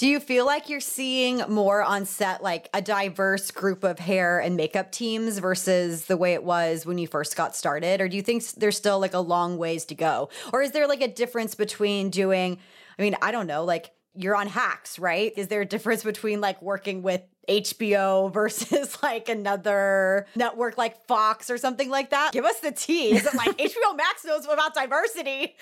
Do 0.00 0.08
you 0.08 0.18
feel 0.18 0.46
like 0.46 0.70
you're 0.70 0.80
seeing 0.80 1.42
more 1.46 1.82
on 1.82 2.06
set, 2.06 2.42
like 2.42 2.70
a 2.72 2.80
diverse 2.80 3.50
group 3.50 3.84
of 3.84 3.98
hair 3.98 4.40
and 4.40 4.56
makeup 4.56 4.90
teams 4.90 5.36
versus 5.36 6.06
the 6.06 6.16
way 6.16 6.32
it 6.32 6.42
was 6.42 6.86
when 6.86 6.96
you 6.96 7.06
first 7.06 7.36
got 7.36 7.54
started? 7.54 8.00
Or 8.00 8.08
do 8.08 8.16
you 8.16 8.22
think 8.22 8.42
there's 8.52 8.78
still 8.78 8.98
like 8.98 9.12
a 9.12 9.18
long 9.18 9.58
ways 9.58 9.84
to 9.84 9.94
go? 9.94 10.30
Or 10.54 10.62
is 10.62 10.70
there 10.70 10.88
like 10.88 11.02
a 11.02 11.08
difference 11.08 11.54
between 11.54 12.08
doing, 12.08 12.58
I 12.98 13.02
mean, 13.02 13.14
I 13.20 13.30
don't 13.30 13.46
know, 13.46 13.66
like 13.66 13.90
you're 14.14 14.34
on 14.34 14.46
hacks, 14.46 14.98
right? 14.98 15.34
Is 15.36 15.48
there 15.48 15.60
a 15.60 15.66
difference 15.66 16.02
between 16.02 16.40
like 16.40 16.62
working 16.62 17.02
with 17.02 17.20
HBO 17.48 18.32
versus 18.32 19.02
like 19.02 19.28
another 19.28 20.26
network 20.36 20.78
like 20.78 21.04
Fox 21.06 21.50
or 21.50 21.58
something 21.58 21.90
like 21.90 22.10
that? 22.10 22.32
Give 22.32 22.44
us 22.44 22.60
the 22.60 22.72
tea. 22.72 23.12
Is 23.12 23.26
it 23.26 23.34
like 23.34 23.56
HBO 23.58 23.96
Max 23.96 24.24
knows 24.24 24.44
about 24.44 24.74
diversity? 24.74 25.56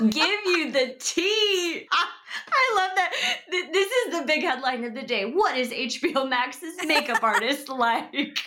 Give 0.00 0.40
you 0.46 0.70
the 0.72 0.96
tea. 0.98 1.88
I 1.92 2.74
love 2.76 2.90
that. 2.96 3.12
This 3.50 3.88
is 4.06 4.18
the 4.18 4.24
big 4.26 4.42
headline 4.42 4.84
of 4.84 4.94
the 4.94 5.02
day. 5.02 5.24
What 5.24 5.58
is 5.58 5.70
HBO 5.70 6.28
Max's 6.28 6.74
makeup 6.86 7.22
artist 7.22 7.68
like? 7.68 8.38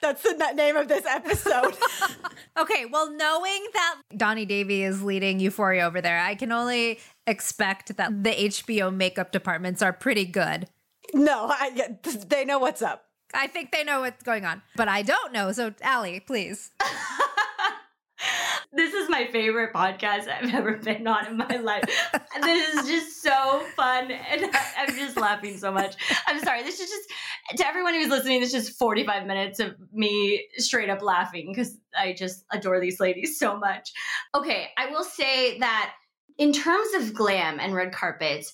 That's 0.00 0.22
the 0.22 0.52
name 0.54 0.76
of 0.76 0.88
this 0.88 1.06
episode. 1.06 1.76
okay, 2.58 2.86
well, 2.86 3.10
knowing 3.10 3.66
that 3.74 3.96
Donni 4.14 4.46
Davy 4.46 4.82
is 4.82 5.02
leading 5.02 5.40
Euphoria 5.40 5.84
over 5.84 6.00
there, 6.00 6.20
I 6.20 6.34
can 6.34 6.52
only 6.52 6.98
expect 7.26 7.96
that 7.96 8.24
the 8.24 8.30
HBO 8.30 8.94
makeup 8.94 9.30
departments 9.32 9.82
are 9.82 9.92
pretty 9.92 10.24
good. 10.24 10.68
No, 11.14 11.46
I, 11.50 11.96
they 12.28 12.44
know 12.44 12.58
what's 12.58 12.82
up. 12.82 13.04
I 13.34 13.46
think 13.46 13.72
they 13.72 13.84
know 13.84 14.00
what's 14.00 14.22
going 14.22 14.44
on, 14.44 14.62
but 14.76 14.88
I 14.88 15.02
don't 15.02 15.32
know. 15.32 15.52
So, 15.52 15.72
Ally, 15.82 16.18
please. 16.20 16.70
this 18.72 18.94
is 18.94 19.08
my 19.08 19.26
favorite 19.26 19.72
podcast 19.74 20.28
I've 20.28 20.52
ever 20.54 20.76
been 20.76 21.06
on 21.06 21.26
in 21.26 21.36
my 21.36 21.56
life. 21.56 21.84
this 22.42 22.74
is 22.74 22.88
just 22.88 23.22
so 23.22 23.64
fun, 23.76 24.10
and 24.10 24.50
I'm 24.78 24.96
just 24.96 25.16
laughing 25.18 25.58
so 25.58 25.70
much. 25.70 25.94
I'm 26.26 26.40
sorry. 26.40 26.62
This 26.62 26.80
is 26.80 26.88
just 26.88 27.58
to 27.58 27.66
everyone 27.66 27.94
who's 27.94 28.08
listening. 28.08 28.40
This 28.40 28.54
is 28.54 28.66
just 28.66 28.78
45 28.78 29.26
minutes 29.26 29.60
of 29.60 29.74
me 29.92 30.46
straight 30.56 30.90
up 30.90 31.02
laughing 31.02 31.52
because 31.52 31.78
I 31.96 32.14
just 32.14 32.44
adore 32.50 32.80
these 32.80 33.00
ladies 33.00 33.38
so 33.38 33.58
much. 33.58 33.92
Okay, 34.34 34.68
I 34.78 34.90
will 34.90 35.04
say 35.04 35.58
that 35.58 35.94
in 36.38 36.52
terms 36.52 36.94
of 36.94 37.14
glam 37.14 37.58
and 37.60 37.74
red 37.74 37.92
carpets, 37.92 38.52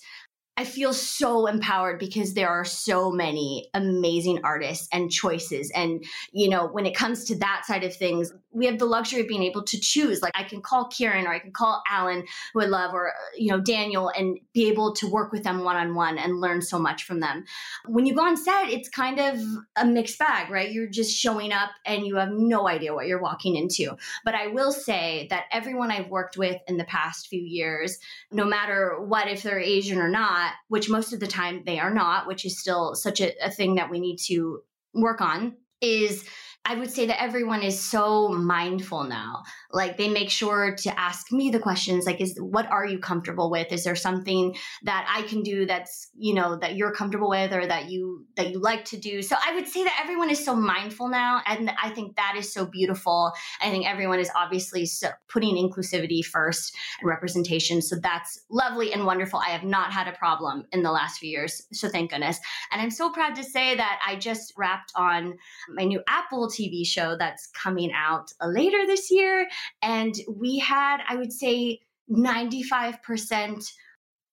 I 0.57 0.63
feel 0.63 0.93
so 0.93 1.47
empowered 1.47 1.99
because 1.99 2.33
there 2.33 2.49
are 2.49 2.63
so 2.63 3.11
many 3.11 3.69
amazing 3.73 4.39
artists 4.45 4.87
and 4.93 5.11
choices. 5.11 5.69
And, 5.75 6.05
you 6.31 6.49
know, 6.49 6.67
when 6.67 6.85
it 6.85 6.95
comes 6.95 7.25
to 7.25 7.35
that 7.39 7.63
side 7.65 7.83
of 7.83 7.93
things, 7.93 8.31
we 8.55 8.65
have 8.65 8.79
the 8.79 8.85
luxury 8.85 9.21
of 9.21 9.27
being 9.27 9.43
able 9.43 9.63
to 9.63 9.79
choose. 9.79 10.21
Like 10.21 10.31
I 10.33 10.43
can 10.43 10.61
call 10.61 10.87
Kieran 10.87 11.27
or 11.27 11.33
I 11.33 11.39
can 11.39 11.51
call 11.51 11.83
Alan, 11.89 12.23
who 12.53 12.61
I 12.61 12.65
love, 12.65 12.93
or, 12.93 13.09
uh, 13.09 13.11
you 13.37 13.51
know, 13.51 13.59
Daniel, 13.59 14.09
and 14.17 14.39
be 14.53 14.67
able 14.69 14.93
to 14.95 15.07
work 15.07 15.33
with 15.33 15.43
them 15.43 15.63
one 15.63 15.75
on 15.75 15.93
one 15.93 16.17
and 16.17 16.39
learn 16.39 16.61
so 16.61 16.79
much 16.79 17.03
from 17.03 17.19
them. 17.19 17.43
When 17.85 18.05
you 18.05 18.15
go 18.15 18.25
on 18.25 18.37
set, 18.37 18.69
it's 18.69 18.87
kind 18.87 19.19
of 19.19 19.39
a 19.75 19.85
mixed 19.85 20.17
bag, 20.17 20.49
right? 20.49 20.71
You're 20.71 20.87
just 20.87 21.15
showing 21.15 21.51
up 21.51 21.71
and 21.85 22.07
you 22.07 22.15
have 22.15 22.31
no 22.31 22.67
idea 22.67 22.93
what 22.93 23.07
you're 23.07 23.21
walking 23.21 23.55
into. 23.57 23.97
But 24.23 24.35
I 24.35 24.47
will 24.47 24.71
say 24.71 25.27
that 25.29 25.45
everyone 25.51 25.91
I've 25.91 26.09
worked 26.09 26.37
with 26.37 26.59
in 26.67 26.77
the 26.77 26.85
past 26.85 27.27
few 27.27 27.41
years, 27.41 27.99
no 28.31 28.45
matter 28.45 29.01
what, 29.01 29.27
if 29.27 29.43
they're 29.43 29.59
Asian 29.59 29.99
or 29.99 30.09
not, 30.09 30.53
which 30.69 30.89
most 30.89 31.11
of 31.11 31.19
the 31.19 31.27
time 31.27 31.63
they 31.65 31.79
are 31.79 31.93
not, 31.93 32.25
which 32.25 32.45
is 32.45 32.57
still 32.57 32.95
such 32.95 33.19
a, 33.19 33.33
a 33.45 33.51
thing 33.51 33.75
that 33.75 33.89
we 33.89 33.99
need 33.99 34.17
to 34.27 34.61
work 34.93 35.19
on, 35.19 35.57
is 35.81 36.23
I 36.67 36.75
would 36.75 36.91
say 36.91 37.05
that 37.05 37.21
everyone 37.21 37.61
is 37.61 37.79
so 37.79 38.29
mindful 38.29 39.03
now. 39.03 39.43
Like 39.75 39.97
they 39.97 40.07
make 40.07 40.29
sure 40.29 40.73
to 40.77 40.99
ask 40.99 41.33
me 41.33 41.49
the 41.49 41.59
questions 41.59 42.05
like 42.05 42.21
is 42.21 42.37
what 42.39 42.65
are 42.67 42.85
you 42.85 42.97
comfortable 42.97 43.51
with? 43.51 43.73
Is 43.73 43.83
there 43.83 43.95
something 43.95 44.55
that 44.83 45.05
I 45.13 45.23
can 45.23 45.43
do 45.43 45.65
that's, 45.65 46.09
you 46.15 46.33
know, 46.33 46.55
that 46.55 46.77
you're 46.77 46.93
comfortable 46.93 47.29
with 47.29 47.51
or 47.51 47.67
that 47.67 47.89
you 47.89 48.25
that 48.37 48.51
you 48.51 48.59
like 48.59 48.85
to 48.85 48.97
do? 48.97 49.21
So 49.21 49.35
I 49.45 49.53
would 49.53 49.67
say 49.67 49.83
that 49.83 49.99
everyone 50.01 50.29
is 50.29 50.43
so 50.43 50.55
mindful 50.55 51.09
now 51.09 51.41
and 51.45 51.71
I 51.81 51.89
think 51.89 52.15
that 52.15 52.35
is 52.37 52.53
so 52.53 52.65
beautiful. 52.65 53.33
I 53.61 53.69
think 53.69 53.85
everyone 53.85 54.19
is 54.19 54.31
obviously 54.33 54.85
so 54.85 55.09
putting 55.27 55.55
inclusivity 55.55 56.23
first 56.23 56.73
and 57.01 57.09
representation. 57.09 57.81
So 57.81 57.97
that's 58.01 58.39
lovely 58.49 58.93
and 58.93 59.05
wonderful. 59.05 59.39
I 59.39 59.49
have 59.49 59.65
not 59.65 59.91
had 59.91 60.07
a 60.07 60.13
problem 60.13 60.65
in 60.71 60.83
the 60.83 60.91
last 60.91 61.19
few 61.19 61.29
years. 61.29 61.61
So 61.73 61.89
thank 61.89 62.11
goodness. 62.11 62.39
And 62.71 62.81
I'm 62.81 62.91
so 62.91 63.11
proud 63.11 63.35
to 63.35 63.43
say 63.43 63.75
that 63.75 63.99
I 64.07 64.15
just 64.15 64.53
wrapped 64.57 64.93
on 64.95 65.37
my 65.67 65.83
new 65.83 66.01
Apple 66.07 66.47
TV 66.47 66.87
show 66.87 67.17
that's 67.17 67.47
coming 67.47 67.91
out 67.93 68.31
later 68.41 68.85
this 68.87 69.11
year. 69.11 69.49
And 69.81 70.13
we 70.29 70.59
had, 70.59 70.97
I 71.07 71.15
would 71.15 71.33
say, 71.33 71.79
95% 72.09 73.65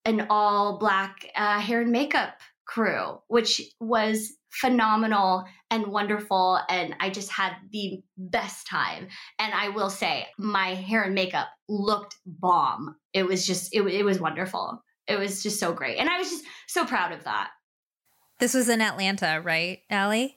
an 0.04 0.26
all 0.30 0.78
black 0.78 1.26
uh, 1.36 1.60
hair 1.60 1.80
and 1.80 1.92
makeup 1.92 2.34
crew, 2.66 3.20
which 3.28 3.60
was 3.80 4.32
phenomenal 4.50 5.44
and 5.70 5.86
wonderful. 5.86 6.58
And 6.68 6.94
I 7.00 7.10
just 7.10 7.30
had 7.30 7.52
the 7.70 8.02
best 8.16 8.66
time. 8.66 9.08
And 9.38 9.52
I 9.54 9.70
will 9.70 9.90
say, 9.90 10.26
my 10.38 10.74
hair 10.74 11.02
and 11.02 11.14
makeup 11.14 11.48
looked 11.68 12.16
bomb. 12.26 12.96
It 13.12 13.26
was 13.26 13.46
just, 13.46 13.74
it, 13.74 13.82
it 13.82 14.04
was 14.04 14.20
wonderful. 14.20 14.82
It 15.06 15.18
was 15.18 15.42
just 15.42 15.58
so 15.58 15.72
great. 15.72 15.98
And 15.98 16.08
I 16.08 16.18
was 16.18 16.30
just 16.30 16.44
so 16.68 16.84
proud 16.84 17.12
of 17.12 17.24
that. 17.24 17.50
This 18.38 18.54
was 18.54 18.68
in 18.68 18.80
Atlanta, 18.80 19.40
right, 19.42 19.80
Ally? 19.88 20.28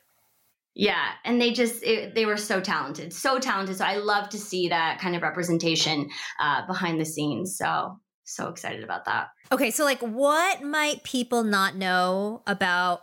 Yeah, 0.75 1.11
and 1.23 1.41
they 1.41 1.53
just 1.53 1.81
it, 1.83 2.15
they 2.15 2.25
were 2.25 2.35
so 2.35 2.59
talented, 2.59 3.13
so 3.13 3.39
talented. 3.39 3.77
So 3.77 3.85
I 3.85 3.95
love 3.95 4.27
to 4.29 4.37
see 4.37 4.67
that 4.67 4.99
kind 4.99 5.15
of 5.15 5.21
representation 5.21 6.09
uh, 6.39 6.67
behind 6.67 6.99
the 6.99 7.05
scenes. 7.05 7.57
So 7.57 7.97
so 8.25 8.49
excited 8.49 8.83
about 8.83 9.05
that. 9.05 9.29
Okay, 9.51 9.71
so 9.71 9.85
like, 9.85 10.01
what 10.01 10.61
might 10.63 11.03
people 11.03 11.43
not 11.43 11.75
know 11.75 12.41
about 12.45 13.01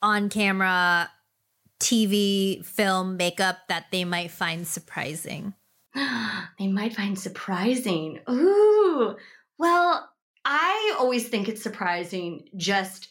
on 0.00 0.28
camera 0.28 1.10
TV, 1.80 2.64
film, 2.64 3.16
makeup 3.16 3.58
that 3.68 3.86
they 3.90 4.04
might 4.04 4.30
find 4.30 4.66
surprising? 4.66 5.54
they 5.94 6.68
might 6.68 6.94
find 6.94 7.18
surprising. 7.18 8.20
Ooh, 8.30 9.16
well, 9.58 10.08
I 10.44 10.96
always 10.98 11.28
think 11.28 11.48
it's 11.48 11.62
surprising 11.62 12.48
just 12.56 13.08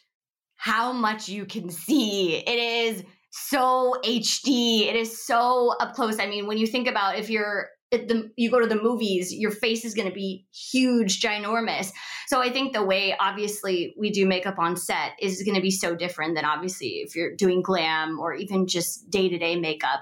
how 0.55 0.93
much 0.93 1.27
you 1.27 1.45
can 1.45 1.69
see. 1.69 2.35
It 2.35 2.59
is 2.59 3.03
so 3.31 3.95
HD. 4.03 4.87
It 4.87 4.95
is 4.95 5.25
so 5.25 5.75
up 5.79 5.93
close. 5.93 6.19
I 6.19 6.27
mean, 6.27 6.47
when 6.47 6.57
you 6.57 6.67
think 6.67 6.87
about 6.87 7.17
if 7.17 7.29
you're 7.29 7.69
the, 7.91 8.31
you 8.37 8.49
go 8.49 8.59
to 8.59 8.67
the 8.67 8.81
movies, 8.81 9.33
your 9.33 9.51
face 9.51 9.83
is 9.83 9.93
going 9.93 10.07
to 10.07 10.13
be 10.13 10.45
huge, 10.53 11.19
ginormous. 11.19 11.91
So 12.27 12.41
I 12.41 12.49
think 12.49 12.73
the 12.73 12.83
way, 12.83 13.15
obviously, 13.19 13.93
we 13.97 14.11
do 14.11 14.25
makeup 14.25 14.57
on 14.59 14.77
set 14.77 15.11
is 15.19 15.43
going 15.43 15.55
to 15.55 15.61
be 15.61 15.71
so 15.71 15.95
different 15.95 16.35
than 16.35 16.45
obviously 16.45 17.01
if 17.05 17.15
you're 17.15 17.35
doing 17.35 17.61
glam 17.61 18.17
or 18.19 18.33
even 18.33 18.65
just 18.67 19.09
day 19.09 19.27
to 19.27 19.37
day 19.37 19.55
makeup. 19.57 20.01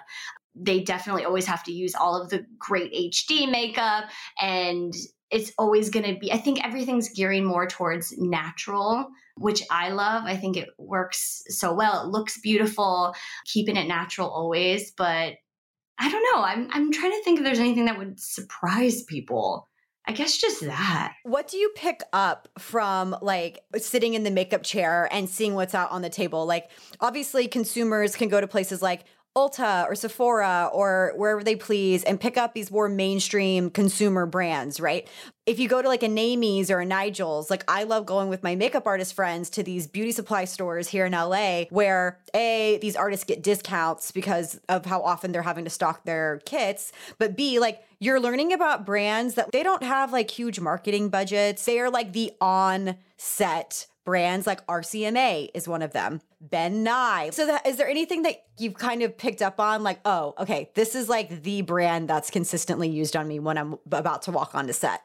they 0.55 0.81
definitely 0.81 1.25
always 1.25 1.45
have 1.45 1.63
to 1.63 1.71
use 1.71 1.95
all 1.95 2.21
of 2.21 2.29
the 2.29 2.45
great 2.57 2.93
HD 2.93 3.49
makeup 3.49 4.05
and 4.41 4.93
it's 5.31 5.51
always 5.57 5.89
going 5.89 6.05
to 6.11 6.19
be 6.19 6.31
I 6.31 6.37
think 6.37 6.63
everything's 6.63 7.09
gearing 7.09 7.45
more 7.45 7.67
towards 7.67 8.17
natural, 8.17 9.07
which 9.39 9.63
I 9.71 9.89
love. 9.89 10.23
I 10.25 10.35
think 10.35 10.57
it 10.57 10.69
works 10.77 11.43
so 11.47 11.73
well. 11.73 12.03
It 12.03 12.09
looks 12.09 12.39
beautiful, 12.39 13.15
keeping 13.45 13.77
it 13.77 13.87
natural 13.87 14.29
always, 14.29 14.91
but 14.91 15.33
I 15.97 16.09
don't 16.09 16.23
know. 16.33 16.43
I'm 16.43 16.69
I'm 16.71 16.91
trying 16.91 17.11
to 17.11 17.23
think 17.23 17.39
if 17.39 17.43
there's 17.43 17.59
anything 17.59 17.85
that 17.85 17.97
would 17.97 18.19
surprise 18.19 19.03
people. 19.03 19.67
I 20.05 20.11
guess 20.11 20.37
just 20.37 20.61
that. 20.61 21.13
What 21.23 21.47
do 21.47 21.57
you 21.57 21.71
pick 21.75 22.01
up 22.13 22.47
from 22.57 23.15
like 23.21 23.59
sitting 23.77 24.15
in 24.15 24.23
the 24.23 24.31
makeup 24.31 24.63
chair 24.63 25.07
and 25.11 25.29
seeing 25.29 25.53
what's 25.53 25.75
out 25.75 25.91
on 25.91 26.01
the 26.01 26.09
table? 26.09 26.47
Like, 26.47 26.71
obviously, 26.99 27.47
consumers 27.47 28.15
can 28.15 28.27
go 28.27 28.41
to 28.41 28.47
places 28.47 28.81
like 28.81 29.03
Ulta 29.37 29.87
or 29.87 29.95
Sephora 29.95 30.69
or 30.73 31.13
wherever 31.15 31.43
they 31.43 31.55
please 31.55 32.03
and 32.03 32.19
pick 32.19 32.35
up 32.35 32.53
these 32.53 32.71
more 32.71 32.89
mainstream 32.89 33.69
consumer 33.69 34.25
brands, 34.25 34.79
right? 34.79 35.07
If 35.45 35.59
you 35.59 35.69
go 35.69 35.81
to 35.81 35.87
like 35.87 36.03
a 36.03 36.07
Naimies 36.07 36.69
or 36.69 36.79
a 36.79 36.85
Nigel's, 36.85 37.49
like 37.49 37.63
I 37.67 37.83
love 37.83 38.05
going 38.05 38.29
with 38.29 38.43
my 38.43 38.55
makeup 38.55 38.87
artist 38.87 39.13
friends 39.13 39.49
to 39.51 39.63
these 39.63 39.87
beauty 39.87 40.11
supply 40.11 40.45
stores 40.45 40.87
here 40.87 41.05
in 41.05 41.13
LA 41.13 41.65
where 41.69 42.19
A, 42.33 42.79
these 42.81 42.95
artists 42.95 43.23
get 43.23 43.43
discounts 43.43 44.11
because 44.11 44.59
of 44.67 44.85
how 44.85 45.01
often 45.01 45.31
they're 45.31 45.41
having 45.43 45.63
to 45.63 45.69
stock 45.69 46.03
their 46.05 46.41
kits, 46.45 46.91
but 47.17 47.37
B, 47.37 47.59
like 47.59 47.83
you're 47.99 48.19
learning 48.19 48.51
about 48.51 48.85
brands 48.85 49.35
that 49.35 49.51
they 49.51 49.61
don't 49.61 49.83
have 49.83 50.11
like 50.11 50.31
huge 50.31 50.59
marketing 50.59 51.09
budgets. 51.09 51.65
They 51.65 51.79
are 51.79 51.89
like 51.89 52.13
the 52.13 52.31
on 52.41 52.95
set 53.17 53.87
brands 54.05 54.47
like 54.47 54.65
RCMA 54.67 55.49
is 55.53 55.67
one 55.67 55.81
of 55.81 55.91
them. 55.91 56.21
Ben 56.41 56.83
Nye. 56.83 57.29
So 57.31 57.45
that, 57.45 57.67
is 57.67 57.77
there 57.77 57.87
anything 57.87 58.23
that 58.23 58.43
you've 58.57 58.75
kind 58.75 59.03
of 59.03 59.17
picked 59.17 59.41
up 59.41 59.59
on 59.59 59.83
like, 59.83 59.99
oh, 60.05 60.33
okay, 60.39 60.71
this 60.75 60.95
is 60.95 61.09
like 61.09 61.43
the 61.43 61.61
brand 61.61 62.09
that's 62.09 62.29
consistently 62.29 62.89
used 62.89 63.15
on 63.15 63.27
me 63.27 63.39
when 63.39 63.57
I'm 63.57 63.77
about 63.91 64.23
to 64.23 64.31
walk 64.31 64.55
onto 64.55 64.73
set? 64.73 65.01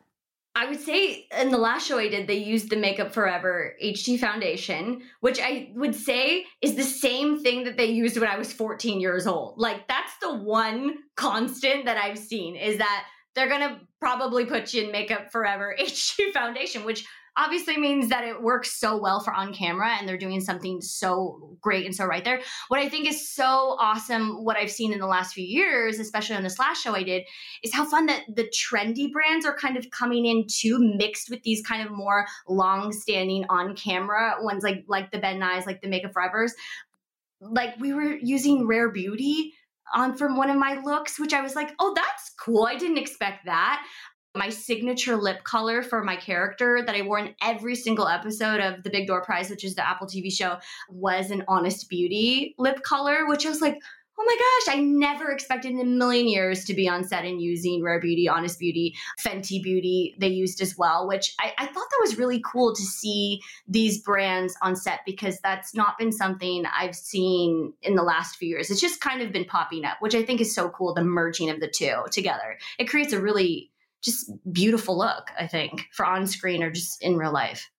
I 0.56 0.66
would 0.66 0.80
say 0.80 1.26
in 1.36 1.50
the 1.50 1.58
last 1.58 1.88
show 1.88 1.98
I 1.98 2.08
did, 2.08 2.28
they 2.28 2.36
used 2.36 2.70
the 2.70 2.76
Makeup 2.76 3.12
Forever 3.12 3.74
HD 3.82 4.18
foundation, 4.18 5.02
which 5.20 5.40
I 5.40 5.72
would 5.74 5.96
say 5.96 6.44
is 6.62 6.76
the 6.76 6.84
same 6.84 7.42
thing 7.42 7.64
that 7.64 7.76
they 7.76 7.86
used 7.86 8.16
when 8.16 8.28
I 8.28 8.38
was 8.38 8.52
14 8.52 9.00
years 9.00 9.26
old. 9.26 9.58
Like 9.58 9.88
that's 9.88 10.12
the 10.22 10.32
one 10.32 10.94
constant 11.16 11.86
that 11.86 11.96
I've 11.96 12.18
seen 12.18 12.54
is 12.54 12.78
that 12.78 13.04
they're 13.34 13.48
gonna 13.48 13.80
probably 13.98 14.44
put 14.44 14.72
you 14.72 14.84
in 14.84 14.92
Makeup 14.92 15.32
Forever 15.32 15.74
HD 15.80 16.32
foundation, 16.32 16.84
which 16.84 17.04
obviously 17.36 17.76
means 17.76 18.08
that 18.08 18.24
it 18.24 18.40
works 18.40 18.78
so 18.78 18.96
well 18.96 19.20
for 19.20 19.34
on 19.34 19.52
camera 19.52 19.96
and 19.98 20.08
they're 20.08 20.16
doing 20.16 20.40
something 20.40 20.80
so 20.80 21.56
great 21.60 21.84
and 21.84 21.94
so 21.94 22.04
right 22.04 22.24
there. 22.24 22.40
What 22.68 22.80
I 22.80 22.88
think 22.88 23.08
is 23.08 23.28
so 23.28 23.76
awesome, 23.80 24.44
what 24.44 24.56
I've 24.56 24.70
seen 24.70 24.92
in 24.92 25.00
the 25.00 25.06
last 25.06 25.34
few 25.34 25.44
years, 25.44 25.98
especially 25.98 26.36
on 26.36 26.42
this 26.42 26.58
last 26.58 26.82
show 26.82 26.94
I 26.94 27.02
did, 27.02 27.24
is 27.62 27.74
how 27.74 27.84
fun 27.84 28.06
that 28.06 28.22
the 28.28 28.50
trendy 28.50 29.10
brands 29.10 29.44
are 29.44 29.56
kind 29.56 29.76
of 29.76 29.90
coming 29.90 30.26
in 30.26 30.46
too, 30.48 30.78
mixed 30.96 31.28
with 31.28 31.42
these 31.42 31.64
kind 31.66 31.84
of 31.84 31.92
more 31.92 32.26
long 32.48 32.92
standing 32.92 33.44
on 33.48 33.74
camera 33.74 34.36
ones 34.40 34.62
like 34.62 34.84
like 34.86 35.10
the 35.10 35.18
Ben 35.18 35.40
Nyes, 35.40 35.66
like 35.66 35.80
the 35.80 35.88
Makeup 35.88 36.12
Forevers. 36.12 36.52
Like 37.40 37.74
we 37.80 37.92
were 37.92 38.16
using 38.16 38.66
Rare 38.66 38.90
Beauty 38.90 39.52
on 39.92 40.16
from 40.16 40.36
one 40.36 40.50
of 40.50 40.56
my 40.56 40.80
looks, 40.82 41.18
which 41.18 41.34
I 41.34 41.42
was 41.42 41.54
like, 41.54 41.74
oh, 41.78 41.92
that's 41.94 42.30
cool. 42.38 42.64
I 42.64 42.76
didn't 42.76 42.98
expect 42.98 43.44
that 43.44 43.84
my 44.34 44.48
signature 44.48 45.16
lip 45.16 45.44
color 45.44 45.82
for 45.82 46.02
my 46.02 46.16
character 46.16 46.82
that 46.84 46.94
I 46.94 47.02
wore 47.02 47.20
in 47.20 47.34
every 47.40 47.76
single 47.76 48.08
episode 48.08 48.60
of 48.60 48.82
The 48.82 48.90
Big 48.90 49.06
Door 49.06 49.22
Prize, 49.24 49.48
which 49.48 49.64
is 49.64 49.76
the 49.76 49.88
Apple 49.88 50.08
TV 50.08 50.32
show, 50.32 50.58
was 50.88 51.30
an 51.30 51.44
Honest 51.46 51.88
Beauty 51.88 52.54
lip 52.58 52.82
color, 52.82 53.28
which 53.28 53.46
I 53.46 53.48
was 53.48 53.60
like, 53.60 53.78
oh 54.18 54.24
my 54.24 54.36
gosh, 54.36 54.76
I 54.76 54.80
never 54.80 55.30
expected 55.30 55.72
in 55.72 55.80
a 55.80 55.84
million 55.84 56.28
years 56.28 56.64
to 56.66 56.74
be 56.74 56.88
on 56.88 57.04
set 57.04 57.24
and 57.24 57.40
using 57.40 57.82
Rare 57.82 58.00
Beauty, 58.00 58.28
Honest 58.28 58.58
Beauty, 58.58 58.94
Fenty 59.20 59.62
Beauty, 59.62 60.14
they 60.18 60.28
used 60.28 60.60
as 60.60 60.78
well, 60.78 61.06
which 61.08 61.34
I, 61.40 61.52
I 61.58 61.66
thought 61.66 61.74
that 61.74 62.00
was 62.00 62.18
really 62.18 62.40
cool 62.44 62.74
to 62.74 62.82
see 62.82 63.40
these 63.66 64.00
brands 64.02 64.56
on 64.62 64.76
set 64.76 65.00
because 65.04 65.40
that's 65.40 65.74
not 65.74 65.98
been 65.98 66.12
something 66.12 66.64
I've 66.66 66.94
seen 66.94 67.72
in 67.82 67.96
the 67.96 68.02
last 68.02 68.36
few 68.36 68.48
years. 68.48 68.70
It's 68.70 68.80
just 68.80 69.00
kind 69.00 69.20
of 69.20 69.32
been 69.32 69.44
popping 69.44 69.84
up, 69.84 69.96
which 70.00 70.14
I 70.14 70.22
think 70.22 70.40
is 70.40 70.54
so 70.54 70.68
cool, 70.70 70.94
the 70.94 71.02
merging 71.02 71.50
of 71.50 71.60
the 71.60 71.68
two 71.68 72.04
together. 72.12 72.58
It 72.78 72.88
creates 72.88 73.12
a 73.12 73.20
really 73.20 73.72
just 74.04 74.30
beautiful 74.52 74.96
look, 74.96 75.30
I 75.38 75.46
think, 75.46 75.86
for 75.92 76.04
on 76.04 76.26
screen 76.26 76.62
or 76.62 76.70
just 76.70 77.02
in 77.02 77.16
real 77.16 77.32
life. 77.32 77.70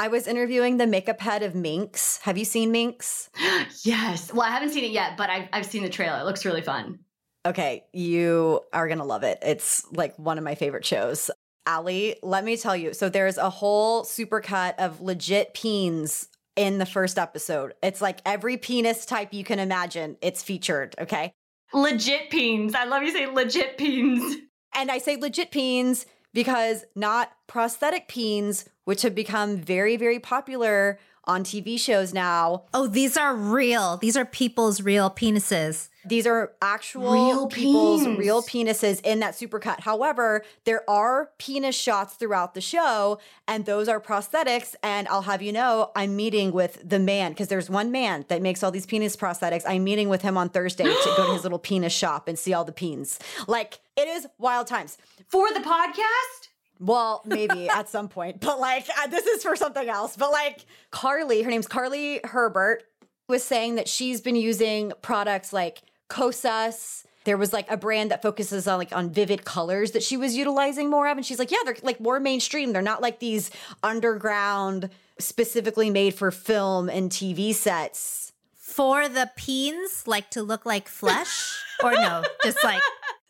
I 0.00 0.08
was 0.08 0.26
interviewing 0.26 0.76
the 0.76 0.86
makeup 0.86 1.20
head 1.20 1.42
of 1.42 1.54
Minx. 1.54 2.18
Have 2.22 2.38
you 2.38 2.44
seen 2.44 2.70
Minx? 2.70 3.30
yes. 3.84 4.32
Well, 4.32 4.46
I 4.46 4.50
haven't 4.50 4.70
seen 4.70 4.84
it 4.84 4.92
yet, 4.92 5.16
but 5.16 5.28
I've, 5.28 5.48
I've 5.52 5.66
seen 5.66 5.82
the 5.82 5.88
trailer. 5.88 6.20
It 6.20 6.24
looks 6.24 6.44
really 6.44 6.62
fun. 6.62 7.00
Okay, 7.44 7.84
you 7.92 8.60
are 8.72 8.86
going 8.86 8.98
to 8.98 9.04
love 9.04 9.22
it. 9.22 9.38
It's 9.42 9.84
like 9.92 10.16
one 10.18 10.38
of 10.38 10.44
my 10.44 10.54
favorite 10.54 10.84
shows. 10.84 11.30
Ally, 11.66 12.14
let 12.22 12.44
me 12.44 12.56
tell 12.56 12.76
you. 12.76 12.92
So 12.94 13.08
there's 13.08 13.38
a 13.38 13.50
whole 13.50 14.04
supercut 14.04 14.74
of 14.78 15.00
legit 15.00 15.54
peens 15.54 16.28
in 16.56 16.78
the 16.78 16.86
first 16.86 17.18
episode. 17.18 17.74
It's 17.82 18.00
like 18.00 18.20
every 18.24 18.56
penis 18.56 19.06
type 19.06 19.32
you 19.32 19.44
can 19.44 19.58
imagine, 19.58 20.16
it's 20.20 20.42
featured, 20.42 20.94
okay? 20.98 21.32
Legit 21.72 22.30
peens. 22.30 22.74
I 22.74 22.84
love 22.84 23.02
you 23.02 23.12
say 23.12 23.26
legit 23.26 23.78
peens. 23.78 24.36
And 24.78 24.92
I 24.92 24.98
say 24.98 25.16
legit 25.16 25.50
peens 25.50 26.06
because 26.32 26.84
not 26.94 27.32
prosthetic 27.48 28.06
peens, 28.06 28.68
which 28.84 29.02
have 29.02 29.12
become 29.12 29.56
very, 29.56 29.96
very 29.96 30.20
popular 30.20 31.00
on 31.28 31.44
TV 31.44 31.78
shows 31.78 32.12
now. 32.14 32.64
Oh, 32.74 32.86
these 32.86 33.16
are 33.16 33.34
real. 33.36 33.98
These 33.98 34.16
are 34.16 34.24
people's 34.24 34.80
real 34.82 35.10
penises. 35.10 35.88
These 36.06 36.26
are 36.26 36.52
actual 36.62 37.12
Real 37.12 37.46
people's 37.48 38.04
peens. 38.04 38.18
real 38.18 38.42
penises 38.42 39.00
in 39.04 39.20
that 39.20 39.34
supercut. 39.34 39.80
However, 39.80 40.42
there 40.64 40.88
are 40.88 41.30
penis 41.36 41.76
shots 41.76 42.14
throughout 42.14 42.54
the 42.54 42.62
show, 42.62 43.18
and 43.46 43.66
those 43.66 43.88
are 43.88 44.00
prosthetics. 44.00 44.74
And 44.82 45.06
I'll 45.08 45.22
have 45.22 45.42
you 45.42 45.52
know, 45.52 45.90
I'm 45.94 46.16
meeting 46.16 46.52
with 46.52 46.80
the 46.88 46.98
man 46.98 47.32
because 47.32 47.48
there's 47.48 47.68
one 47.68 47.92
man 47.92 48.24
that 48.28 48.40
makes 48.40 48.62
all 48.62 48.70
these 48.70 48.86
penis 48.86 49.16
prosthetics. 49.16 49.64
I'm 49.66 49.84
meeting 49.84 50.08
with 50.08 50.22
him 50.22 50.38
on 50.38 50.48
Thursday 50.48 50.84
to 50.84 51.12
go 51.16 51.26
to 51.26 51.32
his 51.34 51.42
little 51.44 51.58
penis 51.58 51.92
shop 51.92 52.26
and 52.26 52.38
see 52.38 52.54
all 52.54 52.64
the 52.64 52.72
peens. 52.72 53.18
Like 53.46 53.80
it 53.96 54.08
is 54.08 54.26
wild 54.38 54.66
times. 54.66 54.96
For 55.26 55.52
the 55.52 55.60
podcast? 55.60 56.48
Well, 56.80 57.22
maybe 57.24 57.68
at 57.68 57.88
some 57.88 58.08
point, 58.08 58.40
but 58.40 58.60
like 58.60 58.86
uh, 58.98 59.06
this 59.08 59.26
is 59.26 59.42
for 59.42 59.56
something 59.56 59.88
else. 59.88 60.16
But 60.16 60.30
like 60.30 60.64
Carly, 60.90 61.42
her 61.42 61.50
name's 61.50 61.66
Carly 61.66 62.20
Herbert, 62.24 62.84
was 63.28 63.44
saying 63.44 63.76
that 63.76 63.88
she's 63.88 64.20
been 64.20 64.36
using 64.36 64.92
products 65.02 65.52
like 65.52 65.82
Kosas. 66.08 67.04
There 67.24 67.36
was 67.36 67.52
like 67.52 67.70
a 67.70 67.76
brand 67.76 68.10
that 68.10 68.22
focuses 68.22 68.66
on 68.66 68.78
like 68.78 68.94
on 68.94 69.10
vivid 69.10 69.44
colors 69.44 69.90
that 69.90 70.02
she 70.02 70.16
was 70.16 70.36
utilizing 70.36 70.88
more 70.88 71.08
of, 71.08 71.16
and 71.16 71.26
she's 71.26 71.38
like, 71.38 71.50
yeah, 71.50 71.58
they're 71.64 71.76
like 71.82 72.00
more 72.00 72.20
mainstream. 72.20 72.72
They're 72.72 72.80
not 72.82 73.02
like 73.02 73.18
these 73.18 73.50
underground, 73.82 74.88
specifically 75.18 75.90
made 75.90 76.14
for 76.14 76.30
film 76.30 76.88
and 76.88 77.10
TV 77.10 77.54
sets. 77.54 78.32
For 78.54 79.08
the 79.08 79.30
peens, 79.36 80.06
like 80.06 80.30
to 80.30 80.42
look 80.42 80.64
like 80.64 80.88
flesh? 80.88 81.58
or 81.82 81.92
no, 81.92 82.24
just 82.42 82.62
like 82.64 82.80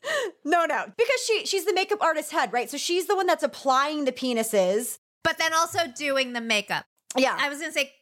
No, 0.45 0.65
no, 0.65 0.85
because 0.97 1.21
she 1.27 1.45
she's 1.47 1.65
the 1.67 1.75
makeup 1.75 2.01
artist 2.03 2.33
head, 2.33 2.53
right? 2.53 2.71
So 2.71 2.79
she's 2.79 3.07
the 3.07 3.15
one 3.17 3.27
that's 3.27 3.43
applying 3.43 4.05
the 4.07 4.13
penises. 4.13 4.99
but 5.23 5.37
then 5.39 5.53
also 5.53 5.81
doing 5.95 6.33
the 6.33 6.41
makeup. 6.41 6.85
Yeah, 7.17 7.37
I 7.39 7.49
was 7.51 7.59
gonna 7.61 7.73
say 7.73 7.93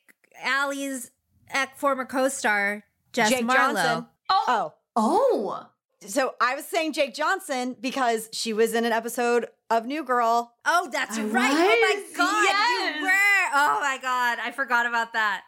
Ally's 0.43 1.11
ex- 1.51 1.79
former 1.79 2.05
co-star 2.05 2.85
Jess 3.13 3.31
Jake 3.31 3.45
Marlowe. 3.45 3.75
Johnson. 3.75 4.07
Oh. 4.31 4.45
Oh, 4.49 4.75
Oh. 4.97 5.67
so 6.07 6.35
I 6.41 6.55
was 6.55 6.65
saying 6.67 6.93
Jake 6.93 7.15
Johnson 7.15 7.77
because 7.81 8.29
she 8.33 8.53
was 8.53 8.75
in 8.75 8.85
an 8.85 8.93
episode 8.93 9.47
of 9.71 9.87
New 9.87 10.05
Girl. 10.05 10.53
Oh, 10.65 10.89
that's 10.93 11.19
I 11.19 11.23
right. 11.25 11.51
Oh 11.53 11.57
my 11.57 12.17
god, 12.17 12.45
yes. 12.45 12.97
you 12.97 13.03
were. 13.03 13.11
Oh 13.55 13.81
my 13.81 13.99
god, 14.01 14.39
I 14.41 14.53
forgot 14.53 14.87
about 14.87 15.13
that. 15.15 15.43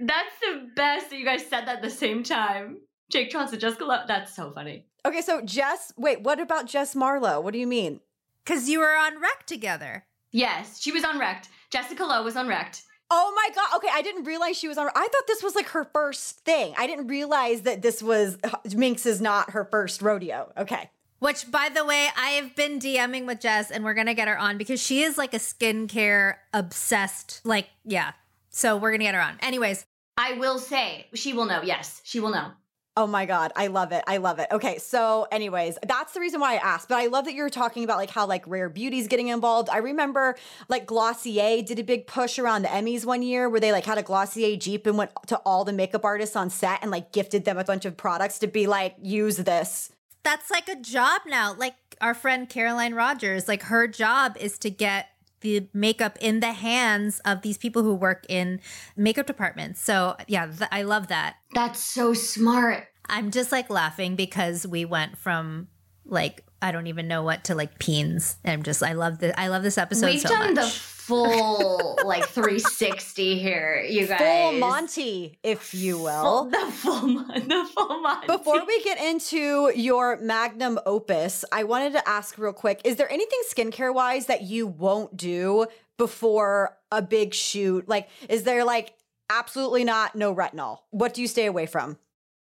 That's 0.00 0.34
the 0.40 0.68
best 0.74 1.10
that 1.10 1.18
you 1.18 1.24
guys 1.24 1.42
said 1.46 1.66
that 1.66 1.76
at 1.76 1.82
the 1.82 1.90
same 1.90 2.22
time. 2.24 2.78
Jake 3.10 3.30
Johnson, 3.30 3.58
Jessica 3.58 3.84
Lo- 3.84 4.04
That's 4.06 4.34
so 4.34 4.50
funny. 4.50 4.86
Okay, 5.04 5.20
so 5.20 5.40
Jess, 5.42 5.92
wait, 5.96 6.22
what 6.22 6.40
about 6.40 6.66
Jess 6.66 6.94
Marlowe? 6.94 7.40
What 7.40 7.52
do 7.52 7.58
you 7.58 7.66
mean? 7.66 8.00
Because 8.44 8.68
you 8.68 8.80
were 8.80 8.94
on 8.94 9.20
Wrecked 9.20 9.46
together. 9.46 10.04
Yes, 10.32 10.80
she 10.80 10.92
was 10.92 11.04
on 11.04 11.18
Wrecked. 11.18 11.48
Jessica 11.70 12.04
Lowe 12.04 12.22
was 12.22 12.36
on 12.36 12.48
Wrecked. 12.48 12.82
Oh 13.10 13.32
my 13.34 13.54
god. 13.54 13.76
Okay, 13.76 13.88
I 13.92 14.02
didn't 14.02 14.24
realize 14.24 14.56
she 14.56 14.68
was 14.68 14.78
on 14.78 14.88
I 14.94 15.08
thought 15.08 15.26
this 15.26 15.42
was 15.42 15.56
like 15.56 15.68
her 15.70 15.84
first 15.92 16.40
thing. 16.44 16.74
I 16.78 16.86
didn't 16.86 17.08
realize 17.08 17.62
that 17.62 17.82
this 17.82 18.02
was 18.02 18.38
uh, 18.44 18.56
Minx 18.76 19.04
is 19.04 19.20
not 19.20 19.50
her 19.50 19.64
first 19.64 20.00
rodeo. 20.00 20.52
Okay. 20.56 20.90
Which, 21.18 21.50
by 21.50 21.68
the 21.68 21.84
way, 21.84 22.08
I 22.16 22.30
have 22.30 22.56
been 22.56 22.78
DMing 22.78 23.26
with 23.26 23.40
Jess, 23.40 23.70
and 23.70 23.84
we're 23.84 23.92
gonna 23.94 24.14
get 24.14 24.26
her 24.28 24.38
on 24.38 24.56
because 24.56 24.80
she 24.80 25.02
is 25.02 25.18
like 25.18 25.34
a 25.34 25.38
skincare 25.38 26.36
obsessed. 26.54 27.42
Like, 27.44 27.68
yeah. 27.84 28.12
So 28.48 28.76
we're 28.76 28.92
gonna 28.92 29.04
get 29.04 29.14
her 29.14 29.20
on. 29.20 29.36
Anyways, 29.40 29.84
I 30.16 30.34
will 30.34 30.58
say, 30.58 31.06
she 31.14 31.32
will 31.32 31.46
know. 31.46 31.60
Yes, 31.62 32.00
she 32.04 32.20
will 32.20 32.30
know. 32.30 32.52
Oh 32.96 33.06
my 33.06 33.24
God. 33.24 33.52
I 33.54 33.68
love 33.68 33.92
it. 33.92 34.02
I 34.06 34.16
love 34.16 34.40
it. 34.40 34.48
Okay. 34.50 34.78
So, 34.78 35.26
anyways, 35.30 35.78
that's 35.86 36.12
the 36.12 36.20
reason 36.20 36.40
why 36.40 36.54
I 36.54 36.56
asked. 36.56 36.88
But 36.88 36.98
I 36.98 37.06
love 37.06 37.24
that 37.26 37.34
you're 37.34 37.48
talking 37.48 37.84
about 37.84 37.98
like 37.98 38.10
how 38.10 38.26
like 38.26 38.46
Rare 38.46 38.68
Beauty's 38.68 39.06
getting 39.06 39.28
involved. 39.28 39.68
I 39.70 39.78
remember 39.78 40.36
like 40.68 40.86
Glossier 40.86 41.62
did 41.62 41.78
a 41.78 41.84
big 41.84 42.06
push 42.06 42.38
around 42.38 42.62
the 42.62 42.68
Emmys 42.68 43.04
one 43.04 43.22
year 43.22 43.48
where 43.48 43.60
they 43.60 43.70
like 43.70 43.84
had 43.86 43.98
a 43.98 44.02
Glossier 44.02 44.56
Jeep 44.56 44.86
and 44.86 44.98
went 44.98 45.12
to 45.28 45.36
all 45.38 45.64
the 45.64 45.72
makeup 45.72 46.04
artists 46.04 46.34
on 46.34 46.50
set 46.50 46.80
and 46.82 46.90
like 46.90 47.12
gifted 47.12 47.44
them 47.44 47.58
a 47.58 47.64
bunch 47.64 47.84
of 47.84 47.96
products 47.96 48.40
to 48.40 48.48
be 48.48 48.66
like, 48.66 48.96
use 49.00 49.36
this. 49.36 49.92
That's 50.24 50.50
like 50.50 50.68
a 50.68 50.76
job 50.76 51.22
now. 51.26 51.54
Like 51.54 51.76
our 52.00 52.12
friend 52.14 52.48
Caroline 52.48 52.94
Rogers, 52.94 53.46
like 53.46 53.62
her 53.64 53.86
job 53.86 54.36
is 54.38 54.58
to 54.58 54.70
get 54.70 55.09
the 55.40 55.66
makeup 55.72 56.16
in 56.20 56.40
the 56.40 56.52
hands 56.52 57.20
of 57.24 57.42
these 57.42 57.58
people 57.58 57.82
who 57.82 57.94
work 57.94 58.24
in 58.28 58.60
makeup 58.96 59.26
departments. 59.26 59.80
So, 59.80 60.16
yeah, 60.26 60.46
th- 60.46 60.68
I 60.72 60.82
love 60.82 61.08
that. 61.08 61.36
That's 61.54 61.82
so 61.82 62.14
smart. 62.14 62.88
I'm 63.06 63.30
just 63.30 63.50
like 63.50 63.70
laughing 63.70 64.16
because 64.16 64.66
we 64.66 64.84
went 64.84 65.18
from 65.18 65.68
like 66.04 66.44
I 66.62 66.72
don't 66.72 66.86
even 66.86 67.08
know 67.08 67.22
what 67.22 67.44
to 67.44 67.54
like 67.54 67.78
peens. 67.78 68.36
I'm 68.44 68.62
just 68.62 68.82
I 68.82 68.92
love 68.92 69.18
this 69.18 69.34
I 69.36 69.48
love 69.48 69.62
this 69.62 69.78
episode 69.78 70.06
We've 70.06 70.20
so 70.20 70.28
done 70.28 70.54
much. 70.54 70.64
the 70.64 70.70
full 71.10 71.98
like 72.04 72.24
360 72.28 73.38
here, 73.38 73.84
you 73.88 74.06
guys. 74.06 74.20
Full 74.20 74.52
Monty, 74.52 75.38
if 75.42 75.74
you 75.74 75.98
will. 75.98 76.22
Full- 76.22 76.44
the 76.50 76.72
full 76.72 77.00
the 77.00 77.68
full 77.74 78.00
Monty. 78.00 78.26
Before 78.28 78.64
we 78.64 78.82
get 78.82 79.00
into 79.00 79.72
your 79.74 80.18
magnum 80.18 80.78
opus, 80.86 81.44
I 81.50 81.64
wanted 81.64 81.94
to 81.94 82.08
ask 82.08 82.38
real 82.38 82.52
quick 82.52 82.80
is 82.84 82.96
there 82.96 83.10
anything 83.10 83.40
skincare 83.48 83.92
wise 83.92 84.26
that 84.26 84.42
you 84.42 84.66
won't 84.66 85.16
do 85.16 85.66
before 85.98 86.76
a 86.92 87.02
big 87.02 87.34
shoot? 87.34 87.88
Like, 87.88 88.08
is 88.28 88.44
there 88.44 88.64
like 88.64 88.94
absolutely 89.28 89.84
not 89.84 90.14
no 90.14 90.34
retinol? 90.34 90.78
What 90.90 91.14
do 91.14 91.22
you 91.22 91.28
stay 91.28 91.46
away 91.46 91.66
from? 91.66 91.98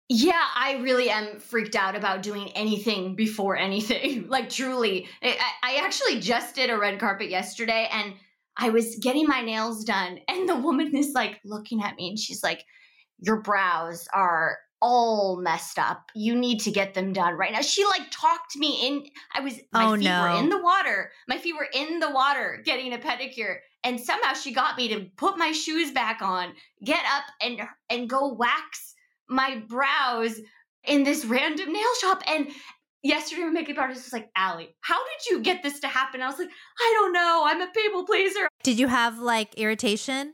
Yeah, 0.09 0.43
I 0.55 0.73
really 0.81 1.09
am 1.09 1.39
freaked 1.39 1.75
out 1.75 1.95
about 1.95 2.23
doing 2.23 2.51
anything 2.51 3.15
before 3.15 3.57
anything. 3.57 4.27
like 4.29 4.49
truly, 4.49 5.07
I, 5.21 5.37
I 5.63 5.75
actually 5.77 6.19
just 6.19 6.55
did 6.55 6.69
a 6.69 6.77
red 6.77 6.99
carpet 6.99 7.29
yesterday, 7.29 7.89
and 7.91 8.13
I 8.57 8.69
was 8.69 8.97
getting 8.97 9.27
my 9.27 9.41
nails 9.41 9.83
done, 9.83 10.19
and 10.27 10.47
the 10.47 10.55
woman 10.55 10.95
is 10.95 11.11
like 11.13 11.39
looking 11.43 11.81
at 11.81 11.95
me, 11.95 12.09
and 12.09 12.19
she's 12.19 12.43
like, 12.43 12.63
"Your 13.19 13.41
brows 13.41 14.07
are." 14.13 14.57
all 14.85 15.37
messed 15.37 15.79
up 15.79 16.11
you 16.13 16.35
need 16.35 16.59
to 16.59 16.69
get 16.69 16.93
them 16.93 17.13
done 17.13 17.35
right 17.35 17.53
now 17.53 17.61
she 17.61 17.85
like 17.85 18.01
talked 18.11 18.57
me 18.57 18.85
in 18.85 19.05
i 19.33 19.39
was 19.39 19.53
my 19.71 19.85
Oh, 19.85 19.95
feet 19.95 20.03
no. 20.03 20.21
were 20.21 20.43
in 20.43 20.49
the 20.49 20.61
water 20.61 21.09
my 21.29 21.37
feet 21.37 21.55
were 21.55 21.69
in 21.73 22.01
the 22.01 22.09
water 22.11 22.61
getting 22.65 22.91
a 22.91 22.97
pedicure 22.97 23.59
and 23.85 23.97
somehow 23.97 24.33
she 24.33 24.51
got 24.51 24.75
me 24.75 24.89
to 24.89 25.05
put 25.15 25.37
my 25.37 25.53
shoes 25.53 25.91
back 25.91 26.21
on 26.21 26.51
get 26.83 26.99
up 27.15 27.23
and 27.41 27.61
and 27.89 28.09
go 28.09 28.33
wax 28.33 28.93
my 29.29 29.63
brows 29.67 30.39
in 30.85 31.03
this 31.03 31.25
random 31.25 31.71
nail 31.71 31.95
shop. 32.01 32.21
And 32.27 32.49
yesterday, 33.03 33.43
my 33.43 33.49
makeup 33.49 33.77
artist 33.77 34.05
was 34.05 34.13
like, 34.13 34.29
Ally, 34.35 34.67
how 34.81 34.97
did 34.97 35.29
you 35.29 35.41
get 35.41 35.61
this 35.61 35.79
to 35.81 35.87
happen? 35.87 36.21
I 36.21 36.27
was 36.27 36.39
like, 36.39 36.49
I 36.79 36.97
don't 36.99 37.13
know. 37.13 37.43
I'm 37.45 37.61
a 37.61 37.67
people 37.67 38.05
pleaser. 38.05 38.47
Did 38.63 38.79
you 38.79 38.87
have 38.87 39.19
like 39.19 39.53
irritation? 39.55 40.33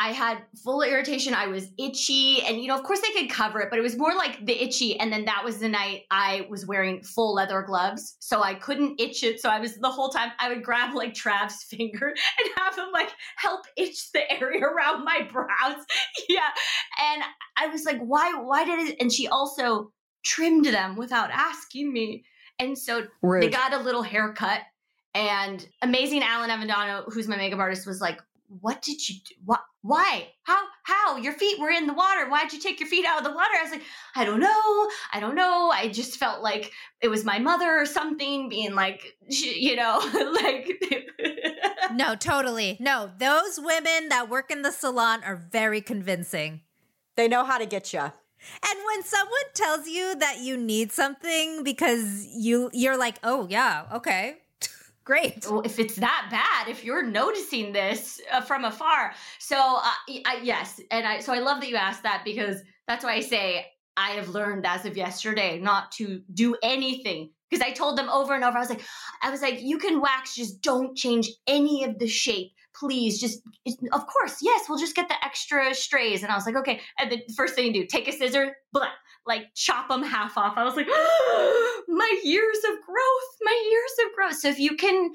I 0.00 0.12
had 0.12 0.38
full 0.62 0.82
irritation. 0.82 1.34
I 1.34 1.48
was 1.48 1.70
itchy. 1.76 2.40
And, 2.42 2.60
you 2.60 2.68
know, 2.68 2.76
of 2.76 2.84
course 2.84 3.00
they 3.00 3.10
could 3.10 3.30
cover 3.30 3.60
it, 3.60 3.68
but 3.68 3.80
it 3.80 3.82
was 3.82 3.96
more 3.96 4.14
like 4.14 4.46
the 4.46 4.62
itchy. 4.62 4.98
And 4.98 5.12
then 5.12 5.24
that 5.24 5.42
was 5.44 5.58
the 5.58 5.68
night 5.68 6.02
I 6.12 6.46
was 6.48 6.64
wearing 6.66 7.02
full 7.02 7.34
leather 7.34 7.62
gloves. 7.62 8.16
So 8.20 8.40
I 8.40 8.54
couldn't 8.54 9.00
itch 9.00 9.24
it. 9.24 9.40
So 9.40 9.48
I 9.48 9.58
was 9.58 9.76
the 9.76 9.90
whole 9.90 10.10
time, 10.10 10.30
I 10.38 10.50
would 10.50 10.62
grab 10.62 10.94
like 10.94 11.14
Trav's 11.14 11.64
finger 11.68 12.06
and 12.08 12.50
have 12.58 12.78
him 12.78 12.92
like 12.92 13.10
help 13.36 13.66
itch 13.76 14.12
the 14.12 14.30
area 14.30 14.62
around 14.62 15.04
my 15.04 15.28
brows. 15.32 15.84
yeah. 16.28 16.50
And 17.02 17.24
I 17.56 17.66
was 17.66 17.84
like, 17.84 17.98
why, 17.98 18.34
why 18.40 18.64
did 18.64 18.88
it? 18.88 18.96
And 19.00 19.12
she 19.12 19.26
also 19.26 19.90
trimmed 20.24 20.66
them 20.66 20.96
without 20.96 21.30
asking 21.30 21.92
me. 21.92 22.24
And 22.58 22.76
so 22.76 23.06
they 23.22 23.48
got 23.48 23.72
a 23.72 23.78
little 23.78 24.02
haircut. 24.02 24.60
And 25.14 25.66
amazing 25.82 26.22
Alan 26.22 26.50
Avendano, 26.50 27.04
who's 27.12 27.28
my 27.28 27.36
makeup 27.36 27.58
artist, 27.58 27.86
was 27.86 28.00
like, 28.00 28.20
what 28.60 28.82
did 28.82 29.06
you 29.08 29.16
do? 29.16 29.34
What? 29.44 29.60
Why? 29.82 30.28
How? 30.42 30.58
How? 30.82 31.16
Your 31.16 31.34
feet 31.34 31.58
were 31.60 31.70
in 31.70 31.86
the 31.86 31.92
water. 31.92 32.28
Why'd 32.28 32.52
you 32.52 32.58
take 32.58 32.80
your 32.80 32.88
feet 32.88 33.04
out 33.06 33.18
of 33.18 33.24
the 33.24 33.30
water? 33.30 33.50
I 33.58 33.62
was 33.62 33.72
like, 33.72 33.82
I 34.16 34.24
don't 34.24 34.40
know. 34.40 34.90
I 35.12 35.20
don't 35.20 35.34
know. 35.34 35.70
I 35.70 35.88
just 35.88 36.16
felt 36.16 36.42
like 36.42 36.72
it 37.00 37.08
was 37.08 37.24
my 37.24 37.38
mother 37.38 37.78
or 37.78 37.86
something 37.86 38.48
being 38.48 38.74
like, 38.74 39.16
you 39.28 39.76
know, 39.76 39.98
like. 40.42 40.82
No, 41.94 42.14
totally. 42.14 42.76
No, 42.80 43.10
those 43.18 43.58
women 43.58 44.10
that 44.10 44.28
work 44.28 44.50
in 44.50 44.60
the 44.60 44.70
salon 44.70 45.24
are 45.24 45.36
very 45.36 45.80
convincing. 45.80 46.60
They 47.16 47.28
know 47.28 47.44
how 47.44 47.56
to 47.56 47.64
get 47.64 47.94
you. 47.94 48.12
And 48.68 48.78
when 48.86 49.02
someone 49.04 49.48
tells 49.54 49.86
you 49.86 50.14
that 50.16 50.38
you 50.40 50.56
need 50.56 50.92
something 50.92 51.64
because 51.64 52.26
you 52.34 52.70
you're 52.72 52.98
like, 52.98 53.18
"Oh, 53.22 53.46
yeah, 53.48 53.84
okay." 53.92 54.36
Great. 55.04 55.46
Well, 55.48 55.62
if 55.62 55.78
it's 55.78 55.96
that 55.96 56.28
bad, 56.30 56.70
if 56.70 56.84
you're 56.84 57.02
noticing 57.02 57.72
this 57.72 58.20
uh, 58.30 58.42
from 58.42 58.64
afar, 58.64 59.14
so 59.38 59.56
uh, 59.56 59.90
I, 60.26 60.40
yes, 60.42 60.80
and 60.90 61.06
I 61.06 61.20
so 61.20 61.32
I 61.32 61.38
love 61.38 61.60
that 61.60 61.68
you 61.70 61.76
asked 61.76 62.02
that 62.02 62.22
because 62.24 62.62
that's 62.86 63.04
why 63.04 63.14
I 63.14 63.20
say 63.20 63.66
I 63.96 64.10
have 64.10 64.28
learned 64.28 64.64
as 64.66 64.84
of 64.84 64.96
yesterday 64.96 65.58
not 65.58 65.90
to 65.92 66.22
do 66.32 66.56
anything 66.62 67.30
because 67.50 67.66
I 67.66 67.72
told 67.72 67.98
them 67.98 68.08
over 68.08 68.34
and 68.34 68.44
over. 68.44 68.56
I 68.56 68.60
was 68.60 68.70
like, 68.70 68.82
I 69.22 69.30
was 69.30 69.42
like, 69.42 69.60
you 69.60 69.78
can 69.78 70.00
wax, 70.00 70.36
just 70.36 70.62
don't 70.62 70.96
change 70.96 71.30
any 71.46 71.84
of 71.84 71.98
the 71.98 72.06
shape, 72.06 72.52
please. 72.78 73.20
Just 73.20 73.40
of 73.92 74.06
course, 74.06 74.38
yes, 74.40 74.66
we'll 74.68 74.78
just 74.78 74.94
get 74.94 75.08
the 75.08 75.24
extra 75.24 75.74
strays. 75.74 76.22
And 76.22 76.32
I 76.32 76.34
was 76.34 76.46
like, 76.46 76.56
okay. 76.56 76.80
And 76.98 77.10
the 77.10 77.22
first 77.36 77.54
thing 77.54 77.66
you 77.66 77.72
do, 77.72 77.86
take 77.86 78.08
a 78.08 78.12
scissor, 78.12 78.56
blah, 78.72 78.88
like 79.26 79.46
chop 79.54 79.88
them 79.88 80.02
half 80.02 80.36
off. 80.36 80.54
I 80.56 80.64
was 80.64 80.76
like, 80.76 80.86
my 81.88 82.20
years 82.22 82.58
of 82.58 82.84
growth, 82.84 83.30
my 83.42 83.68
years 83.70 84.06
of 84.06 84.16
growth. 84.16 84.38
So 84.38 84.48
if 84.48 84.58
you 84.58 84.76
can, 84.76 85.12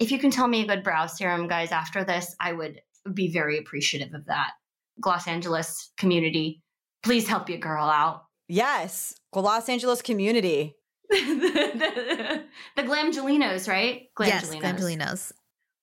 if 0.00 0.10
you 0.10 0.18
can 0.18 0.30
tell 0.30 0.48
me 0.48 0.62
a 0.62 0.66
good 0.66 0.82
brow 0.82 1.06
serum, 1.06 1.48
guys, 1.48 1.72
after 1.72 2.04
this, 2.04 2.34
I 2.40 2.52
would 2.52 2.80
be 3.14 3.32
very 3.32 3.58
appreciative 3.58 4.14
of 4.14 4.26
that. 4.26 4.52
Glamgeles 5.00 5.90
community, 5.96 6.62
please 7.02 7.28
help 7.28 7.48
your 7.48 7.58
girl 7.58 7.84
out. 7.84 8.22
Yes. 8.48 9.14
Glamgeles 9.32 10.02
community. 10.02 10.74
the, 11.10 12.44
the 12.76 12.82
Glamgelinos, 12.82 13.68
right? 13.68 14.08
Yes, 14.20 14.54
Glamgelinos. 14.54 15.32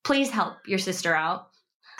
Glamgelinos. 0.05 0.07
Please 0.07 0.29
help 0.29 0.67
your 0.67 0.79
sister 0.79 1.15
out. 1.15 1.49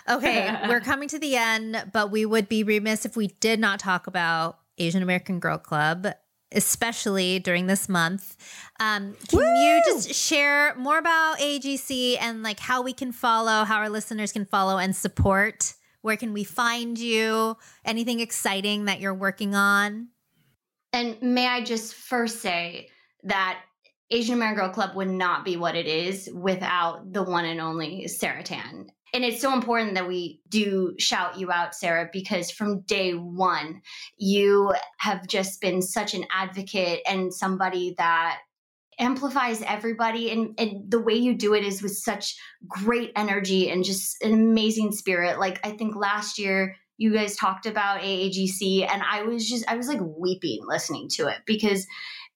Okay, 0.08 0.56
we're 0.68 0.82
coming 0.82 1.10
to 1.10 1.20
the 1.20 1.36
end, 1.36 1.92
but 1.92 2.12
we 2.12 2.26
would 2.26 2.48
be 2.48 2.64
remiss 2.64 3.06
if 3.06 3.16
we 3.16 3.28
did 3.28 3.60
not 3.60 3.80
talk 3.80 4.08
about 4.08 4.60
Asian 4.78 5.02
American 5.02 5.40
Girl 5.40 5.58
Club, 5.58 6.08
especially 6.52 7.40
during 7.40 7.68
this 7.68 7.90
month. 7.90 8.38
Um, 8.80 9.16
can 9.28 9.40
you 9.40 9.82
just 9.86 10.14
share 10.14 10.76
more 10.76 10.98
about 10.98 11.40
AGC 11.40 12.18
and 12.20 12.44
like 12.44 12.60
how 12.60 12.82
we 12.82 12.94
can 12.94 13.12
follow, 13.12 13.64
how 13.64 13.78
our 13.78 13.90
listeners 13.90 14.32
can 14.32 14.46
follow 14.46 14.78
and 14.78 14.96
support? 14.96 15.74
Where 16.02 16.18
can 16.18 16.34
we 16.34 16.44
find 16.44 17.00
you? 17.00 17.58
Anything 17.84 18.20
exciting 18.20 18.86
that 18.86 19.00
you're 19.00 19.14
working 19.14 19.56
on? 19.56 20.10
And 20.94 21.20
may 21.22 21.48
I 21.48 21.62
just 21.62 21.96
first 21.96 22.42
say 22.42 22.90
that 23.24 23.60
Asian 24.12 24.36
American 24.36 24.66
Girl 24.66 24.74
Club 24.74 24.96
would 24.96 25.10
not 25.10 25.44
be 25.44 25.58
what 25.58 25.76
it 25.76 25.88
is 25.88 26.30
without 26.34 27.12
the 27.12 27.24
one 27.24 27.46
and 27.46 27.60
only 27.60 28.08
Sarah 28.08 28.44
Tan. 28.44 28.88
And 29.14 29.24
it's 29.24 29.42
so 29.42 29.54
important 29.54 29.94
that 29.94 30.08
we 30.08 30.42
do 30.50 30.94
shout 31.00 31.40
you 31.40 31.52
out, 31.52 31.74
Sarah, 31.74 32.10
because 32.12 32.52
from 32.52 32.82
day 32.82 33.14
one, 33.14 33.82
you 34.18 34.74
have 35.00 35.26
just 35.26 35.62
been 35.62 35.82
such 35.82 36.14
an 36.14 36.26
advocate 36.32 37.00
and 37.08 37.34
somebody 37.34 37.96
that 37.98 38.40
amplifies 39.00 39.62
everybody. 39.62 40.32
And, 40.32 40.54
and 40.60 40.92
the 40.92 41.00
way 41.00 41.14
you 41.14 41.34
do 41.34 41.54
it 41.54 41.64
is 41.64 41.82
with 41.82 41.96
such 41.96 42.36
great 42.68 43.12
energy 43.16 43.70
and 43.70 43.84
just 43.84 44.22
an 44.22 44.34
amazing 44.34 44.92
spirit. 44.92 45.40
Like, 45.40 45.66
I 45.66 45.72
think 45.72 45.96
last 45.96 46.38
year, 46.38 46.76
you 46.98 47.14
guys 47.14 47.36
talked 47.36 47.66
about 47.66 48.02
AAGC, 48.02 48.90
and 48.90 49.02
I 49.04 49.24
was 49.24 49.50
just, 49.50 49.70
I 49.70 49.76
was 49.76 49.88
like 49.88 50.00
weeping 50.02 50.62
listening 50.66 51.10
to 51.16 51.28
it 51.28 51.40
because 51.46 51.86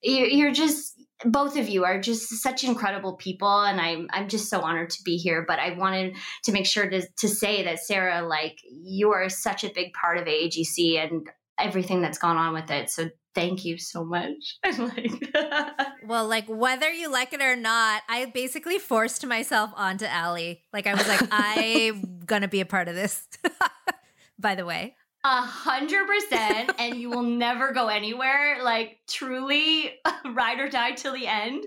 you're, 0.01 0.27
you're 0.27 0.51
just, 0.51 0.98
both 1.25 1.57
of 1.57 1.67
you 1.67 1.83
are 1.83 1.99
just 1.99 2.29
such 2.41 2.63
incredible 2.63 3.15
people 3.15 3.61
and 3.63 3.79
I'm 3.79 4.07
I'm 4.11 4.27
just 4.29 4.49
so 4.49 4.61
honored 4.61 4.89
to 4.91 5.03
be 5.03 5.17
here 5.17 5.43
but 5.47 5.59
I 5.59 5.77
wanted 5.77 6.15
to 6.43 6.51
make 6.51 6.65
sure 6.65 6.89
to 6.89 7.01
to 7.17 7.27
say 7.27 7.63
that 7.63 7.79
Sarah 7.79 8.21
like 8.21 8.59
you 8.71 9.11
are 9.11 9.29
such 9.29 9.63
a 9.63 9.71
big 9.73 9.93
part 9.93 10.17
of 10.17 10.25
AAGC 10.25 10.97
and 10.97 11.27
everything 11.59 12.01
that's 12.01 12.17
gone 12.17 12.37
on 12.37 12.53
with 12.53 12.71
it 12.71 12.89
so 12.89 13.09
thank 13.35 13.65
you 13.65 13.77
so 13.77 14.05
much 14.05 14.57
like 14.79 15.11
Well, 16.09 16.27
like 16.27 16.45
whether 16.47 16.91
you 16.91 17.11
like 17.11 17.33
it 17.33 17.41
or 17.41 17.55
not, 17.55 18.01
I 18.09 18.25
basically 18.25 18.79
forced 18.79 19.23
myself 19.27 19.71
onto 19.75 20.05
Ally. 20.05 20.55
Like 20.73 20.87
I 20.87 20.95
was 20.95 21.07
like, 21.07 21.21
I'm 21.31 22.21
gonna 22.25 22.47
be 22.47 22.61
a 22.61 22.65
part 22.65 22.87
of 22.87 22.95
this. 22.95 23.27
By 24.39 24.55
the 24.55 24.65
way. 24.65 24.95
A 25.23 25.41
hundred 25.41 26.07
percent, 26.07 26.71
and 26.79 26.95
you 26.95 27.09
will 27.09 27.23
never 27.23 27.73
go 27.73 27.87
anywhere. 27.87 28.63
Like 28.63 28.99
truly, 29.07 29.91
ride 30.33 30.59
or 30.59 30.69
die 30.69 30.93
till 30.93 31.13
the 31.13 31.27
end. 31.27 31.65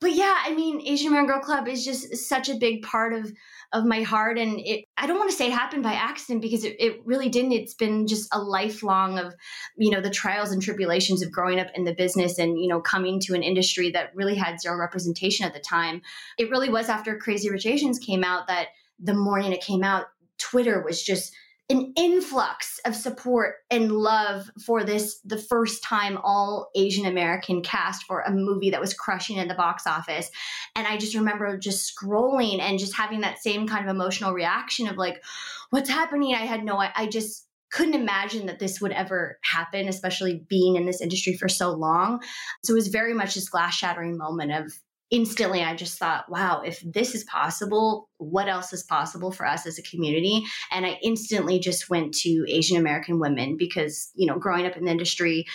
but 0.00 0.12
yeah, 0.12 0.38
I 0.44 0.54
mean, 0.54 0.80
Asian 0.86 1.08
American 1.08 1.34
Girl 1.34 1.42
Club 1.42 1.68
is 1.68 1.84
just 1.84 2.16
such 2.28 2.48
a 2.48 2.56
big 2.56 2.82
part 2.82 3.12
of 3.12 3.30
of 3.72 3.84
my 3.84 4.02
heart 4.02 4.38
and 4.38 4.60
it 4.60 4.84
i 4.96 5.06
don't 5.06 5.18
want 5.18 5.30
to 5.30 5.36
say 5.36 5.48
it 5.48 5.52
happened 5.52 5.82
by 5.82 5.92
accident 5.92 6.40
because 6.40 6.64
it, 6.64 6.74
it 6.78 7.00
really 7.04 7.28
didn't 7.28 7.52
it's 7.52 7.74
been 7.74 8.06
just 8.06 8.26
a 8.32 8.38
lifelong 8.38 9.18
of 9.18 9.34
you 9.76 9.90
know 9.90 10.00
the 10.00 10.08
trials 10.10 10.52
and 10.52 10.62
tribulations 10.62 11.22
of 11.22 11.30
growing 11.30 11.60
up 11.60 11.66
in 11.74 11.84
the 11.84 11.94
business 11.94 12.38
and 12.38 12.58
you 12.58 12.66
know 12.66 12.80
coming 12.80 13.20
to 13.20 13.34
an 13.34 13.42
industry 13.42 13.90
that 13.90 14.14
really 14.14 14.34
had 14.34 14.58
zero 14.60 14.76
representation 14.76 15.44
at 15.44 15.52
the 15.52 15.60
time 15.60 16.00
it 16.38 16.50
really 16.50 16.70
was 16.70 16.88
after 16.88 17.16
crazy 17.18 17.50
rich 17.50 17.66
asians 17.66 17.98
came 17.98 18.24
out 18.24 18.46
that 18.46 18.68
the 18.98 19.14
morning 19.14 19.52
it 19.52 19.60
came 19.60 19.84
out 19.84 20.06
twitter 20.38 20.82
was 20.82 21.02
just 21.02 21.34
an 21.70 21.92
influx 21.96 22.80
of 22.86 22.94
support 22.94 23.56
and 23.70 23.92
love 23.92 24.50
for 24.64 24.84
this 24.84 25.20
the 25.24 25.36
first 25.36 25.82
time 25.82 26.18
all 26.22 26.70
asian 26.74 27.04
american 27.04 27.62
cast 27.62 28.04
for 28.04 28.20
a 28.20 28.32
movie 28.32 28.70
that 28.70 28.80
was 28.80 28.94
crushing 28.94 29.36
in 29.36 29.48
the 29.48 29.54
box 29.54 29.86
office. 29.86 30.30
And 30.74 30.86
i 30.86 30.96
just 30.96 31.14
remember 31.14 31.58
just 31.58 31.94
scrolling 31.94 32.60
and 32.60 32.78
just 32.78 32.96
having 32.96 33.20
that 33.20 33.38
same 33.38 33.66
kind 33.66 33.88
of 33.88 33.94
emotional 33.94 34.32
reaction 34.32 34.88
of 34.88 34.96
like 34.96 35.22
what's 35.70 35.90
happening? 35.90 36.34
I 36.34 36.46
had 36.46 36.64
no 36.64 36.76
i, 36.76 36.90
I 36.94 37.06
just 37.06 37.46
couldn't 37.70 38.00
imagine 38.00 38.46
that 38.46 38.58
this 38.58 38.80
would 38.80 38.92
ever 38.92 39.38
happen 39.44 39.88
especially 39.88 40.46
being 40.48 40.76
in 40.76 40.86
this 40.86 41.02
industry 41.02 41.36
for 41.36 41.48
so 41.48 41.70
long. 41.72 42.22
So 42.64 42.72
it 42.72 42.76
was 42.76 42.88
very 42.88 43.12
much 43.12 43.34
this 43.34 43.50
glass 43.50 43.74
shattering 43.74 44.16
moment 44.16 44.52
of 44.52 44.72
instantly 45.10 45.62
I 45.62 45.74
just 45.74 45.98
thought, 45.98 46.30
wow, 46.30 46.62
if 46.62 46.82
this 46.84 47.14
is 47.14 47.24
possible, 47.24 48.08
what 48.18 48.48
else 48.48 48.72
is 48.72 48.82
possible 48.82 49.32
for 49.32 49.46
us 49.46 49.66
as 49.66 49.78
a 49.78 49.82
community? 49.82 50.44
And 50.70 50.84
I 50.84 50.98
instantly 51.02 51.58
just 51.58 51.88
went 51.88 52.14
to 52.18 52.44
Asian 52.48 52.76
American 52.76 53.18
women 53.18 53.56
because, 53.56 54.10
you 54.14 54.26
know, 54.26 54.38
growing 54.38 54.66
up 54.66 54.76
in 54.76 54.84
the 54.84 54.90
industry, 54.90 55.46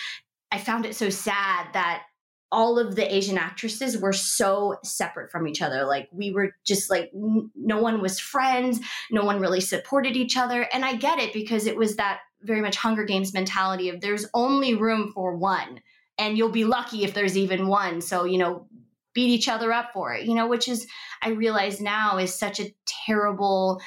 I 0.51 0.57
found 0.57 0.85
it 0.85 0.95
so 0.95 1.09
sad 1.09 1.67
that 1.73 2.03
all 2.51 2.77
of 2.77 2.95
the 2.95 3.13
Asian 3.13 3.37
actresses 3.37 3.97
were 3.97 4.13
so 4.13 4.77
separate 4.83 5.31
from 5.31 5.47
each 5.47 5.61
other. 5.61 5.85
Like 5.85 6.07
we 6.11 6.31
were 6.31 6.51
just 6.65 6.89
like, 6.89 7.09
n- 7.15 7.49
no 7.55 7.81
one 7.81 7.99
was 7.99 8.19
friends, 8.19 8.79
no 9.09 9.25
one 9.25 9.39
really 9.39 9.61
supported 9.61 10.15
each 10.15 10.37
other. 10.37 10.67
And 10.71 10.85
I 10.85 10.95
get 10.95 11.17
it 11.17 11.33
because 11.33 11.65
it 11.65 11.75
was 11.75 11.95
that 11.95 12.19
very 12.43 12.61
much 12.61 12.77
Hunger 12.77 13.05
Games 13.05 13.33
mentality 13.33 13.89
of 13.89 14.01
there's 14.01 14.27
only 14.35 14.75
room 14.75 15.11
for 15.15 15.35
one 15.35 15.81
and 16.19 16.37
you'll 16.37 16.49
be 16.49 16.65
lucky 16.65 17.03
if 17.03 17.15
there's 17.15 17.35
even 17.35 17.67
one. 17.67 18.01
So, 18.01 18.25
you 18.25 18.37
know, 18.37 18.67
beat 19.13 19.29
each 19.29 19.47
other 19.47 19.71
up 19.71 19.91
for 19.93 20.13
it, 20.13 20.25
you 20.25 20.35
know, 20.35 20.47
which 20.47 20.67
is, 20.67 20.87
I 21.21 21.29
realize 21.29 21.79
now 21.79 22.17
is 22.17 22.33
such 22.33 22.59
a 22.59 22.73
terrible 23.05 23.81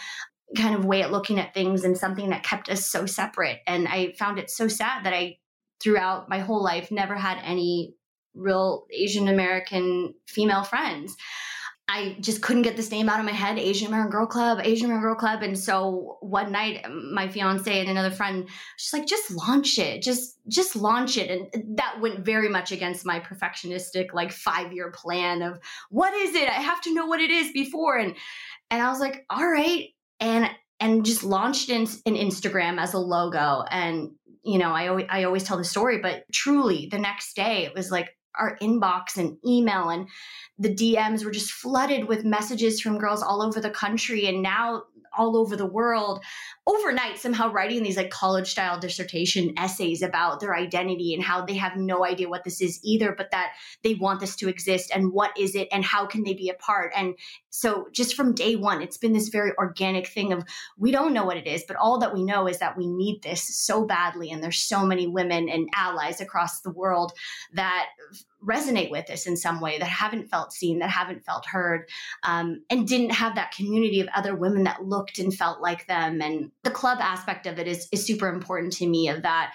kind 0.57 0.75
of 0.75 0.85
way 0.85 1.03
at 1.03 1.11
looking 1.11 1.41
at 1.41 1.55
things 1.55 1.85
and 1.85 1.99
something 1.99 2.31
that 2.31 2.45
kept 2.45 2.69
us 2.69 2.87
so 2.87 3.07
separate. 3.07 3.59
And 3.67 3.89
I 3.89 4.13
found 4.19 4.39
it 4.39 4.51
so 4.51 4.69
sad 4.69 5.05
that 5.05 5.13
I, 5.13 5.39
throughout 5.83 6.29
my 6.29 6.39
whole 6.39 6.63
life, 6.63 6.91
never 6.91 7.17
had 7.17 7.39
any 7.43 7.95
real 8.35 8.87
Asian 8.93 9.29
American 9.29 10.15
female 10.29 10.63
friends. 10.63 11.17
I 11.89 12.17
just 12.19 12.43
couldn't 12.43 12.63
get 12.63 12.77
this 12.77 12.91
name 12.91 13.09
out 13.09 13.21
of 13.21 13.27
my 13.27 13.33
head 13.33 13.59
Asian 13.61 13.87
American 13.87 14.11
Girl 14.11 14.27
Club, 14.27 14.59
Asian 14.65 14.87
American 14.87 15.09
Girl 15.09 15.15
Club. 15.15 15.43
And 15.43 15.57
so 15.57 16.19
one 16.21 16.51
night, 16.51 16.85
my 16.91 17.29
fiance 17.29 17.79
and 17.79 17.89
another 17.89 18.11
friend, 18.11 18.49
she's 18.77 18.93
like, 18.93 19.07
just 19.07 19.31
launch 19.31 19.79
it, 19.79 20.03
just, 20.03 20.37
just 20.49 20.75
launch 20.75 21.17
it. 21.17 21.31
And 21.31 21.79
that 21.79 22.01
went 22.01 22.25
very 22.25 22.49
much 22.49 22.73
against 22.73 23.07
my 23.07 23.21
perfectionistic, 23.21 24.13
like 24.13 24.33
five 24.33 24.73
year 24.73 24.91
plan 24.91 25.43
of 25.43 25.61
what 25.89 26.13
is 26.13 26.35
it? 26.35 26.49
I 26.49 26.55
have 26.55 26.81
to 26.83 26.95
know 26.95 27.07
what 27.07 27.21
it 27.21 27.31
is 27.31 27.53
before. 27.53 27.97
And, 27.97 28.17
and 28.69 28.83
I 28.83 28.89
was 28.89 28.99
like, 28.99 29.25
all 29.31 29.47
right. 29.47 29.91
And, 30.19 30.51
and 30.81 31.05
just 31.05 31.23
launched 31.23 31.69
in, 31.69 31.87
in 32.05 32.15
Instagram 32.15 32.81
as 32.81 32.95
a 32.95 32.99
logo. 32.99 33.63
And, 33.71 34.11
you 34.43 34.59
know, 34.59 34.73
I 34.73 34.89
always, 34.89 35.07
I 35.09 35.23
always 35.23 35.45
tell 35.45 35.57
the 35.57 35.65
story, 35.65 35.99
but 35.99 36.25
truly 36.33 36.89
the 36.91 36.99
next 36.99 37.37
day 37.37 37.65
it 37.65 37.75
was 37.75 37.93
like 37.93 38.16
our 38.39 38.57
inbox 38.63 39.17
and 39.17 39.37
email 39.47 39.91
and 39.91 40.09
the 40.59 40.75
DMs 40.75 41.25
were 41.25 41.31
just 41.31 41.51
flooded 41.51 42.07
with 42.07 42.25
messages 42.25 42.81
from 42.81 42.99
girls 42.99 43.23
all 43.23 43.43
over 43.43 43.61
the 43.61 43.71
country 43.71 44.27
and 44.27 44.43
now 44.43 44.85
all 45.17 45.37
over 45.37 45.57
the 45.57 45.67
world 45.67 46.23
overnight 46.67 47.19
somehow 47.19 47.51
writing 47.51 47.83
these 47.83 47.97
like 47.97 48.11
college 48.11 48.51
style 48.51 48.79
dissertation 48.79 49.53
essays 49.57 50.03
about 50.03 50.41
their 50.41 50.57
identity 50.57 51.15
and 51.15 51.23
how 51.23 51.45
they 51.45 51.55
have 51.55 51.77
no 51.77 52.05
idea 52.05 52.29
what 52.29 52.43
this 52.43 52.61
is 52.61 52.81
either 52.83 53.15
but 53.17 53.31
that 53.31 53.53
they 53.85 53.95
want 53.95 54.19
this 54.19 54.35
to 54.35 54.49
exist 54.49 54.91
and 54.93 55.13
what 55.13 55.31
is 55.39 55.55
it 55.55 55.69
and 55.71 55.85
how 55.85 56.05
can 56.07 56.25
they 56.25 56.35
be 56.35 56.49
a 56.49 56.55
part? 56.55 56.93
And 56.97 57.15
so 57.51 57.87
just 57.93 58.15
from 58.15 58.35
day 58.35 58.57
one 58.57 58.83
it's 58.83 58.99
been 58.99 59.13
this 59.13 59.29
very 59.29 59.53
organic 59.59 60.09
thing 60.09 60.33
of 60.33 60.45
we 60.77 60.91
don't 60.91 61.15
know 61.15 61.25
what 61.25 61.37
it 61.37 61.47
is 61.47 61.65
but 61.67 61.77
all 61.77 61.99
that 61.99 62.13
we 62.13 62.25
know 62.25 62.47
is 62.47 62.59
that 62.59 62.77
we 62.77 62.87
need 62.87 63.23
this 63.23 63.43
so 63.43 63.87
badly 63.87 64.31
and 64.31 64.43
there's 64.43 64.59
so 64.59 64.85
many 64.85 65.07
women 65.07 65.49
and 65.49 65.69
allies 65.75 66.21
across 66.21 66.61
the 66.61 66.71
world 66.71 67.13
that 67.55 67.87
resonate 68.47 68.91
with 68.91 69.07
this 69.07 69.27
in 69.27 69.37
some 69.37 69.61
way 69.61 69.79
that 69.79 69.87
haven't 69.87 70.29
felt 70.29 70.53
seen 70.53 70.79
that 70.79 70.91
haven't 70.91 71.25
felt 71.25 71.47
heard 71.47 71.89
um, 72.23 72.63
and 72.71 72.87
didn't 72.87 73.11
have 73.11 73.35
that 73.35 73.53
community 73.53 74.01
of 74.01 74.09
other 74.15 74.37
women 74.37 74.65
that 74.65 74.85
looked 74.85 75.19
and 75.19 75.35
felt 75.35 75.61
like 75.61 75.87
them 75.87 76.21
and 76.21 76.51
the 76.67 76.71
club 76.73 76.99
aspect 77.01 77.47
of 77.47 77.59
it 77.59 77.69
is, 77.69 77.89
is 77.93 78.05
super 78.05 78.29
important 78.29 78.73
to 78.75 78.87
me 78.87 79.09
of 79.09 79.23
that 79.23 79.53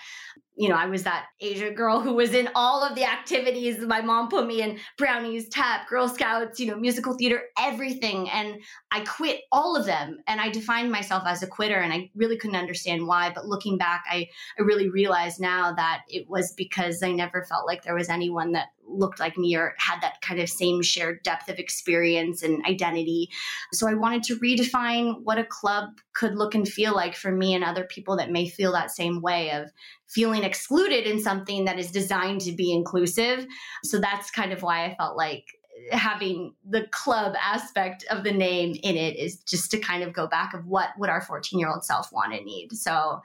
you 0.57 0.69
know, 0.69 0.75
I 0.75 0.85
was 0.85 1.03
that 1.03 1.27
asian 1.39 1.73
girl 1.73 2.01
who 2.01 2.13
was 2.13 2.33
in 2.33 2.49
all 2.53 2.83
of 2.83 2.93
the 2.95 3.03
activities. 3.03 3.79
My 3.79 4.01
mom 4.01 4.29
put 4.29 4.45
me 4.45 4.61
in 4.61 4.77
brownies, 4.97 5.49
tap, 5.49 5.87
Girl 5.87 6.09
Scouts, 6.09 6.59
you 6.59 6.67
know, 6.67 6.75
musical 6.75 7.15
theater, 7.15 7.43
everything. 7.57 8.29
And 8.29 8.61
I 8.91 8.99
quit 8.99 9.41
all 9.51 9.75
of 9.75 9.85
them. 9.85 10.19
And 10.27 10.41
I 10.41 10.49
defined 10.49 10.91
myself 10.91 11.23
as 11.25 11.41
a 11.41 11.47
quitter 11.47 11.77
and 11.79 11.93
I 11.93 12.11
really 12.15 12.37
couldn't 12.37 12.57
understand 12.57 13.07
why. 13.07 13.31
But 13.33 13.47
looking 13.47 13.77
back, 13.77 14.03
I, 14.07 14.27
I 14.59 14.63
really 14.63 14.89
realized 14.89 15.39
now 15.39 15.73
that 15.73 16.01
it 16.09 16.29
was 16.29 16.53
because 16.53 17.01
I 17.01 17.11
never 17.11 17.43
felt 17.43 17.65
like 17.65 17.83
there 17.83 17.95
was 17.95 18.09
anyone 18.09 18.51
that 18.51 18.67
looked 18.91 19.19
like 19.19 19.37
me 19.37 19.55
or 19.55 19.75
had 19.77 20.01
that 20.01 20.21
kind 20.21 20.39
of 20.39 20.49
same 20.49 20.81
shared 20.81 21.23
depth 21.23 21.49
of 21.49 21.59
experience 21.59 22.43
and 22.43 22.65
identity. 22.65 23.29
So 23.73 23.87
I 23.87 23.93
wanted 23.93 24.23
to 24.23 24.39
redefine 24.39 25.21
what 25.23 25.37
a 25.37 25.45
club 25.45 25.89
could 26.13 26.35
look 26.35 26.55
and 26.55 26.67
feel 26.67 26.95
like 26.95 27.15
for 27.15 27.31
me 27.31 27.53
and 27.53 27.63
other 27.63 27.83
people 27.83 28.17
that 28.17 28.31
may 28.31 28.47
feel 28.47 28.71
that 28.73 28.91
same 28.91 29.21
way 29.21 29.51
of 29.51 29.69
feeling 30.07 30.43
excluded 30.43 31.05
in 31.05 31.21
something 31.21 31.65
that 31.65 31.79
is 31.79 31.91
designed 31.91 32.41
to 32.41 32.51
be 32.51 32.71
inclusive. 32.71 33.47
So 33.83 33.99
that's 33.99 34.29
kind 34.29 34.51
of 34.51 34.61
why 34.61 34.85
I 34.85 34.95
felt 34.95 35.15
like 35.15 35.45
having 35.91 36.53
the 36.69 36.87
club 36.91 37.33
aspect 37.41 38.05
of 38.09 38.23
the 38.23 38.31
name 38.31 38.75
in 38.83 38.95
it 38.95 39.17
is 39.17 39.37
just 39.37 39.71
to 39.71 39.79
kind 39.79 40.03
of 40.03 40.13
go 40.13 40.27
back 40.27 40.53
of 40.53 40.65
what 40.65 40.89
would 40.97 41.09
our 41.09 41.21
14 41.21 41.59
year 41.59 41.69
old 41.69 41.83
self 41.83 42.11
want 42.11 42.33
and 42.33 42.45
need 42.45 42.71
so 42.71 43.19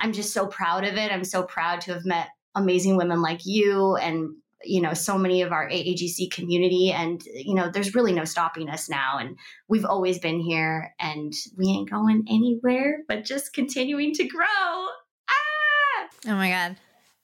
i'm 0.00 0.12
just 0.12 0.32
so 0.32 0.46
proud 0.46 0.84
of 0.84 0.94
it 0.94 1.12
i'm 1.12 1.24
so 1.24 1.42
proud 1.42 1.80
to 1.80 1.92
have 1.92 2.04
met 2.04 2.28
amazing 2.54 2.96
women 2.96 3.20
like 3.20 3.44
you 3.44 3.96
and 3.96 4.34
you 4.64 4.80
know 4.80 4.94
so 4.94 5.18
many 5.18 5.42
of 5.42 5.52
our 5.52 5.68
aagc 5.68 6.30
community 6.30 6.90
and 6.90 7.22
you 7.34 7.54
know 7.54 7.70
there's 7.70 7.94
really 7.94 8.12
no 8.12 8.24
stopping 8.24 8.68
us 8.68 8.88
now 8.88 9.18
and 9.18 9.36
we've 9.68 9.84
always 9.84 10.18
been 10.18 10.40
here 10.40 10.94
and 10.98 11.32
we 11.56 11.66
ain't 11.66 11.90
going 11.90 12.24
anywhere 12.28 13.00
but 13.08 13.24
just 13.24 13.52
continuing 13.52 14.12
to 14.12 14.24
grow 14.24 14.46
ah! 14.48 16.08
oh 16.26 16.34
my 16.34 16.50
god 16.50 16.76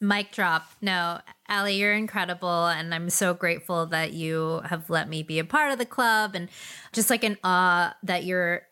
Mic 0.03 0.33
drop. 0.33 0.67
No, 0.81 1.21
Ally, 1.49 1.71
you're 1.71 1.95
incredible. 1.95 2.67
And 2.67 2.93
I'm 2.93 3.09
so 3.09 3.35
grateful 3.35 3.87
that 3.87 4.13
you 4.13 4.61
have 4.65 4.91
let 4.91 5.09
me 5.09 5.23
be 5.23 5.39
a 5.39 5.45
part 5.45 5.71
of 5.71 5.79
the 5.79 5.87
club 5.87 6.35
and 6.35 6.49
just 6.93 7.09
like 7.09 7.23
an 7.23 7.39
awe 7.45 7.95
that 8.03 8.25
you're 8.25 8.63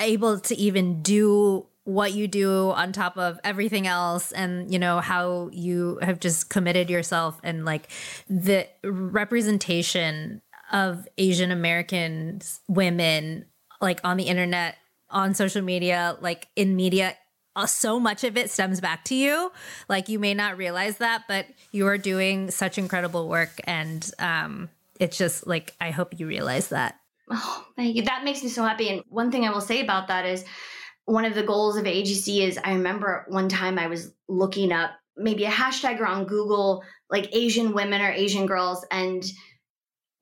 able 0.00 0.40
to 0.40 0.56
even 0.56 1.00
do 1.00 1.66
what 1.90 2.12
you 2.12 2.28
do 2.28 2.70
on 2.70 2.92
top 2.92 3.16
of 3.16 3.40
everything 3.42 3.86
else 3.86 4.32
and 4.32 4.72
you 4.72 4.78
know 4.78 5.00
how 5.00 5.50
you 5.52 5.98
have 6.02 6.20
just 6.20 6.48
committed 6.48 6.88
yourself 6.88 7.38
and 7.42 7.64
like 7.64 7.88
the 8.28 8.66
representation 8.84 10.40
of 10.72 11.08
Asian 11.18 11.50
American 11.50 12.40
women 12.68 13.44
like 13.80 14.00
on 14.04 14.16
the 14.16 14.24
internet 14.24 14.76
on 15.10 15.34
social 15.34 15.62
media 15.62 16.16
like 16.20 16.48
in 16.54 16.76
media 16.76 17.16
uh, 17.56 17.66
so 17.66 17.98
much 17.98 18.22
of 18.22 18.36
it 18.36 18.48
stems 18.48 18.80
back 18.80 19.04
to 19.04 19.14
you. 19.14 19.50
Like 19.88 20.08
you 20.08 20.20
may 20.20 20.34
not 20.34 20.56
realize 20.56 20.98
that, 20.98 21.24
but 21.26 21.46
you 21.72 21.86
are 21.88 21.98
doing 21.98 22.50
such 22.52 22.78
incredible 22.78 23.28
work, 23.28 23.60
and 23.64 24.08
um, 24.20 24.68
it's 25.00 25.18
just 25.18 25.48
like 25.48 25.74
I 25.80 25.90
hope 25.90 26.18
you 26.18 26.28
realize 26.28 26.68
that. 26.68 27.00
Oh, 27.30 27.66
thank 27.76 27.96
you. 27.96 28.02
That 28.02 28.24
makes 28.24 28.42
me 28.42 28.48
so 28.48 28.62
happy. 28.62 28.88
And 28.88 29.02
one 29.08 29.30
thing 29.30 29.44
I 29.44 29.50
will 29.50 29.60
say 29.60 29.80
about 29.80 30.08
that 30.08 30.26
is 30.26 30.44
one 31.10 31.24
of 31.24 31.34
the 31.34 31.42
goals 31.42 31.76
of 31.76 31.86
AGC 31.86 32.46
is 32.46 32.58
I 32.62 32.74
remember 32.74 33.26
one 33.28 33.48
time 33.48 33.80
I 33.80 33.88
was 33.88 34.12
looking 34.28 34.70
up 34.70 34.92
maybe 35.16 35.44
a 35.44 35.50
hashtag 35.50 36.00
on 36.06 36.24
Google 36.24 36.84
like 37.10 37.34
Asian 37.34 37.72
women 37.72 38.00
or 38.00 38.12
Asian 38.12 38.46
girls, 38.46 38.86
and 38.92 39.24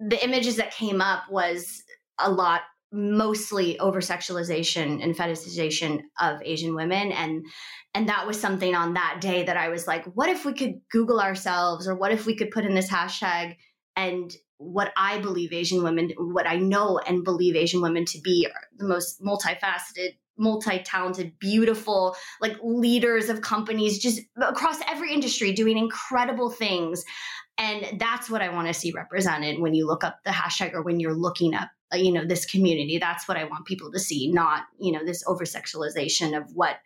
the 0.01 0.23
images 0.25 0.57
that 0.57 0.73
came 0.73 1.03
up 1.03 1.25
was 1.31 1.83
a 2.19 2.31
lot 2.31 2.63
mostly 2.91 3.79
over 3.81 4.01
sexualization 4.01 5.03
and 5.03 5.15
fetishization 5.15 6.01
of 6.19 6.41
Asian 6.43 6.75
women. 6.75 7.13
And 7.13 7.45
and 7.93 8.09
that 8.09 8.27
was 8.27 8.41
something 8.41 8.75
on 8.75 8.95
that 8.95 9.19
day 9.21 9.45
that 9.45 9.59
I 9.59 9.69
was 9.69 9.87
like 9.87 10.07
what 10.15 10.31
if 10.31 10.47
we 10.47 10.55
could 10.55 10.81
google 10.91 11.21
ourselves 11.21 11.87
or 11.87 11.97
what 11.97 12.13
if 12.13 12.25
we 12.25 12.35
could 12.35 12.51
put 12.51 12.65
in 12.65 12.75
this 12.75 12.91
hashtag? 12.91 13.57
And 13.95 14.35
what 14.57 14.91
I 14.97 15.19
believe 15.19 15.53
Asian 15.53 15.83
women 15.83 16.13
what 16.17 16.47
I 16.47 16.57
know 16.57 16.99
and 16.99 17.25
believe 17.25 17.57
Asian 17.57 17.83
women 17.83 18.07
to 18.07 18.21
be 18.23 18.49
are 18.51 18.63
the 18.79 18.89
most 18.89 19.21
multifaceted 19.21 20.15
multi-talented 20.39 21.39
beautiful 21.39 22.17
like 22.41 22.57
leaders 22.63 23.29
of 23.29 23.41
companies 23.41 23.99
just 23.99 24.21
across 24.41 24.79
every 24.89 25.13
industry 25.13 25.53
doing 25.53 25.77
incredible 25.77 26.49
things 26.51 27.05
And 27.59 27.99
that's 27.99 28.31
what 28.31 28.41
I 28.41 28.51
want 28.51 28.69
to 28.69 28.75
see 28.75 28.93
represented 28.93 29.59
when 29.59 29.75
you 29.75 29.87
look 29.87 30.05
up 30.05 30.21
the 30.25 30.31
hashtag 30.31 30.75
or 30.75 30.83
when 30.83 31.01
you're 31.01 31.15
looking 31.15 31.55
up, 31.55 31.69
uh, 31.93 31.97
you 31.97 32.13
know, 32.13 32.25
this 32.25 32.47
community. 32.47 32.99
That's 32.99 33.27
what 33.27 33.37
I 33.37 33.45
want 33.45 33.67
people 33.67 33.91
to 33.93 33.99
see, 33.99 34.31
not, 34.31 34.65
you 34.79 34.93
know, 34.93 35.05
this 35.05 35.25
over 35.27 35.45
sexualization 35.45 36.37
of 36.37 36.45
what, 36.55 36.77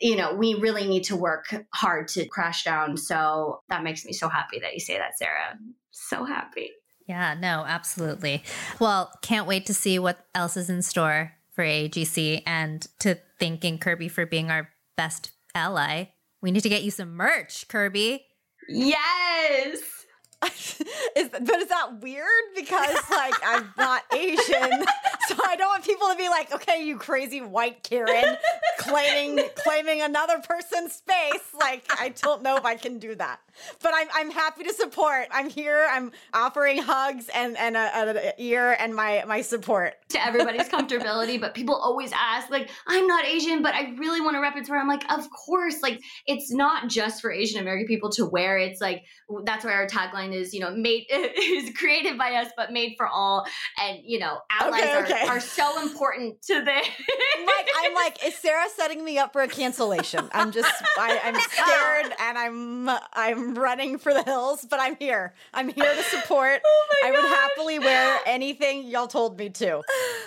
you 0.00 0.16
know, 0.16 0.34
we 0.34 0.54
really 0.54 0.88
need 0.88 1.04
to 1.04 1.16
work 1.16 1.54
hard 1.72 2.08
to 2.08 2.26
crash 2.26 2.64
down. 2.64 2.96
So 2.96 3.62
that 3.68 3.84
makes 3.84 4.04
me 4.04 4.12
so 4.12 4.28
happy 4.28 4.58
that 4.58 4.74
you 4.74 4.80
say 4.80 4.98
that, 4.98 5.16
Sarah. 5.16 5.56
So 5.92 6.24
happy. 6.24 6.70
Yeah, 7.06 7.34
no, 7.34 7.64
absolutely. 7.64 8.42
Well, 8.80 9.12
can't 9.22 9.46
wait 9.46 9.66
to 9.66 9.74
see 9.74 10.00
what 10.00 10.26
else 10.34 10.56
is 10.56 10.68
in 10.68 10.82
store 10.82 11.34
for 11.54 11.64
AGC 11.64 12.42
and 12.46 12.86
to 13.00 13.18
thanking 13.38 13.78
Kirby 13.78 14.08
for 14.08 14.26
being 14.26 14.50
our 14.50 14.70
best 14.96 15.30
ally. 15.54 16.06
We 16.42 16.50
need 16.50 16.62
to 16.62 16.68
get 16.68 16.82
you 16.82 16.90
some 16.90 17.14
merch, 17.14 17.68
Kirby. 17.68 18.26
Yes. 18.68 20.04
is, 21.16 21.28
but 21.30 21.56
is 21.56 21.68
that 21.68 22.00
weird? 22.00 22.26
Because 22.54 22.96
like 23.10 23.34
I'm 23.44 23.72
not 23.78 24.02
Asian, 24.12 24.38
so 25.28 25.36
I 25.46 25.56
don't 25.56 25.68
want 25.68 25.84
people 25.84 26.08
to 26.08 26.16
be 26.16 26.28
like, 26.28 26.52
"Okay, 26.52 26.84
you 26.84 26.98
crazy 26.98 27.40
white 27.40 27.82
Karen, 27.82 28.36
claiming 28.78 29.42
claiming 29.54 30.02
another 30.02 30.40
person's 30.40 30.92
space." 30.92 31.42
Like 31.58 31.84
I 31.98 32.10
don't 32.10 32.42
know 32.42 32.56
if 32.56 32.64
I 32.64 32.76
can 32.76 32.98
do 32.98 33.14
that, 33.14 33.40
but 33.82 33.92
I'm 33.94 34.08
I'm 34.14 34.30
happy 34.30 34.64
to 34.64 34.72
support. 34.72 35.26
I'm 35.30 35.50
here. 35.50 35.86
I'm 35.90 36.12
offering 36.32 36.78
hugs 36.78 37.28
and 37.34 37.56
and 37.56 37.76
a, 37.76 38.30
a 38.30 38.32
ear 38.38 38.76
and 38.78 38.94
my 38.94 39.24
my 39.26 39.40
support 39.42 39.94
to 40.10 40.24
everybody's 40.24 40.68
comfortability. 40.68 41.40
But 41.40 41.54
people 41.54 41.74
always 41.74 42.12
ask, 42.12 42.50
like, 42.50 42.70
"I'm 42.86 43.06
not 43.06 43.24
Asian, 43.24 43.62
but 43.62 43.74
I 43.74 43.94
really 43.96 44.20
want 44.20 44.36
a 44.36 44.40
repertoire." 44.40 44.78
I'm 44.78 44.88
like, 44.88 45.10
"Of 45.12 45.28
course!" 45.30 45.82
Like 45.82 46.00
it's 46.26 46.52
not 46.52 46.88
just 46.88 47.20
for 47.20 47.30
Asian 47.30 47.60
American 47.60 47.86
people 47.86 48.10
to 48.10 48.26
wear. 48.26 48.58
It's 48.58 48.80
like 48.80 49.04
that's 49.44 49.64
why 49.64 49.72
our 49.72 49.86
tagline 49.86 50.32
is, 50.34 50.54
you 50.54 50.60
know, 50.60 50.74
made 50.74 51.06
is 51.10 51.70
created 51.76 52.16
by 52.18 52.34
us, 52.34 52.48
but 52.56 52.72
made 52.72 52.94
for 52.96 53.06
all. 53.06 53.46
And 53.80 53.98
you 54.04 54.18
know, 54.18 54.38
allies 54.50 54.82
Okay, 54.82 54.92
are, 54.92 55.04
okay. 55.04 55.26
are 55.26 55.40
so 55.40 55.82
important 55.82 56.40
to 56.42 56.54
the. 56.54 56.64
like 57.46 57.68
I'm 57.78 57.94
like, 57.94 58.24
is 58.24 58.34
Sarah 58.34 58.68
setting 58.74 59.04
me 59.04 59.18
up 59.18 59.32
for 59.32 59.42
a 59.42 59.48
cancellation? 59.48 60.28
I'm 60.32 60.52
just, 60.52 60.70
I, 60.98 61.20
I'm 61.24 61.34
scared 61.50 62.14
and 62.20 62.38
I'm, 62.38 62.88
I'm 63.12 63.43
running 63.52 63.98
for 63.98 64.14
the 64.14 64.22
hills, 64.22 64.66
but 64.68 64.80
I'm 64.80 64.96
here. 64.96 65.34
I'm 65.52 65.68
here 65.68 65.94
to 65.94 66.02
support. 66.04 66.62
I 67.04 67.10
would 67.10 67.24
happily 67.24 67.78
wear 67.78 68.18
anything 68.24 68.84
y'all 68.84 69.06
told 69.06 69.38
me 69.38 69.50
to. 69.50 69.82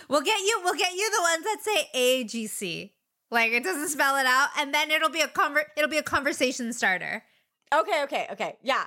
We'll 0.08 0.22
get 0.22 0.40
you. 0.40 0.62
We'll 0.64 0.76
get 0.76 0.94
you 0.94 1.10
the 1.10 1.22
ones 1.22 1.44
that 1.44 1.58
say 1.62 1.90
AGC. 1.96 2.92
Like 3.32 3.52
it 3.52 3.64
doesn't 3.64 3.90
spell 3.90 4.18
it 4.18 4.26
out, 4.28 4.50
and 4.60 4.72
then 4.74 4.92
it'll 4.92 5.10
be 5.10 5.22
a 5.22 5.28
conver- 5.28 5.66
It'll 5.76 5.90
be 5.90 5.98
a 5.98 6.04
conversation 6.04 6.72
starter. 6.74 7.24
Okay, 7.74 8.04
okay, 8.04 8.28
okay. 8.32 8.58
Yeah. 8.62 8.84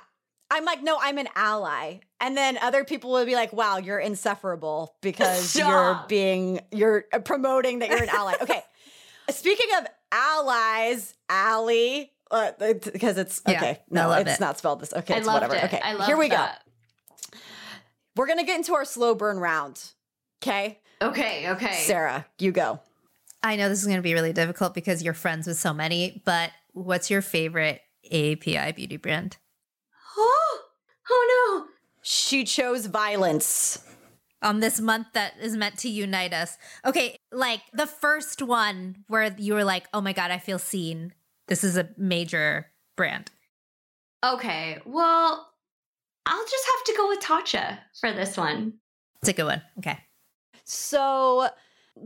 I'm 0.53 0.65
like, 0.65 0.83
no, 0.83 0.97
I'm 1.01 1.17
an 1.17 1.29
ally. 1.33 1.99
And 2.19 2.35
then 2.35 2.57
other 2.57 2.83
people 2.83 3.11
will 3.11 3.25
be 3.25 3.35
like, 3.35 3.53
wow, 3.53 3.77
you're 3.77 3.99
insufferable 3.99 4.95
because 5.01 5.55
you're 5.57 6.03
being, 6.09 6.59
you're 6.71 7.05
uh, 7.13 7.19
promoting 7.19 7.79
that 7.79 7.89
you're 7.89 8.03
an 8.03 8.09
ally. 8.09 8.33
Okay. 8.41 8.61
Speaking 9.29 9.69
of 9.79 9.87
allies, 10.11 11.13
ally, 11.29 12.09
uh, 12.31 12.51
because 12.91 13.17
it's, 13.17 13.41
Yeah, 13.47 13.57
okay. 13.57 13.69
I 13.69 13.79
No, 13.89 14.11
it's 14.13 14.33
it. 14.35 14.39
not 14.39 14.57
spelled 14.57 14.79
this. 14.79 14.93
Okay, 14.93 15.13
I 15.13 15.17
it's 15.17 15.27
whatever. 15.27 15.55
it. 15.55 15.63
Okay, 15.65 15.79
I 15.83 15.93
love 15.93 16.07
here 16.07 16.17
we 16.17 16.29
that. 16.29 16.61
go. 17.31 17.37
We're 18.15 18.27
going 18.27 18.39
to 18.39 18.45
get 18.45 18.57
into 18.57 18.73
our 18.73 18.85
slow 18.85 19.15
burn 19.15 19.37
round. 19.39 19.91
Okay. 20.43 20.79
Okay, 21.01 21.49
okay. 21.51 21.73
Sarah, 21.73 22.25
you 22.39 22.51
go. 22.51 22.79
I 23.43 23.55
know 23.55 23.69
this 23.69 23.79
is 23.79 23.85
going 23.85 23.97
to 23.97 24.03
be 24.03 24.13
really 24.13 24.33
difficult 24.33 24.73
because 24.73 25.01
you're 25.01 25.13
friends 25.13 25.47
with 25.47 25.57
so 25.57 25.73
many. 25.73 26.21
But 26.25 26.51
what's 26.73 27.09
your 27.09 27.21
favorite 27.21 27.81
API 28.11 28.71
beauty 28.73 28.97
brand? 28.97 29.37
Oh, 30.17 30.59
oh 31.09 31.63
no! 31.63 31.67
She 32.03 32.43
chose 32.43 32.85
violence. 32.87 33.79
on 34.43 34.59
this 34.59 34.79
month 34.79 35.07
that 35.13 35.33
is 35.41 35.55
meant 35.55 35.77
to 35.79 35.89
unite 35.89 36.33
us. 36.33 36.57
Okay, 36.85 37.15
like 37.31 37.61
the 37.73 37.87
first 37.87 38.41
one 38.41 39.03
where 39.07 39.33
you 39.37 39.53
were 39.53 39.63
like, 39.63 39.87
"Oh 39.93 40.01
my 40.01 40.13
god, 40.13 40.29
I 40.31 40.37
feel 40.37 40.59
seen." 40.59 41.13
This 41.51 41.65
is 41.65 41.75
a 41.75 41.89
major 41.97 42.67
brand. 42.95 43.29
Okay, 44.25 44.77
well, 44.85 45.51
I'll 46.25 46.45
just 46.45 46.65
have 46.65 46.83
to 46.85 46.93
go 46.97 47.09
with 47.09 47.19
Tatcha 47.19 47.77
for 47.99 48.13
this 48.13 48.37
one. 48.37 48.75
It's 49.19 49.27
a 49.27 49.33
good 49.33 49.47
one. 49.47 49.61
Okay. 49.79 49.99
So, 50.63 51.49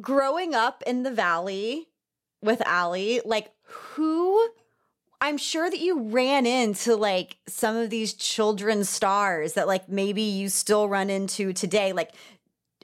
growing 0.02 0.56
up 0.56 0.82
in 0.88 1.04
the 1.04 1.12
valley 1.12 1.90
with 2.42 2.60
Ally, 2.66 3.20
like 3.24 3.52
who 3.62 4.50
I'm 5.22 5.38
sure 5.38 5.70
that 5.70 5.80
you 5.80 6.00
ran 6.10 6.48
into 6.48 6.96
like 6.96 7.38
some 7.48 7.76
of 7.76 7.92
these 7.92 8.16
children 8.16 8.84
stars 8.84 9.54
that 9.54 9.68
like 9.68 9.88
maybe 9.88 10.24
you 10.24 10.50
still 10.50 10.90
run 10.90 11.12
into 11.12 11.54
today. 11.54 11.94
Like 11.94 12.14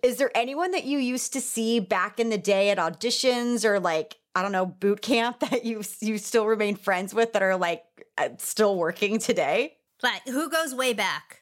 is 0.03 0.18
there 0.18 0.32
anyone 0.36 0.72
that 0.72 0.84
you 0.84 0.97
used 0.97 1.34
to 1.34 1.41
see 1.41 1.80
back 1.80 2.20
in 2.20 2.30
the 2.30 2.38
day 2.38 2.70
at 2.70 2.78
auditions 2.78 3.64
or 3.66 3.80
like 3.80 4.18
I 4.36 4.41
don't 4.41 4.51
know, 4.51 4.65
boot 4.65 5.01
camp 5.01 5.39
that 5.49 5.65
you 5.65 5.84
you 5.99 6.17
still 6.17 6.45
remain 6.45 6.75
friends 6.75 7.13
with 7.13 7.34
that 7.34 7.41
are 7.41 7.57
like 7.57 7.84
uh, 8.17 8.29
still 8.38 8.77
working 8.77 9.19
today? 9.19 9.77
Like 10.03 10.25
who 10.27 10.49
goes 10.49 10.73
way 10.73 10.93
back? 10.93 11.41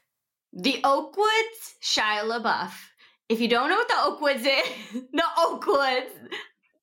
The 0.52 0.80
Oakwoods, 0.82 1.76
Shia 1.82 2.22
LaBeouf. 2.22 2.72
If 3.28 3.40
you 3.40 3.46
don't 3.46 3.68
know 3.68 3.76
what 3.76 3.88
the 3.88 3.94
Oakwoods 3.94 4.40
is, 4.40 5.02
the 5.12 5.22
Oakwoods. 5.38 6.10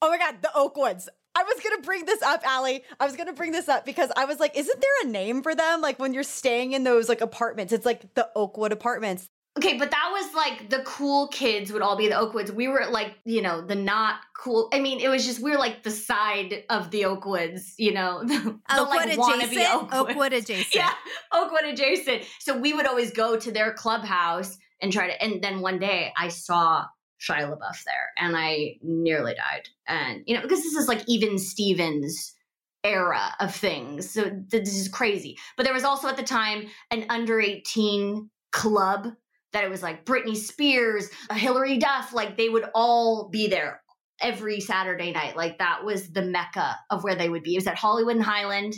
Oh 0.01 0.09
my 0.09 0.17
God, 0.17 0.41
the 0.41 0.51
Oakwoods. 0.55 1.07
I 1.35 1.43
was 1.43 1.61
gonna 1.63 1.81
bring 1.83 2.05
this 2.05 2.21
up, 2.21 2.41
Ally. 2.45 2.79
I 2.99 3.05
was 3.05 3.15
gonna 3.15 3.33
bring 3.33 3.51
this 3.51 3.69
up 3.69 3.85
because 3.85 4.09
I 4.15 4.25
was 4.25 4.39
like, 4.39 4.57
isn't 4.57 4.81
there 4.81 5.09
a 5.09 5.11
name 5.11 5.43
for 5.43 5.53
them? 5.53 5.81
Like 5.81 5.99
when 5.99 6.13
you're 6.13 6.23
staying 6.23 6.73
in 6.73 6.83
those 6.83 7.09
like 7.09 7.21
apartments, 7.21 7.73
it's 7.73 7.85
like 7.85 8.13
the 8.15 8.29
Oakwood 8.35 8.71
apartments. 8.71 9.29
Okay, 9.57 9.75
but 9.75 9.89
that 9.89 10.09
was 10.13 10.35
like 10.35 10.69
the 10.69 10.83
cool 10.83 11.29
kids 11.29 11.73
would 11.73 11.81
all 11.81 11.97
be 11.97 12.07
the 12.07 12.13
Oakwoods. 12.13 12.51
We 12.51 12.67
were 12.67 12.85
like, 12.91 13.15
you 13.25 13.41
know, 13.41 13.61
the 13.61 13.73
not 13.73 14.19
cool. 14.37 14.69
I 14.71 14.79
mean, 14.79 14.99
it 14.99 15.09
was 15.09 15.25
just 15.25 15.39
we 15.39 15.49
were 15.49 15.57
like 15.57 15.81
the 15.81 15.89
side 15.89 16.63
of 16.69 16.91
the 16.91 17.01
Oakwoods, 17.03 17.73
you 17.77 17.91
know, 17.91 18.21
the, 18.25 18.37
the 18.37 18.81
Oakwood 18.81 19.07
like 19.07 19.17
wannabe 19.17 19.45
adjacent. 19.45 19.67
Oakwoods. 19.67 20.09
Oakwood 20.09 20.33
adjacent. 20.33 20.75
Yeah, 20.75 20.93
Oakwood 21.33 21.65
adjacent. 21.65 22.23
So 22.39 22.57
we 22.57 22.73
would 22.73 22.85
always 22.85 23.11
go 23.11 23.35
to 23.35 23.51
their 23.51 23.73
clubhouse 23.73 24.57
and 24.79 24.93
try 24.93 25.07
to. 25.07 25.23
And 25.23 25.41
then 25.41 25.61
one 25.61 25.79
day 25.79 26.13
I 26.15 26.27
saw 26.27 26.85
Shia 27.19 27.49
LaBeouf 27.49 27.83
there, 27.83 28.11
and 28.17 28.37
I 28.37 28.75
nearly 28.83 29.33
died. 29.33 29.69
And 29.87 30.21
you 30.27 30.35
know, 30.35 30.41
because 30.43 30.61
this 30.61 30.75
is 30.75 30.87
like 30.87 31.01
even 31.07 31.39
Stevens 31.39 32.35
era 32.83 33.33
of 33.39 33.55
things, 33.55 34.11
so 34.11 34.29
th- 34.29 34.45
this 34.51 34.77
is 34.77 34.87
crazy. 34.87 35.35
But 35.55 35.63
there 35.63 35.73
was 35.73 35.83
also 35.83 36.07
at 36.09 36.15
the 36.15 36.21
time 36.21 36.67
an 36.91 37.07
under 37.09 37.41
eighteen 37.41 38.29
club 38.51 39.13
that 39.53 39.63
it 39.63 39.69
was 39.69 39.83
like 39.83 40.05
Britney 40.05 40.35
Spears, 40.35 41.09
Hilary 41.31 41.77
Duff, 41.77 42.13
like 42.13 42.37
they 42.37 42.49
would 42.49 42.65
all 42.75 43.29
be 43.29 43.47
there 43.47 43.81
every 44.21 44.59
Saturday 44.59 45.11
night. 45.11 45.35
Like 45.35 45.59
that 45.59 45.83
was 45.83 46.09
the 46.09 46.21
mecca 46.21 46.75
of 46.89 47.03
where 47.03 47.15
they 47.15 47.29
would 47.29 47.43
be. 47.43 47.55
It 47.55 47.59
was 47.59 47.67
at 47.67 47.77
Hollywood 47.77 48.15
and 48.15 48.25
Highland. 48.25 48.75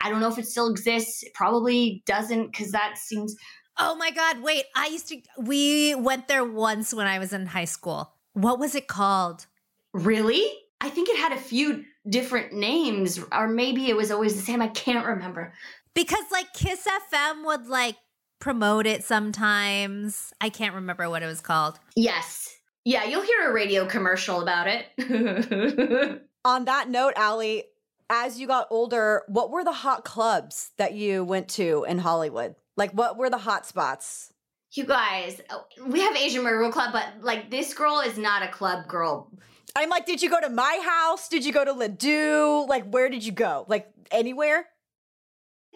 I 0.00 0.10
don't 0.10 0.20
know 0.20 0.28
if 0.28 0.38
it 0.38 0.46
still 0.46 0.68
exists. 0.70 1.22
It 1.22 1.34
probably 1.34 2.02
doesn't 2.06 2.52
because 2.52 2.72
that 2.72 2.98
seems. 2.98 3.36
Oh 3.78 3.94
my 3.96 4.10
god, 4.10 4.42
wait. 4.42 4.64
I 4.74 4.86
used 4.88 5.08
to 5.08 5.20
we 5.38 5.94
went 5.94 6.28
there 6.28 6.44
once 6.44 6.92
when 6.94 7.06
I 7.06 7.18
was 7.18 7.32
in 7.32 7.46
high 7.46 7.64
school. 7.64 8.12
What 8.32 8.58
was 8.58 8.74
it 8.74 8.86
called? 8.88 9.46
Really? 9.92 10.44
I 10.80 10.90
think 10.90 11.08
it 11.08 11.16
had 11.16 11.32
a 11.32 11.40
few 11.40 11.84
different 12.08 12.52
names, 12.52 13.20
or 13.32 13.48
maybe 13.48 13.88
it 13.88 13.96
was 13.96 14.10
always 14.10 14.36
the 14.36 14.42
same. 14.42 14.62
I 14.62 14.68
can't 14.68 15.06
remember. 15.06 15.52
Because 15.94 16.24
like 16.30 16.52
Kiss 16.52 16.86
FM 17.12 17.44
would 17.44 17.66
like 17.66 17.96
promote 18.40 18.86
it 18.86 19.04
sometimes. 19.04 20.32
I 20.40 20.48
can't 20.48 20.74
remember 20.74 21.08
what 21.08 21.22
it 21.22 21.26
was 21.26 21.40
called. 21.40 21.78
Yes. 21.96 22.56
Yeah, 22.84 23.04
you'll 23.04 23.22
hear 23.22 23.50
a 23.50 23.52
radio 23.52 23.86
commercial 23.86 24.40
about 24.40 24.66
it. 24.68 26.22
On 26.44 26.64
that 26.64 26.88
note, 26.88 27.14
Ally, 27.16 27.62
as 28.08 28.40
you 28.40 28.46
got 28.46 28.66
older, 28.70 29.22
what 29.28 29.50
were 29.50 29.64
the 29.64 29.72
hot 29.72 30.04
clubs 30.04 30.70
that 30.78 30.94
you 30.94 31.24
went 31.24 31.48
to 31.50 31.84
in 31.88 31.98
Hollywood? 31.98 32.54
Like 32.76 32.92
what 32.92 33.18
were 33.18 33.28
the 33.28 33.38
hot 33.38 33.66
spots? 33.66 34.32
you 34.72 34.84
guys, 34.84 35.40
uh, 35.50 35.58
we 35.86 36.00
have 36.00 36.16
Asian 36.16 36.42
Murder 36.42 36.70
Club, 36.70 36.92
but 36.92 37.06
like 37.22 37.50
this 37.50 37.72
girl 37.74 38.00
is 38.00 38.18
not 38.18 38.42
a 38.42 38.48
club 38.48 38.86
girl. 38.86 39.30
I'm 39.74 39.88
like, 39.88 40.06
did 40.06 40.22
you 40.22 40.28
go 40.28 40.40
to 40.40 40.50
my 40.50 40.80
house? 40.84 41.28
Did 41.28 41.44
you 41.44 41.52
go 41.52 41.64
to 41.64 41.72
Les 41.72 41.88
Deux? 41.88 42.66
Like, 42.68 42.88
where 42.90 43.08
did 43.08 43.24
you 43.24 43.32
go? 43.32 43.64
Like 43.68 43.88
anywhere? 44.10 44.66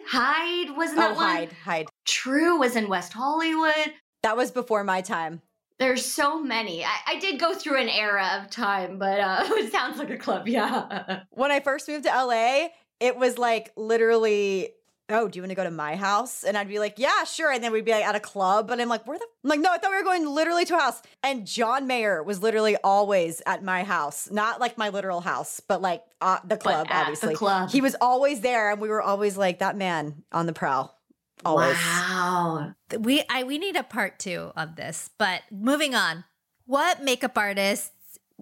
Hyde 0.07 0.75
wasn't 0.75 0.99
Oh, 0.99 1.01
that 1.01 1.15
one? 1.15 1.25
Hyde, 1.25 1.53
Hyde. 1.63 1.87
True 2.05 2.59
was 2.59 2.75
in 2.75 2.87
West 2.89 3.13
Hollywood. 3.13 3.93
That 4.23 4.37
was 4.37 4.51
before 4.51 4.83
my 4.83 5.01
time. 5.01 5.41
There's 5.79 6.05
so 6.05 6.41
many. 6.41 6.85
I, 6.85 6.95
I 7.07 7.19
did 7.19 7.39
go 7.39 7.53
through 7.53 7.81
an 7.81 7.89
era 7.89 8.39
of 8.41 8.49
time, 8.49 8.97
but 8.99 9.19
uh, 9.19 9.43
it 9.47 9.71
sounds 9.71 9.97
like 9.97 10.09
a 10.11 10.17
club, 10.17 10.47
yeah. 10.47 11.23
When 11.31 11.51
I 11.51 11.59
first 11.59 11.87
moved 11.89 12.05
to 12.05 12.09
LA, 12.11 12.67
it 12.99 13.17
was 13.17 13.37
like 13.37 13.71
literally, 13.75 14.69
oh, 15.09 15.27
do 15.27 15.37
you 15.37 15.43
want 15.43 15.51
to 15.51 15.55
go 15.55 15.63
to 15.63 15.71
my 15.71 15.95
house? 15.95 16.43
And 16.43 16.57
I'd 16.57 16.67
be 16.67 16.79
like, 16.79 16.97
yeah, 16.97 17.23
sure. 17.25 17.51
And 17.51 17.63
then 17.63 17.71
we'd 17.71 17.85
be 17.85 17.91
like 17.91 18.05
at 18.05 18.15
a 18.15 18.19
club. 18.19 18.71
And 18.71 18.81
I'm 18.81 18.89
like, 18.89 19.05
where 19.05 19.17
the? 19.17 19.25
I'm 19.43 19.49
like, 19.49 19.59
no, 19.59 19.71
I 19.71 19.77
thought 19.77 19.91
we 19.91 19.97
were 19.97 20.03
going 20.03 20.27
literally 20.27 20.65
to 20.65 20.75
a 20.75 20.79
house. 20.79 21.01
And 21.21 21.45
John 21.45 21.87
Mayer 21.87 22.23
was 22.23 22.41
literally 22.41 22.77
always 22.83 23.41
at 23.45 23.63
my 23.63 23.83
house, 23.83 24.31
not 24.31 24.59
like 24.59 24.77
my 24.77 24.89
literal 24.89 25.21
house, 25.21 25.59
but 25.59 25.81
like 25.81 26.03
uh, 26.21 26.39
the 26.45 26.57
club, 26.57 26.87
at 26.89 27.19
the 27.19 27.33
club. 27.33 27.69
He 27.69 27.81
was 27.81 27.95
always 27.99 28.41
there. 28.41 28.71
And 28.71 28.81
we 28.81 28.89
were 28.89 29.01
always 29.01 29.37
like, 29.37 29.59
that 29.59 29.77
man 29.77 30.23
on 30.31 30.45
the 30.45 30.53
prowl. 30.53 30.97
Always. 31.45 31.75
Wow. 31.75 32.73
We 32.97 33.23
I 33.29 33.43
we 33.43 33.57
need 33.57 33.75
a 33.75 33.83
part 33.83 34.19
two 34.19 34.51
of 34.55 34.75
this. 34.75 35.09
But 35.17 35.41
moving 35.51 35.93
on, 35.93 36.23
what 36.65 37.03
makeup 37.03 37.37
artist 37.37 37.91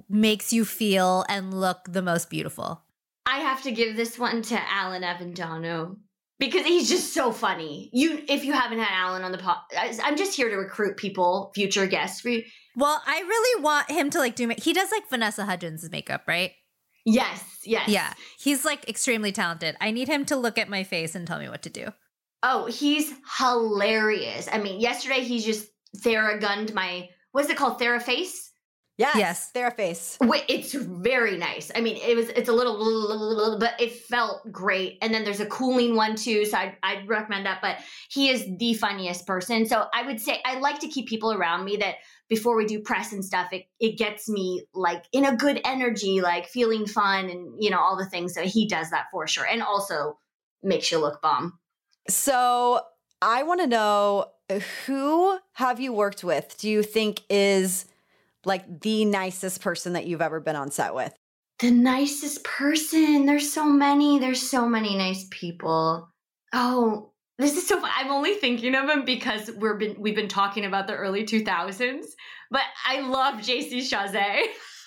makes 0.07 0.53
you 0.53 0.65
feel 0.65 1.25
and 1.27 1.59
look 1.59 1.79
the 1.89 2.01
most 2.01 2.29
beautiful? 2.29 2.83
I 3.25 3.37
have 3.39 3.63
to 3.63 3.71
give 3.71 3.95
this 3.95 4.19
one 4.19 4.41
to 4.43 4.71
Alan 4.71 5.03
Avendano 5.03 5.97
because 6.41 6.65
he's 6.65 6.89
just 6.89 7.13
so 7.13 7.31
funny. 7.31 7.89
You, 7.93 8.21
if 8.27 8.43
you 8.43 8.51
haven't 8.51 8.79
had 8.79 8.89
Alan 8.91 9.23
on 9.23 9.31
the 9.31 9.37
pod, 9.37 9.57
I'm 10.03 10.17
just 10.17 10.35
here 10.35 10.49
to 10.49 10.55
recruit 10.57 10.97
people, 10.97 11.51
future 11.55 11.85
guests 11.87 12.19
for 12.19 12.29
you. 12.29 12.43
Well, 12.75 13.01
I 13.05 13.19
really 13.21 13.63
want 13.63 13.89
him 13.89 14.09
to 14.09 14.19
like 14.19 14.35
do. 14.35 14.47
ma- 14.47 14.55
He 14.57 14.73
does 14.73 14.91
like 14.91 15.09
Vanessa 15.09 15.45
Hudgens' 15.45 15.89
makeup, 15.89 16.23
right? 16.27 16.51
Yes, 17.05 17.43
yes, 17.63 17.87
Yeah, 17.87 18.13
he's 18.37 18.65
like 18.65 18.89
extremely 18.89 19.31
talented. 19.31 19.75
I 19.79 19.91
need 19.91 20.07
him 20.07 20.25
to 20.25 20.35
look 20.35 20.57
at 20.57 20.67
my 20.69 20.83
face 20.83 21.15
and 21.15 21.25
tell 21.25 21.39
me 21.39 21.47
what 21.47 21.61
to 21.63 21.69
do. 21.69 21.87
Oh, 22.43 22.65
he's 22.65 23.13
hilarious. 23.39 24.49
I 24.51 24.57
mean, 24.57 24.79
yesterday 24.79 25.21
he 25.21 25.39
just 25.39 25.67
Theragunned 25.97 26.73
my 26.73 27.09
what's 27.33 27.49
it 27.49 27.57
called? 27.57 27.79
Theraface? 27.79 28.50
Yes. 29.01 29.15
Yes. 29.17 29.51
Theraface. 29.53 30.17
Wait, 30.27 30.43
it's 30.47 30.73
very 30.73 31.35
nice. 31.35 31.71
I 31.75 31.81
mean, 31.81 31.97
it 31.97 32.15
was 32.15 32.29
it's 32.29 32.49
a 32.49 32.53
little, 32.53 33.57
but 33.59 33.79
it 33.81 33.93
felt 33.93 34.49
great. 34.51 34.99
And 35.01 35.11
then 35.11 35.23
there's 35.23 35.39
a 35.39 35.47
cooling 35.47 35.95
one 35.95 36.15
too, 36.15 36.45
so 36.45 36.57
I'd, 36.57 36.77
I'd 36.83 37.07
recommend 37.07 37.47
that. 37.47 37.59
But 37.61 37.77
he 38.09 38.29
is 38.29 38.45
the 38.59 38.75
funniest 38.75 39.25
person. 39.25 39.65
So 39.65 39.85
I 39.93 40.05
would 40.05 40.21
say 40.21 40.39
I 40.45 40.59
like 40.59 40.79
to 40.79 40.87
keep 40.87 41.07
people 41.07 41.33
around 41.33 41.65
me 41.65 41.77
that 41.77 41.95
before 42.29 42.55
we 42.55 42.65
do 42.65 42.79
press 42.79 43.11
and 43.11 43.25
stuff, 43.25 43.51
it 43.51 43.65
it 43.79 43.97
gets 43.97 44.29
me 44.29 44.63
like 44.73 45.03
in 45.11 45.25
a 45.25 45.35
good 45.35 45.59
energy, 45.65 46.21
like 46.21 46.45
feeling 46.47 46.85
fun, 46.85 47.29
and 47.29 47.55
you 47.59 47.71
know 47.71 47.79
all 47.79 47.97
the 47.97 48.05
things. 48.05 48.35
So 48.35 48.43
he 48.43 48.67
does 48.67 48.91
that 48.91 49.05
for 49.11 49.25
sure, 49.25 49.45
and 49.45 49.63
also 49.63 50.19
makes 50.61 50.91
you 50.91 50.99
look 50.99 51.23
bomb. 51.23 51.57
So 52.07 52.81
I 53.21 53.41
want 53.43 53.61
to 53.61 53.67
know 53.67 54.27
who 54.85 55.39
have 55.53 55.79
you 55.79 55.93
worked 55.93 56.23
with? 56.23 56.57
Do 56.57 56.69
you 56.69 56.83
think 56.83 57.21
is 57.29 57.85
like 58.45 58.81
the 58.81 59.05
nicest 59.05 59.61
person 59.61 59.93
that 59.93 60.05
you've 60.05 60.21
ever 60.21 60.39
been 60.39 60.55
on 60.55 60.71
set 60.71 60.93
with? 60.93 61.13
The 61.59 61.71
nicest 61.71 62.43
person. 62.43 63.25
There's 63.25 63.51
so 63.51 63.65
many. 63.65 64.19
There's 64.19 64.41
so 64.41 64.67
many 64.67 64.97
nice 64.97 65.27
people. 65.29 66.09
Oh, 66.53 67.11
this 67.37 67.55
is 67.55 67.67
so 67.67 67.79
fun. 67.79 67.89
I'm 67.95 68.11
only 68.11 68.35
thinking 68.35 68.75
of 68.75 68.89
him 68.89 69.05
because 69.05 69.51
we're 69.57 69.77
been 69.77 69.95
we've 69.99 70.15
been 70.15 70.27
talking 70.27 70.65
about 70.65 70.87
the 70.87 70.95
early 70.95 71.23
2000s. 71.23 72.05
But 72.49 72.63
I 72.87 73.01
love 73.01 73.35
JC 73.35 73.79
Chasez. 73.79 74.45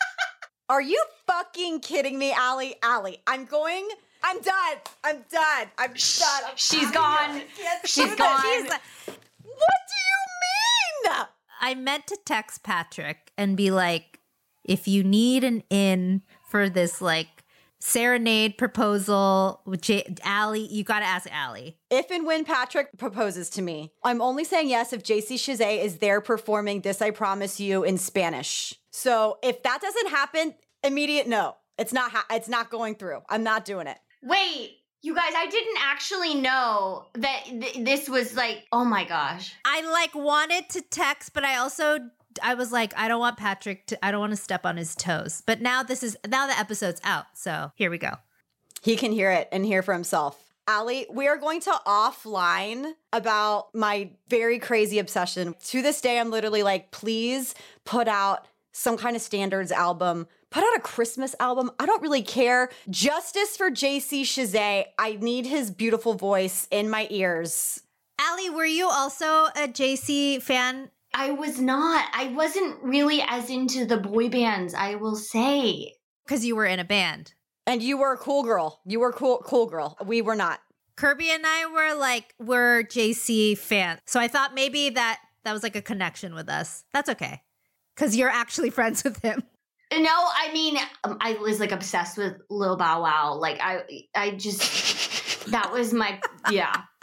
Are 0.68 0.82
you 0.82 1.02
fucking 1.26 1.80
kidding 1.80 2.18
me, 2.18 2.32
Ally? 2.32 2.72
Ally, 2.82 3.16
I'm 3.26 3.44
going. 3.44 3.88
I'm 4.22 4.40
done. 4.40 4.76
I'm 5.04 5.16
done. 5.30 5.70
I'm 5.76 5.92
done. 5.92 6.42
I'm 6.48 6.56
She's 6.56 6.90
gone. 6.90 7.42
She's 7.54 7.64
can't 7.64 7.86
She's 7.86 8.14
gone. 8.14 8.80
What 9.06 9.80
do 9.88 9.98
you 10.08 11.10
mean? 11.12 11.26
I 11.64 11.74
meant 11.74 12.06
to 12.08 12.18
text 12.26 12.62
Patrick 12.62 13.32
and 13.38 13.56
be 13.56 13.70
like, 13.70 14.20
if 14.64 14.86
you 14.86 15.02
need 15.02 15.44
an 15.44 15.62
in 15.70 16.20
for 16.50 16.68
this 16.68 17.00
like 17.00 17.42
serenade 17.80 18.58
proposal 18.58 19.62
with 19.64 19.80
J- 19.80 20.14
Ally, 20.24 20.66
you 20.68 20.84
got 20.84 20.98
to 20.98 21.06
ask 21.06 21.26
Ally. 21.32 21.70
If 21.90 22.10
and 22.10 22.26
when 22.26 22.44
Patrick 22.44 22.88
proposes 22.98 23.48
to 23.50 23.62
me, 23.62 23.94
I'm 24.04 24.20
only 24.20 24.44
saying 24.44 24.68
yes 24.68 24.92
if 24.92 25.02
JC 25.02 25.36
Chasez 25.36 25.82
is 25.82 25.98
there 26.00 26.20
performing 26.20 26.82
This 26.82 27.00
I 27.00 27.12
Promise 27.12 27.58
You 27.58 27.82
in 27.82 27.96
Spanish. 27.96 28.74
So 28.90 29.38
if 29.42 29.62
that 29.62 29.80
doesn't 29.80 30.10
happen, 30.10 30.54
immediate 30.82 31.26
no. 31.26 31.56
It's 31.78 31.94
not 31.94 32.10
ha- 32.10 32.26
it's 32.30 32.48
not 32.48 32.68
going 32.68 32.94
through. 32.96 33.22
I'm 33.30 33.42
not 33.42 33.64
doing 33.64 33.86
it. 33.86 33.96
Wait, 34.22 34.76
you 35.04 35.14
guys, 35.14 35.34
I 35.36 35.46
didn't 35.46 35.76
actually 35.82 36.34
know 36.34 37.04
that 37.12 37.44
th- 37.44 37.84
this 37.84 38.08
was 38.08 38.34
like, 38.34 38.64
oh 38.72 38.86
my 38.86 39.04
gosh. 39.04 39.54
I 39.62 39.82
like 39.82 40.14
wanted 40.14 40.70
to 40.70 40.80
text, 40.80 41.34
but 41.34 41.44
I 41.44 41.58
also 41.58 41.98
I 42.42 42.54
was 42.54 42.72
like, 42.72 42.94
I 42.96 43.06
don't 43.06 43.20
want 43.20 43.36
Patrick 43.36 43.86
to 43.88 44.02
I 44.02 44.10
don't 44.10 44.20
want 44.20 44.32
to 44.32 44.36
step 44.36 44.64
on 44.64 44.78
his 44.78 44.96
toes. 44.96 45.42
But 45.44 45.60
now 45.60 45.82
this 45.82 46.02
is 46.02 46.16
now 46.26 46.46
the 46.46 46.58
episode's 46.58 47.02
out. 47.04 47.26
So 47.34 47.70
here 47.74 47.90
we 47.90 47.98
go. 47.98 48.12
He 48.80 48.96
can 48.96 49.12
hear 49.12 49.30
it 49.30 49.48
and 49.52 49.66
hear 49.66 49.82
for 49.82 49.92
himself. 49.92 50.40
Ally, 50.66 51.04
we 51.10 51.28
are 51.28 51.36
going 51.36 51.60
to 51.60 51.72
offline 51.86 52.94
about 53.12 53.74
my 53.74 54.10
very 54.28 54.58
crazy 54.58 54.98
obsession. 54.98 55.54
To 55.66 55.82
this 55.82 56.00
day, 56.00 56.18
I'm 56.18 56.30
literally 56.30 56.62
like, 56.62 56.90
please 56.90 57.54
put 57.84 58.08
out 58.08 58.46
some 58.72 58.96
kind 58.96 59.14
of 59.14 59.20
standards 59.20 59.70
album. 59.70 60.26
Put 60.54 60.62
out 60.62 60.76
a 60.76 60.80
Christmas 60.82 61.34
album. 61.40 61.72
I 61.80 61.86
don't 61.86 62.00
really 62.00 62.22
care. 62.22 62.70
Justice 62.88 63.56
for 63.56 63.72
JC 63.72 64.22
Chasez. 64.22 64.84
I 64.96 65.16
need 65.16 65.46
his 65.46 65.72
beautiful 65.72 66.14
voice 66.14 66.68
in 66.70 66.88
my 66.88 67.08
ears. 67.10 67.82
Ally, 68.20 68.50
were 68.54 68.64
you 68.64 68.88
also 68.88 69.46
a 69.46 69.66
JC 69.66 70.40
fan? 70.40 70.92
I 71.12 71.32
was 71.32 71.60
not. 71.60 72.06
I 72.14 72.28
wasn't 72.28 72.80
really 72.84 73.20
as 73.26 73.50
into 73.50 73.84
the 73.84 73.96
boy 73.96 74.28
bands, 74.28 74.74
I 74.74 74.94
will 74.94 75.16
say. 75.16 75.94
Because 76.24 76.44
you 76.44 76.54
were 76.54 76.66
in 76.66 76.78
a 76.78 76.84
band. 76.84 77.34
And 77.66 77.82
you 77.82 77.98
were 77.98 78.12
a 78.12 78.16
cool 78.16 78.44
girl. 78.44 78.80
You 78.86 79.00
were 79.00 79.10
cool, 79.10 79.42
cool 79.44 79.66
girl. 79.66 79.98
We 80.06 80.22
were 80.22 80.36
not. 80.36 80.60
Kirbie 80.96 81.34
and 81.34 81.44
I 81.44 81.66
were 81.66 81.98
like 81.98 82.32
we're 82.38 82.84
JC 82.84 83.58
fans. 83.58 83.98
So 84.06 84.20
I 84.20 84.28
thought 84.28 84.54
maybe 84.54 84.90
that 84.90 85.18
that 85.42 85.52
was 85.52 85.64
like 85.64 85.74
a 85.74 85.82
connection 85.82 86.32
with 86.32 86.48
us. 86.48 86.84
That's 86.92 87.08
okay. 87.08 87.42
Cuz 87.96 88.16
you're 88.16 88.30
actually 88.30 88.70
friends 88.70 89.02
with 89.02 89.20
him. 89.20 89.42
No, 90.02 90.10
I 90.10 90.50
mean, 90.52 90.76
um, 91.04 91.16
I 91.20 91.34
was 91.34 91.60
like 91.60 91.72
obsessed 91.72 92.18
with 92.18 92.34
Lil 92.50 92.76
Bow 92.76 93.02
Wow. 93.02 93.34
Like, 93.34 93.58
I, 93.60 93.82
I 94.14 94.32
just, 94.32 95.46
that 95.46 95.72
was 95.72 95.92
my, 95.92 96.20
yeah. 96.50 96.74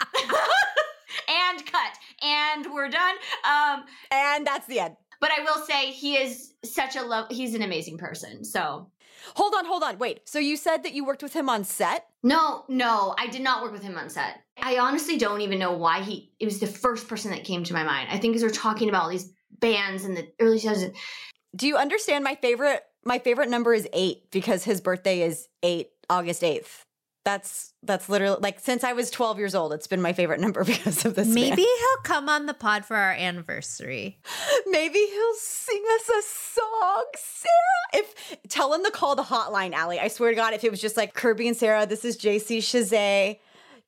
and 1.28 1.66
cut. 1.66 1.92
And 2.22 2.66
we're 2.72 2.88
done. 2.88 3.16
Um, 3.44 3.84
and 4.10 4.46
that's 4.46 4.66
the 4.66 4.80
end. 4.80 4.96
But 5.20 5.30
I 5.30 5.42
will 5.42 5.64
say 5.64 5.92
he 5.92 6.16
is 6.16 6.54
such 6.64 6.96
a 6.96 7.02
love, 7.02 7.26
he's 7.30 7.54
an 7.54 7.62
amazing 7.62 7.98
person. 7.98 8.44
So, 8.44 8.88
Hold 9.36 9.54
on, 9.56 9.64
hold 9.64 9.82
on. 9.82 9.98
Wait. 9.98 10.20
So 10.24 10.38
you 10.38 10.56
said 10.56 10.82
that 10.82 10.94
you 10.94 11.04
worked 11.04 11.22
with 11.22 11.32
him 11.32 11.48
on 11.48 11.64
set? 11.64 12.06
no, 12.22 12.64
no, 12.68 13.14
I 13.18 13.26
did 13.28 13.42
not 13.42 13.62
work 13.62 13.72
with 13.72 13.82
him 13.82 13.96
on 13.96 14.08
set. 14.08 14.40
I 14.60 14.78
honestly 14.78 15.18
don't 15.18 15.40
even 15.40 15.58
know 15.58 15.72
why 15.72 16.02
he, 16.02 16.30
it 16.38 16.44
was 16.44 16.60
the 16.60 16.66
first 16.66 17.08
person 17.08 17.30
that 17.30 17.44
came 17.44 17.64
to 17.64 17.72
my 17.72 17.82
mind. 17.82 18.08
I 18.10 18.18
think 18.18 18.36
as 18.36 18.42
we're 18.42 18.50
talking 18.50 18.88
about 18.88 19.04
all 19.04 19.08
these 19.08 19.32
bands 19.58 20.04
in 20.04 20.14
the 20.14 20.28
early 20.40 20.58
2000s, 20.58 20.94
Do 21.54 21.66
you 21.66 21.76
understand 21.76 22.24
my 22.24 22.34
favorite 22.34 22.82
my 23.04 23.18
favorite 23.18 23.48
number 23.48 23.74
is 23.74 23.88
8 23.92 24.30
because 24.30 24.64
his 24.64 24.80
birthday 24.80 25.22
is 25.22 25.48
8 25.62 25.88
August 26.08 26.42
8th. 26.42 26.84
That's 27.24 27.72
that's 27.84 28.08
literally 28.08 28.38
like 28.40 28.58
since 28.58 28.82
I 28.82 28.94
was 28.94 29.08
12 29.10 29.38
years 29.38 29.54
old 29.54 29.72
it's 29.72 29.86
been 29.86 30.02
my 30.02 30.12
favorite 30.12 30.40
number 30.46 30.64
because 30.64 31.04
of 31.04 31.14
this 31.14 31.28
man. 31.28 31.50
Maybe 31.50 31.62
he'll 31.62 32.02
come 32.02 32.28
on 32.28 32.46
the 32.46 32.54
pod 32.54 32.84
for 32.84 32.96
our 32.96 33.12
anniversary. 33.12 34.18
Maybe 34.66 34.98
he'll 34.98 35.34
sing 35.34 35.82
us 35.94 36.08
a 36.08 36.22
song, 36.22 37.04
Sarah. 37.16 38.04
If 38.04 38.38
tell 38.48 38.74
him 38.74 38.84
to 38.84 38.90
call 38.90 39.14
the 39.14 39.22
hotline, 39.22 39.72
Ally. 39.72 39.98
I 40.00 40.08
swear 40.08 40.30
to 40.30 40.36
God, 40.36 40.52
if 40.54 40.64
it 40.64 40.70
was 40.70 40.80
just 40.80 40.96
like 40.96 41.14
Kirbie 41.14 41.46
and 41.46 41.56
Sarah, 41.56 41.86
this 41.86 42.04
is 42.04 42.16
JC 42.16 42.58
Chasez. 42.58 43.38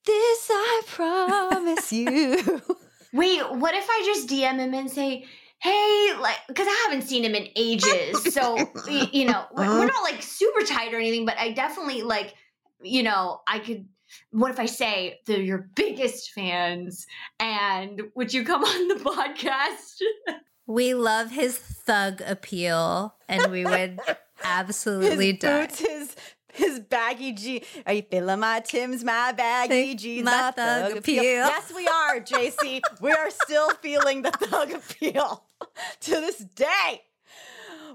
This 0.05 0.51
I 0.53 0.83
promise 0.87 1.93
you. 1.93 2.63
Wait, 3.13 3.51
what 3.53 3.75
if 3.75 3.87
I 3.89 4.03
just 4.05 4.29
DM 4.29 4.59
him 4.59 4.75
and 4.75 4.91
say, 4.91 5.25
hey, 5.65 6.11
like, 6.21 6.37
because 6.47 6.67
I 6.69 6.85
haven't 6.85 7.09
seen 7.09 7.25
him 7.25 7.35
in 7.35 7.49
ages. 7.57 8.35
So, 8.35 8.57
you 8.89 9.25
know, 9.25 9.47
we're 9.53 9.65
we're 9.65 9.71
uh-huh. 9.71 9.85
not 9.87 10.03
like 10.03 10.23
super 10.23 10.65
tight 10.65 10.93
or 10.93 10.99
anything, 10.99 11.25
but 11.25 11.39
I 11.39 11.53
definitely 11.53 12.03
like, 12.03 12.35
you 12.83 13.03
know, 13.03 13.41
I 13.49 13.59
could. 13.59 13.89
What 14.31 14.53
if 14.53 14.61
I 14.61 14.67
say 14.67 15.19
they're 15.27 15.41
your 15.41 15.71
biggest 15.75 16.31
fans 16.33 17.05
and 17.41 18.01
would 18.15 18.33
you 18.33 18.45
come 18.45 18.63
on 18.65 18.89
the 18.89 18.95
podcast? 18.97 20.39
We 20.67 20.95
love 20.95 21.31
his 21.31 21.59
thug 21.59 22.21
appeal 22.25 23.17
and 23.29 23.51
we 23.51 23.65
would 23.65 23.99
absolutely 24.45 25.33
his 25.33 25.39
die. 25.41 25.61
boots, 25.63 25.81
his 25.81 26.17
his 26.53 26.79
baggy 26.79 27.33
jeans. 27.33 27.65
Are 27.87 27.95
you 27.95 28.03
feeling 28.09 28.39
my 28.39 28.61
Tim's, 28.61 29.03
my 29.03 29.33
baggy 29.33 29.97
jeans, 29.97 30.25
my 30.25 30.31
my 30.31 30.51
thug 30.53 30.55
thug 30.55 30.99
appeal? 30.99 31.19
appeal. 31.19 31.47
Yes, 31.47 31.73
we 31.75 31.89
are, 31.89 32.21
JC. 32.21 32.81
we 33.01 33.11
are 33.11 33.31
still 33.31 33.71
feeling 33.71 34.23
the 34.23 34.31
thug 34.31 34.71
appeal 34.71 35.45
to 36.01 36.11
this 36.11 36.39
day. 36.39 37.03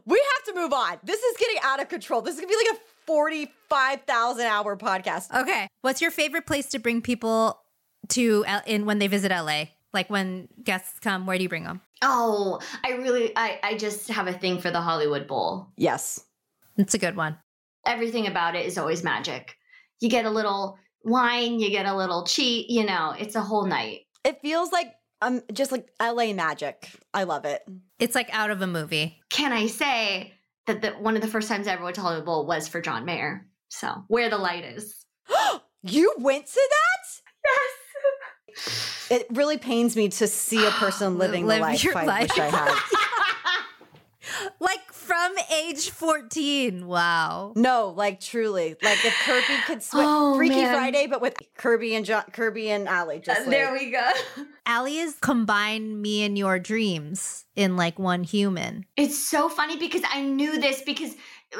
We 0.06 0.22
have 0.34 0.54
to 0.54 0.60
move 0.60 0.74
on. 0.74 0.98
This 1.04 1.22
is 1.22 1.38
getting 1.38 1.58
out 1.64 1.82
of 1.82 1.90
control. 1.90 2.22
This 2.22 2.36
is 2.36 2.42
gonna 2.42 2.50
be 2.50 2.56
like 2.56 2.78
a 2.78 2.82
forty-five 3.06 4.02
thousand 4.08 4.46
hour 4.46 4.78
podcast. 4.78 5.34
Okay. 5.34 5.68
What's 5.82 6.02
your 6.02 6.12
favorite 6.12 6.46
place 6.46 6.68
to 6.68 6.80
bring 6.80 7.02
people 7.02 7.60
to 8.10 8.44
L- 8.48 8.64
in 8.66 8.86
when 8.86 9.00
they 9.00 9.08
visit 9.08 9.32
LA? 9.32 9.66
Like 9.94 10.10
when 10.10 10.48
guests 10.64 11.00
come, 11.00 11.26
where 11.26 11.38
do 11.38 11.44
you 11.44 11.50
bring 11.50 11.64
them? 11.64 11.82
Oh, 12.02 12.60
I 12.86 12.92
really, 12.92 13.34
I, 13.36 13.60
I 13.62 13.78
just 13.78 14.08
have 14.10 14.28
a 14.28 14.34
thing 14.34 14.60
for 14.60 14.72
the 14.72 14.82
Hollywood 14.82 15.28
Bowl. 15.28 15.68
Yes. 15.78 16.24
It's 16.78 16.94
a 16.94 17.00
good 17.00 17.16
one. 17.16 17.38
Everything 17.86 18.28
about 18.28 18.56
it 18.56 18.66
is 18.66 18.78
always 18.78 19.04
magic. 19.04 19.56
You 20.00 20.10
get 20.10 20.26
a 20.26 20.30
little 20.30 20.78
wine, 21.04 21.60
you 21.60 21.70
get 21.70 21.86
a 21.86 21.96
little 21.96 22.26
cheat, 22.26 22.70
you 22.70 22.86
know, 22.86 23.16
it's 23.18 23.36
a 23.36 23.42
whole 23.42 23.66
night. 23.66 24.02
It 24.24 24.40
feels 24.42 24.72
like 24.72 24.94
um 25.22 25.42
just 25.54 25.72
like 25.72 25.88
LA 26.02 26.34
magic. 26.34 26.90
I 27.14 27.24
love 27.24 27.46
it. 27.46 27.62
It's 28.00 28.16
like 28.16 28.30
out 28.34 28.52
of 28.52 28.62
a 28.62 28.68
movie. 28.68 29.20
Can 29.30 29.52
I 29.52 29.68
say 29.68 30.34
that 30.68 30.82
the, 30.82 30.92
one 30.92 31.16
of 31.16 31.22
the 31.22 31.28
first 31.28 31.48
times 31.50 31.68
I 31.68 31.74
ever 31.74 31.84
went 31.84 31.96
to 31.96 32.02
Hollywood 32.02 32.26
Bowl 32.26 32.46
was 32.46 32.68
for 32.68 32.82
John 32.82 33.06
Mayer? 33.06 33.46
So, 33.70 34.04
where 34.08 34.30
the 34.30 34.38
light 34.38 34.66
is. 34.66 34.96
You 35.82 36.14
went 36.18 36.46
to 36.46 36.70
that? 36.70 37.22
Yes. 37.46 39.06
It 39.12 39.26
really 39.32 39.58
pains 39.58 39.96
me 39.96 40.10
to 40.10 40.28
see 40.28 40.66
a 40.66 40.72
person 40.72 41.18
living 41.18 41.48
Live 41.48 41.58
the 41.60 41.62
life 41.62 41.84
your 41.84 41.98
I 41.98 42.06
life. 42.06 42.30
wish 42.30 42.40
I 42.40 42.48
had. 42.50 42.76
like 44.60 44.89
from 45.10 45.34
age 45.52 45.90
14. 45.90 46.86
Wow. 46.86 47.54
No, 47.56 47.90
like 47.98 48.20
truly, 48.20 48.76
like 48.84 49.04
if 49.04 49.14
Kirbie 49.26 49.66
could 49.66 49.82
switch 49.82 50.06
Oh, 50.08 50.36
Freaky 50.36 50.58
man. 50.58 50.76
Friday, 50.76 51.08
but 51.08 51.20
with 51.20 51.36
Kirbie 51.58 51.94
and 51.94 52.06
John, 52.06 52.26
Kirbie 52.32 52.68
and 52.68 52.88
Ally. 52.88 53.18
Just 53.18 53.40
uh, 53.42 53.44
like, 53.46 53.50
there 53.50 53.74
we 53.74 53.90
go. 53.90 54.08
Ally 54.68 54.92
is 54.92 55.16
combine 55.20 56.00
me 56.00 56.22
and 56.24 56.38
your 56.38 56.60
dreams 56.60 57.46
in 57.56 57.76
like 57.76 57.98
one 57.98 58.24
human. 58.24 58.86
It's 58.98 59.18
so 59.18 59.50
funny 59.50 59.78
because 59.78 60.04
I 60.14 60.22
knew 60.22 60.60
this 60.62 60.84
because 60.84 61.16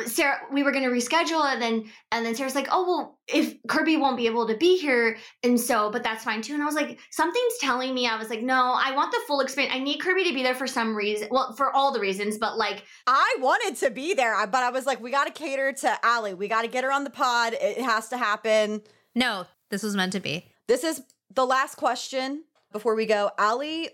Sarah, 0.06 0.40
we 0.52 0.62
were 0.62 0.72
going 0.72 0.84
to 0.84 0.90
reschedule 0.92 1.44
and 1.52 1.62
then 1.62 1.86
and 2.12 2.26
then 2.26 2.36
Sarah's 2.36 2.54
like, 2.54 2.68
"Oh 2.72 2.86
well, 2.88 3.20
if 3.28 3.62
Kirbie 3.64 4.00
won't 4.00 4.18
be 4.18 4.28
able 4.28 4.48
to 4.48 4.56
be 4.56 4.78
here, 4.78 5.18
and 5.44 5.60
so, 5.60 5.90
but 5.90 6.04
that's 6.04 6.24
fine 6.24 6.42
too." 6.42 6.54
And 6.54 6.62
I 6.62 6.66
was 6.66 6.76
like, 6.76 7.00
"Something's 7.10 7.58
telling 7.60 7.96
me." 7.96 8.08
I 8.08 8.18
was 8.18 8.30
like, 8.30 8.42
"No, 8.42 8.78
I 8.78 8.96
want 8.96 9.12
the 9.12 9.20
full 9.28 9.42
experience. 9.42 9.76
I 9.76 9.80
need 9.80 10.00
Kirbie 10.00 10.28
to 10.28 10.34
be 10.34 10.44
there 10.44 10.54
for 10.54 10.68
some 10.68 10.96
reason. 10.96 11.28
Well, 11.32 11.54
for 11.54 11.74
all 11.74 11.92
the 11.92 12.00
reasons, 12.00 12.38
but 12.38 12.58
like, 12.58 12.84
I 13.08 13.36
wanted 13.40 13.78
to 13.78 13.90
be 13.90 14.14
there, 14.14 14.36
but 14.48 14.62
I 14.62 14.70
was 14.70 14.86
like, 14.86 15.02
we 15.02 15.10
got 15.10 15.26
to 15.26 15.34
cater 15.34 15.74
to 15.74 16.06
Ally. 16.06 16.34
We 16.34 16.48
got 16.48 16.62
to 16.62 16.68
get 16.68 16.84
her 16.84 16.92
on 16.92 17.04
the 17.04 17.10
pod. 17.10 17.54
It 17.54 17.82
has 17.82 18.10
to 18.10 18.18
happen. 18.18 18.82
No, 19.16 19.48
this 19.72 19.82
was 19.82 19.96
meant 19.96 20.14
to 20.14 20.20
be. 20.20 20.46
This 20.68 20.84
is 20.84 21.02
the 21.34 21.46
last 21.46 21.76
question 21.76 22.44
before 22.72 22.94
we 22.96 23.06
go. 23.06 23.32
Ally, 23.40 23.88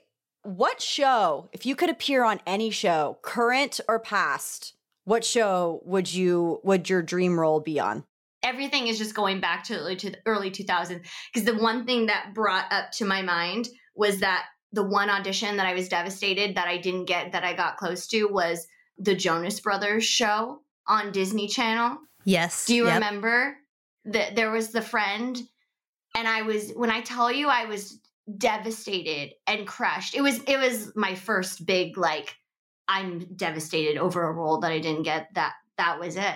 what 0.44 0.82
show, 0.82 1.50
if 1.54 1.66
you 1.66 1.76
could 1.76 1.90
appear 1.90 2.24
on 2.24 2.42
any 2.46 2.70
show, 2.70 3.18
current 3.22 3.80
or 3.88 4.00
past, 4.00 4.74
what 5.06 5.24
show 5.24 5.82
would 5.86 6.12
you 6.14 6.60
would 6.64 6.90
your 6.90 7.02
dream 7.02 7.40
role 7.40 7.60
be 7.60 7.80
on? 7.80 8.04
everything 8.44 8.86
is 8.86 9.00
just 9.00 9.16
going 9.16 9.40
back 9.40 9.64
to 9.64 9.96
to 9.96 10.12
the 10.12 10.18
early 10.28 10.52
2000s 10.52 11.04
because 11.34 11.46
the 11.48 11.58
one 11.58 11.84
thing 11.84 12.06
that 12.06 12.32
brought 12.36 12.72
up 12.72 12.92
to 12.92 13.04
my 13.04 13.24
mind 13.24 13.68
was 13.96 14.20
that 14.20 14.46
the 14.72 14.84
one 14.84 15.10
audition 15.10 15.58
that 15.58 15.66
I 15.66 15.74
was 15.74 15.90
devastated 15.90 16.56
that 16.56 16.68
I 16.68 16.78
didn't 16.78 17.06
get 17.06 17.32
that 17.32 17.44
I 17.44 17.54
got 17.54 17.78
close 17.78 18.06
to 18.10 18.26
was 18.26 18.68
the 19.00 19.16
Jonas 19.16 19.60
Brothers 19.60 20.04
show 20.04 20.60
on 20.88 21.12
Disney 21.12 21.48
Channel. 21.48 21.98
Yes. 22.24 22.68
Do 22.68 22.76
you 22.76 22.86
Yep. 22.86 22.94
remember 22.94 23.58
that 24.06 24.36
there 24.36 24.52
was 24.52 24.70
the 24.70 24.82
friend 24.82 25.42
and 26.16 26.28
I 26.28 26.44
was 26.44 26.72
when 26.76 26.92
I 26.92 27.02
tell 27.02 27.32
you 27.32 27.48
I 27.48 27.66
was 27.66 28.00
devastated 28.38 29.34
and 29.48 29.66
crushed. 29.68 30.14
It 30.16 30.22
was 30.22 30.40
it 30.44 30.58
was 30.60 30.92
my 30.96 31.16
first 31.16 31.66
big 31.66 31.98
like 31.98 32.36
I'm 32.88 33.26
devastated 33.36 33.98
over 33.98 34.24
a 34.24 34.32
role 34.32 34.60
that 34.60 34.72
I 34.72 34.80
didn't 34.80 35.04
get. 35.04 35.34
That 35.36 35.54
that 35.78 36.00
was 36.00 36.16
it. 36.16 36.36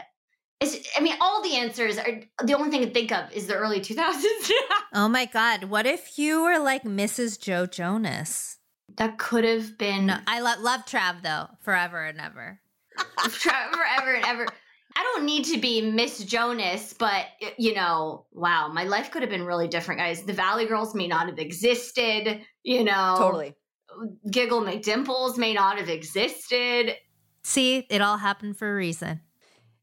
It's, 0.59 0.89
I 0.97 0.99
mean, 0.99 1.15
all 1.21 1.41
the 1.41 1.55
answers 1.55 1.97
are 1.97 2.21
the 2.43 2.53
only 2.53 2.69
thing 2.69 2.81
to 2.81 2.89
think 2.89 3.13
of 3.13 3.31
is 3.31 3.47
the 3.47 3.55
early 3.55 3.79
2000s. 3.79 4.51
Oh 4.91 5.07
my 5.07 5.25
God. 5.25 5.65
What 5.65 5.85
if 5.85 6.17
you 6.17 6.41
were 6.43 6.57
like 6.57 6.83
Mrs. 6.83 7.39
Joe 7.39 7.65
Jonas? 7.67 8.57
that 8.97 9.19
could 9.19 9.43
have 9.43 9.77
been 9.77 10.07
No, 10.07 10.17
I 10.25 10.41
lo- 10.41 10.59
love 10.61 10.81
Trav 10.85 11.21
though, 11.21 11.47
forever 11.61 12.03
and 12.05 12.19
ever. 12.19 12.59
Trav 13.19 13.71
forever 13.71 14.15
and 14.15 14.25
ever. 14.25 14.47
I 14.97 15.03
don't 15.03 15.25
need 15.25 15.45
to 15.45 15.59
be 15.59 15.81
Miss 15.91 16.23
Jonas, 16.25 16.93
but 16.97 17.27
you 17.57 17.75
know, 17.75 18.25
wow, 18.31 18.67
my 18.67 18.83
life 18.83 19.11
could 19.11 19.21
have 19.21 19.29
been 19.29 19.45
really 19.45 19.67
different, 19.67 19.99
guys. 20.01 20.23
The 20.23 20.33
Valley 20.33 20.65
Girls 20.65 20.95
may 20.95 21.07
not 21.07 21.27
have 21.27 21.37
existed. 21.37 22.41
You 22.63 22.83
know, 22.83 23.15
Totally. 23.17 23.53
Giggle 24.29 24.61
McDimples 24.61 25.37
may 25.37 25.53
not 25.53 25.77
have 25.77 25.89
existed. 25.89 26.95
See, 27.43 27.85
it 27.89 28.01
all 28.01 28.17
happened 28.17 28.57
for 28.57 28.71
a 28.71 28.75
reason. 28.75 29.21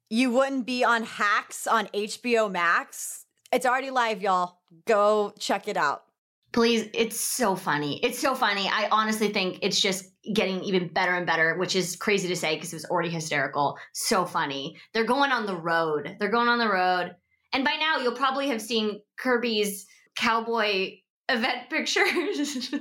You 0.08 0.30
wouldn't 0.30 0.66
be 0.66 0.84
on 0.84 1.02
Hacks 1.02 1.66
on 1.66 1.86
HBO 1.88 2.50
Max. 2.50 3.26
It's 3.52 3.66
already 3.66 3.90
live, 3.90 4.22
y'all. 4.22 4.58
Go 4.86 5.32
check 5.38 5.68
it 5.68 5.76
out. 5.76 6.04
Please, 6.52 6.88
it's 6.94 7.18
so 7.20 7.56
funny. 7.56 8.02
It's 8.04 8.18
so 8.18 8.34
funny. 8.34 8.68
I 8.72 8.88
honestly 8.90 9.28
think 9.28 9.58
it's 9.62 9.80
just 9.80 10.06
getting 10.32 10.62
even 10.62 10.88
better 10.88 11.14
and 11.14 11.26
better, 11.26 11.56
which 11.58 11.76
is 11.76 11.96
crazy 11.96 12.28
to 12.28 12.36
say 12.36 12.54
because 12.54 12.72
it 12.72 12.76
was 12.76 12.84
already 12.86 13.10
hysterical. 13.10 13.76
So 13.92 14.24
funny. 14.24 14.76
They're 14.94 15.04
going 15.04 15.32
on 15.32 15.46
the 15.46 15.56
road. 15.56 16.16
They're 16.18 16.30
going 16.30 16.48
on 16.48 16.58
the 16.58 16.70
road. 16.70 17.14
And 17.52 17.64
by 17.64 17.74
now, 17.78 17.98
you'll 17.98 18.12
probably 18.12 18.48
have 18.48 18.62
seen 18.62 19.00
Kirbie's 19.20 19.86
cowboy 20.16 20.96
event 21.28 21.70
pictures. 21.70 22.70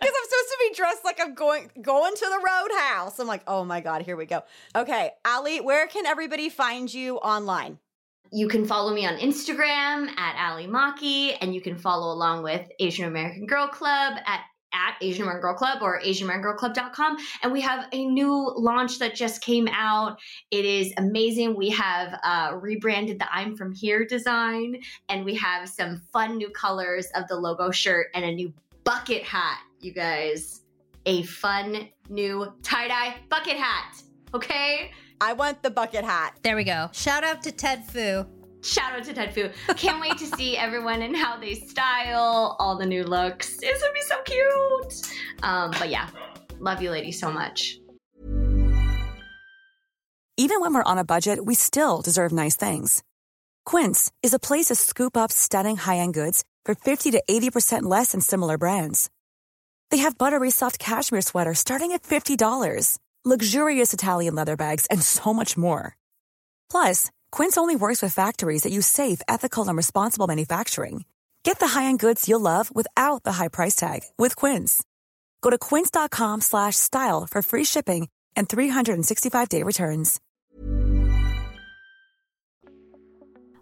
Because 0.00 0.14
I'm 0.14 0.28
supposed 0.28 0.48
to 0.48 0.56
be 0.60 0.74
dressed 0.74 1.04
like 1.04 1.20
I'm 1.20 1.34
going 1.34 1.70
going 1.80 2.14
to 2.14 2.20
the 2.20 2.42
roadhouse. 2.46 3.18
I'm 3.18 3.26
like, 3.26 3.42
oh 3.46 3.64
my 3.64 3.80
god, 3.80 4.02
here 4.02 4.16
we 4.16 4.26
go. 4.26 4.42
Okay, 4.74 5.10
Ally, 5.24 5.58
where 5.58 5.86
can 5.86 6.06
everybody 6.06 6.48
find 6.48 6.92
you 6.92 7.16
online? 7.16 7.78
you 8.32 8.48
can 8.48 8.64
follow 8.64 8.94
me 8.94 9.06
on 9.06 9.16
Instagram 9.16 10.08
at 10.16 10.36
Ally 10.36 10.66
Maki, 10.66 11.36
and 11.40 11.54
you 11.54 11.60
can 11.60 11.76
follow 11.76 12.12
along 12.12 12.42
with 12.42 12.70
Asian 12.78 13.06
American 13.06 13.46
Girl 13.46 13.66
Club 13.66 14.18
at 14.24 14.40
at 14.72 14.96
Asian 15.00 15.22
American 15.22 15.42
Girl 15.42 15.54
Club 15.54 15.82
or 15.82 16.00
AsianAmericanGirlClub.com. 16.00 17.16
And 17.42 17.52
we 17.52 17.60
have 17.60 17.86
a 17.92 18.04
new 18.04 18.52
launch 18.56 18.98
that 18.98 19.14
just 19.14 19.40
came 19.42 19.68
out. 19.72 20.18
It 20.50 20.64
is 20.64 20.92
amazing. 20.96 21.56
We 21.56 21.70
have 21.70 22.18
uh, 22.22 22.56
rebranded 22.56 23.18
the 23.18 23.32
I'm 23.32 23.56
From 23.56 23.72
Here 23.72 24.04
design, 24.04 24.80
and 25.08 25.24
we 25.24 25.34
have 25.36 25.68
some 25.68 26.02
fun 26.12 26.36
new 26.36 26.50
colors 26.50 27.06
of 27.14 27.26
the 27.28 27.36
logo 27.36 27.70
shirt 27.70 28.08
and 28.14 28.24
a 28.24 28.32
new 28.32 28.52
bucket 28.84 29.22
hat, 29.22 29.60
you 29.80 29.92
guys. 29.92 30.62
A 31.06 31.22
fun 31.22 31.88
new 32.08 32.52
tie 32.62 32.88
dye 32.88 33.16
bucket 33.28 33.56
hat. 33.56 34.02
Okay? 34.34 34.90
I 35.20 35.32
want 35.32 35.62
the 35.62 35.70
bucket 35.70 36.04
hat. 36.04 36.36
There 36.42 36.56
we 36.56 36.64
go. 36.64 36.88
Shout 36.92 37.24
out 37.24 37.42
to 37.42 37.52
Ted 37.52 37.84
Fu. 37.84 38.26
Shout 38.62 38.92
out 38.94 39.04
to 39.04 39.14
Ted 39.14 39.34
Fu. 39.34 39.48
Can't 39.74 40.00
wait 40.00 40.18
to 40.18 40.26
see 40.26 40.56
everyone 40.56 41.02
and 41.02 41.16
how 41.16 41.38
they 41.38 41.54
style 41.54 42.56
all 42.58 42.76
the 42.76 42.86
new 42.86 43.04
looks. 43.04 43.58
It's 43.62 43.80
gonna 43.80 43.92
be 43.92 44.00
so 44.02 44.22
cute. 44.22 45.18
Um, 45.42 45.70
but 45.72 45.88
yeah, 45.88 46.08
love 46.58 46.82
you 46.82 46.90
ladies 46.90 47.18
so 47.18 47.30
much. 47.30 47.78
Even 50.36 50.60
when 50.62 50.72
we're 50.72 50.82
on 50.82 50.98
a 50.98 51.04
budget, 51.04 51.44
we 51.44 51.54
still 51.54 52.00
deserve 52.00 52.32
nice 52.32 52.56
things. 52.56 53.02
Quince 53.66 54.10
is 54.22 54.32
a 54.32 54.38
place 54.38 54.66
to 54.66 54.74
scoop 54.74 55.16
up 55.16 55.30
stunning 55.30 55.76
high-end 55.76 56.14
goods 56.14 56.44
for 56.64 56.74
50 56.74 57.10
to 57.10 57.22
80% 57.30 57.82
less 57.82 58.12
than 58.12 58.22
similar 58.22 58.56
brands. 58.56 59.10
They 59.90 59.98
have 59.98 60.16
buttery 60.16 60.50
soft 60.50 60.78
cashmere 60.78 61.20
sweaters 61.20 61.58
starting 61.58 61.92
at 61.92 62.04
$50, 62.04 62.98
luxurious 63.24 63.92
Italian 63.92 64.34
leather 64.34 64.56
bags, 64.56 64.86
and 64.86 65.02
so 65.02 65.34
much 65.34 65.58
more. 65.58 65.94
Plus, 66.70 67.10
Quince 67.30 67.58
only 67.58 67.76
works 67.76 68.00
with 68.00 68.14
factories 68.14 68.62
that 68.62 68.72
use 68.72 68.86
safe, 68.86 69.20
ethical, 69.28 69.68
and 69.68 69.76
responsible 69.76 70.26
manufacturing. 70.26 71.04
Get 71.42 71.58
the 71.58 71.68
high-end 71.68 71.98
goods 71.98 72.28
you'll 72.28 72.40
love 72.40 72.74
without 72.74 73.22
the 73.24 73.32
high 73.32 73.48
price 73.48 73.76
tag 73.76 74.00
with 74.16 74.36
Quince. 74.36 74.82
Go 75.42 75.50
to 75.50 75.58
quince.com 75.58 76.40
slash 76.40 76.76
style 76.76 77.26
for 77.30 77.42
free 77.42 77.64
shipping 77.64 78.08
and 78.36 78.48
365-day 78.48 79.62
returns. 79.62 80.20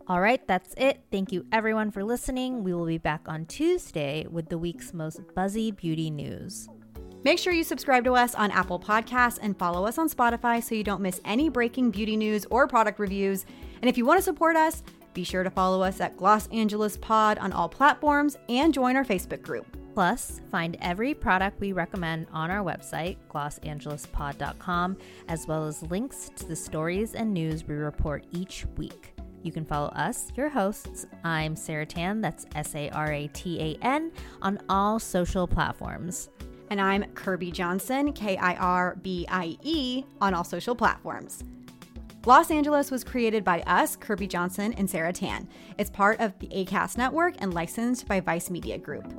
All 0.09 0.23
right, 0.23 0.41
that's 0.47 0.75
it. 0.79 1.05
Thank 1.13 1.33
you 1.33 1.45
everyone 1.53 1.91
for 1.91 2.03
listening. 2.03 2.65
We 2.65 2.73
will 2.73 2.87
be 2.87 2.97
back 2.97 3.27
on 3.27 3.45
Tuesday 3.45 4.27
with 4.31 4.49
the 4.49 4.57
week's 4.57 4.95
most 4.95 5.21
buzzy 5.35 5.71
beauty 5.71 6.09
news. 6.09 6.67
Make 7.25 7.39
sure 7.39 7.53
you 7.53 7.65
subscribe 7.65 8.05
to 8.05 8.13
us 8.13 8.35
on 8.35 8.51
Apple 8.53 8.79
Podcasts 8.79 9.39
and 9.43 9.59
follow 9.59 9.85
us 9.87 9.99
on 9.99 10.09
Spotify 10.09 10.63
so 10.63 10.75
you 10.75 10.85
don't 10.85 11.01
miss 11.01 11.21
any 11.25 11.49
breaking 11.49 11.91
beauty 11.91 12.17
news 12.17 12.47
or 12.51 12.69
product 12.69 13.01
reviews. 13.01 13.45
And 13.83 13.89
if 13.89 13.99
you 13.99 14.07
want 14.07 14.19
to 14.19 14.23
support 14.23 14.55
us, 14.55 14.83
be 15.15 15.25
sure 15.25 15.43
to 15.43 15.51
follow 15.51 15.83
us 15.83 16.01
at 16.01 16.17
Gloss 16.17 16.47
Angeles 16.49 16.97
Pod 16.97 17.39
on 17.39 17.53
all 17.53 17.69
platforms 17.69 18.37
and 18.49 18.73
join 18.73 18.95
our 18.95 19.05
Facebook 19.05 19.43
group. 19.43 19.67
Plus, 19.95 20.41
find 20.49 20.77
every 20.81 21.13
product 21.13 21.59
we 21.59 21.73
recommend 21.73 22.29
on 22.33 22.53
our 22.53 22.63
website, 22.63 23.17
glossangelespod.com, 23.29 24.97
as 25.27 25.47
well 25.49 25.67
as 25.67 25.83
links 25.83 26.31
to 26.37 26.47
the 26.47 26.55
stories 26.55 27.17
and 27.17 27.35
news 27.35 27.65
we 27.65 27.75
report 27.75 28.25
each 28.31 28.65
week. 28.77 29.13
You 29.43 29.51
can 29.51 29.65
follow 29.65 29.89
us, 29.89 30.31
your 30.37 30.49
hosts. 30.49 31.07
I'm 31.25 31.57
Sarah 31.57 31.87
Tan, 31.87 32.21
that's 32.21 32.47
S 32.55 32.77
A 32.77 32.91
R 32.91 33.11
A 33.11 33.27
T 33.29 33.61
A 33.61 33.85
N, 33.85 34.13
on 34.41 34.61
all 34.69 35.01
social 35.01 35.49
platforms. 35.49 36.29
And 36.71 36.81
I'm 36.81 37.05
Kirbie 37.15 37.53
Johnson, 37.53 38.13
K 38.13 38.37
I 38.37 38.55
R 38.57 38.97
B 39.03 39.27
I 39.29 39.57
E, 39.63 40.05
on 40.21 40.35
all 40.35 40.45
social 40.45 40.75
platforms. 40.75 41.45
Gloss 42.23 42.51
Angeles 42.51 42.91
was 42.91 43.05
created 43.05 43.43
by 43.43 43.63
us, 43.63 43.97
Kirbie 43.97 44.29
Johnson 44.29 44.75
and 44.75 44.91
Sarah 44.91 45.13
Tan. 45.13 45.49
It's 45.79 45.89
part 45.89 46.21
of 46.21 46.39
the 46.41 46.49
ACAST 46.49 46.99
network 46.99 47.37
and 47.39 47.55
licensed 47.55 48.07
by 48.07 48.21
Vice 48.21 48.51
Media 48.51 48.77
Group. 48.77 49.19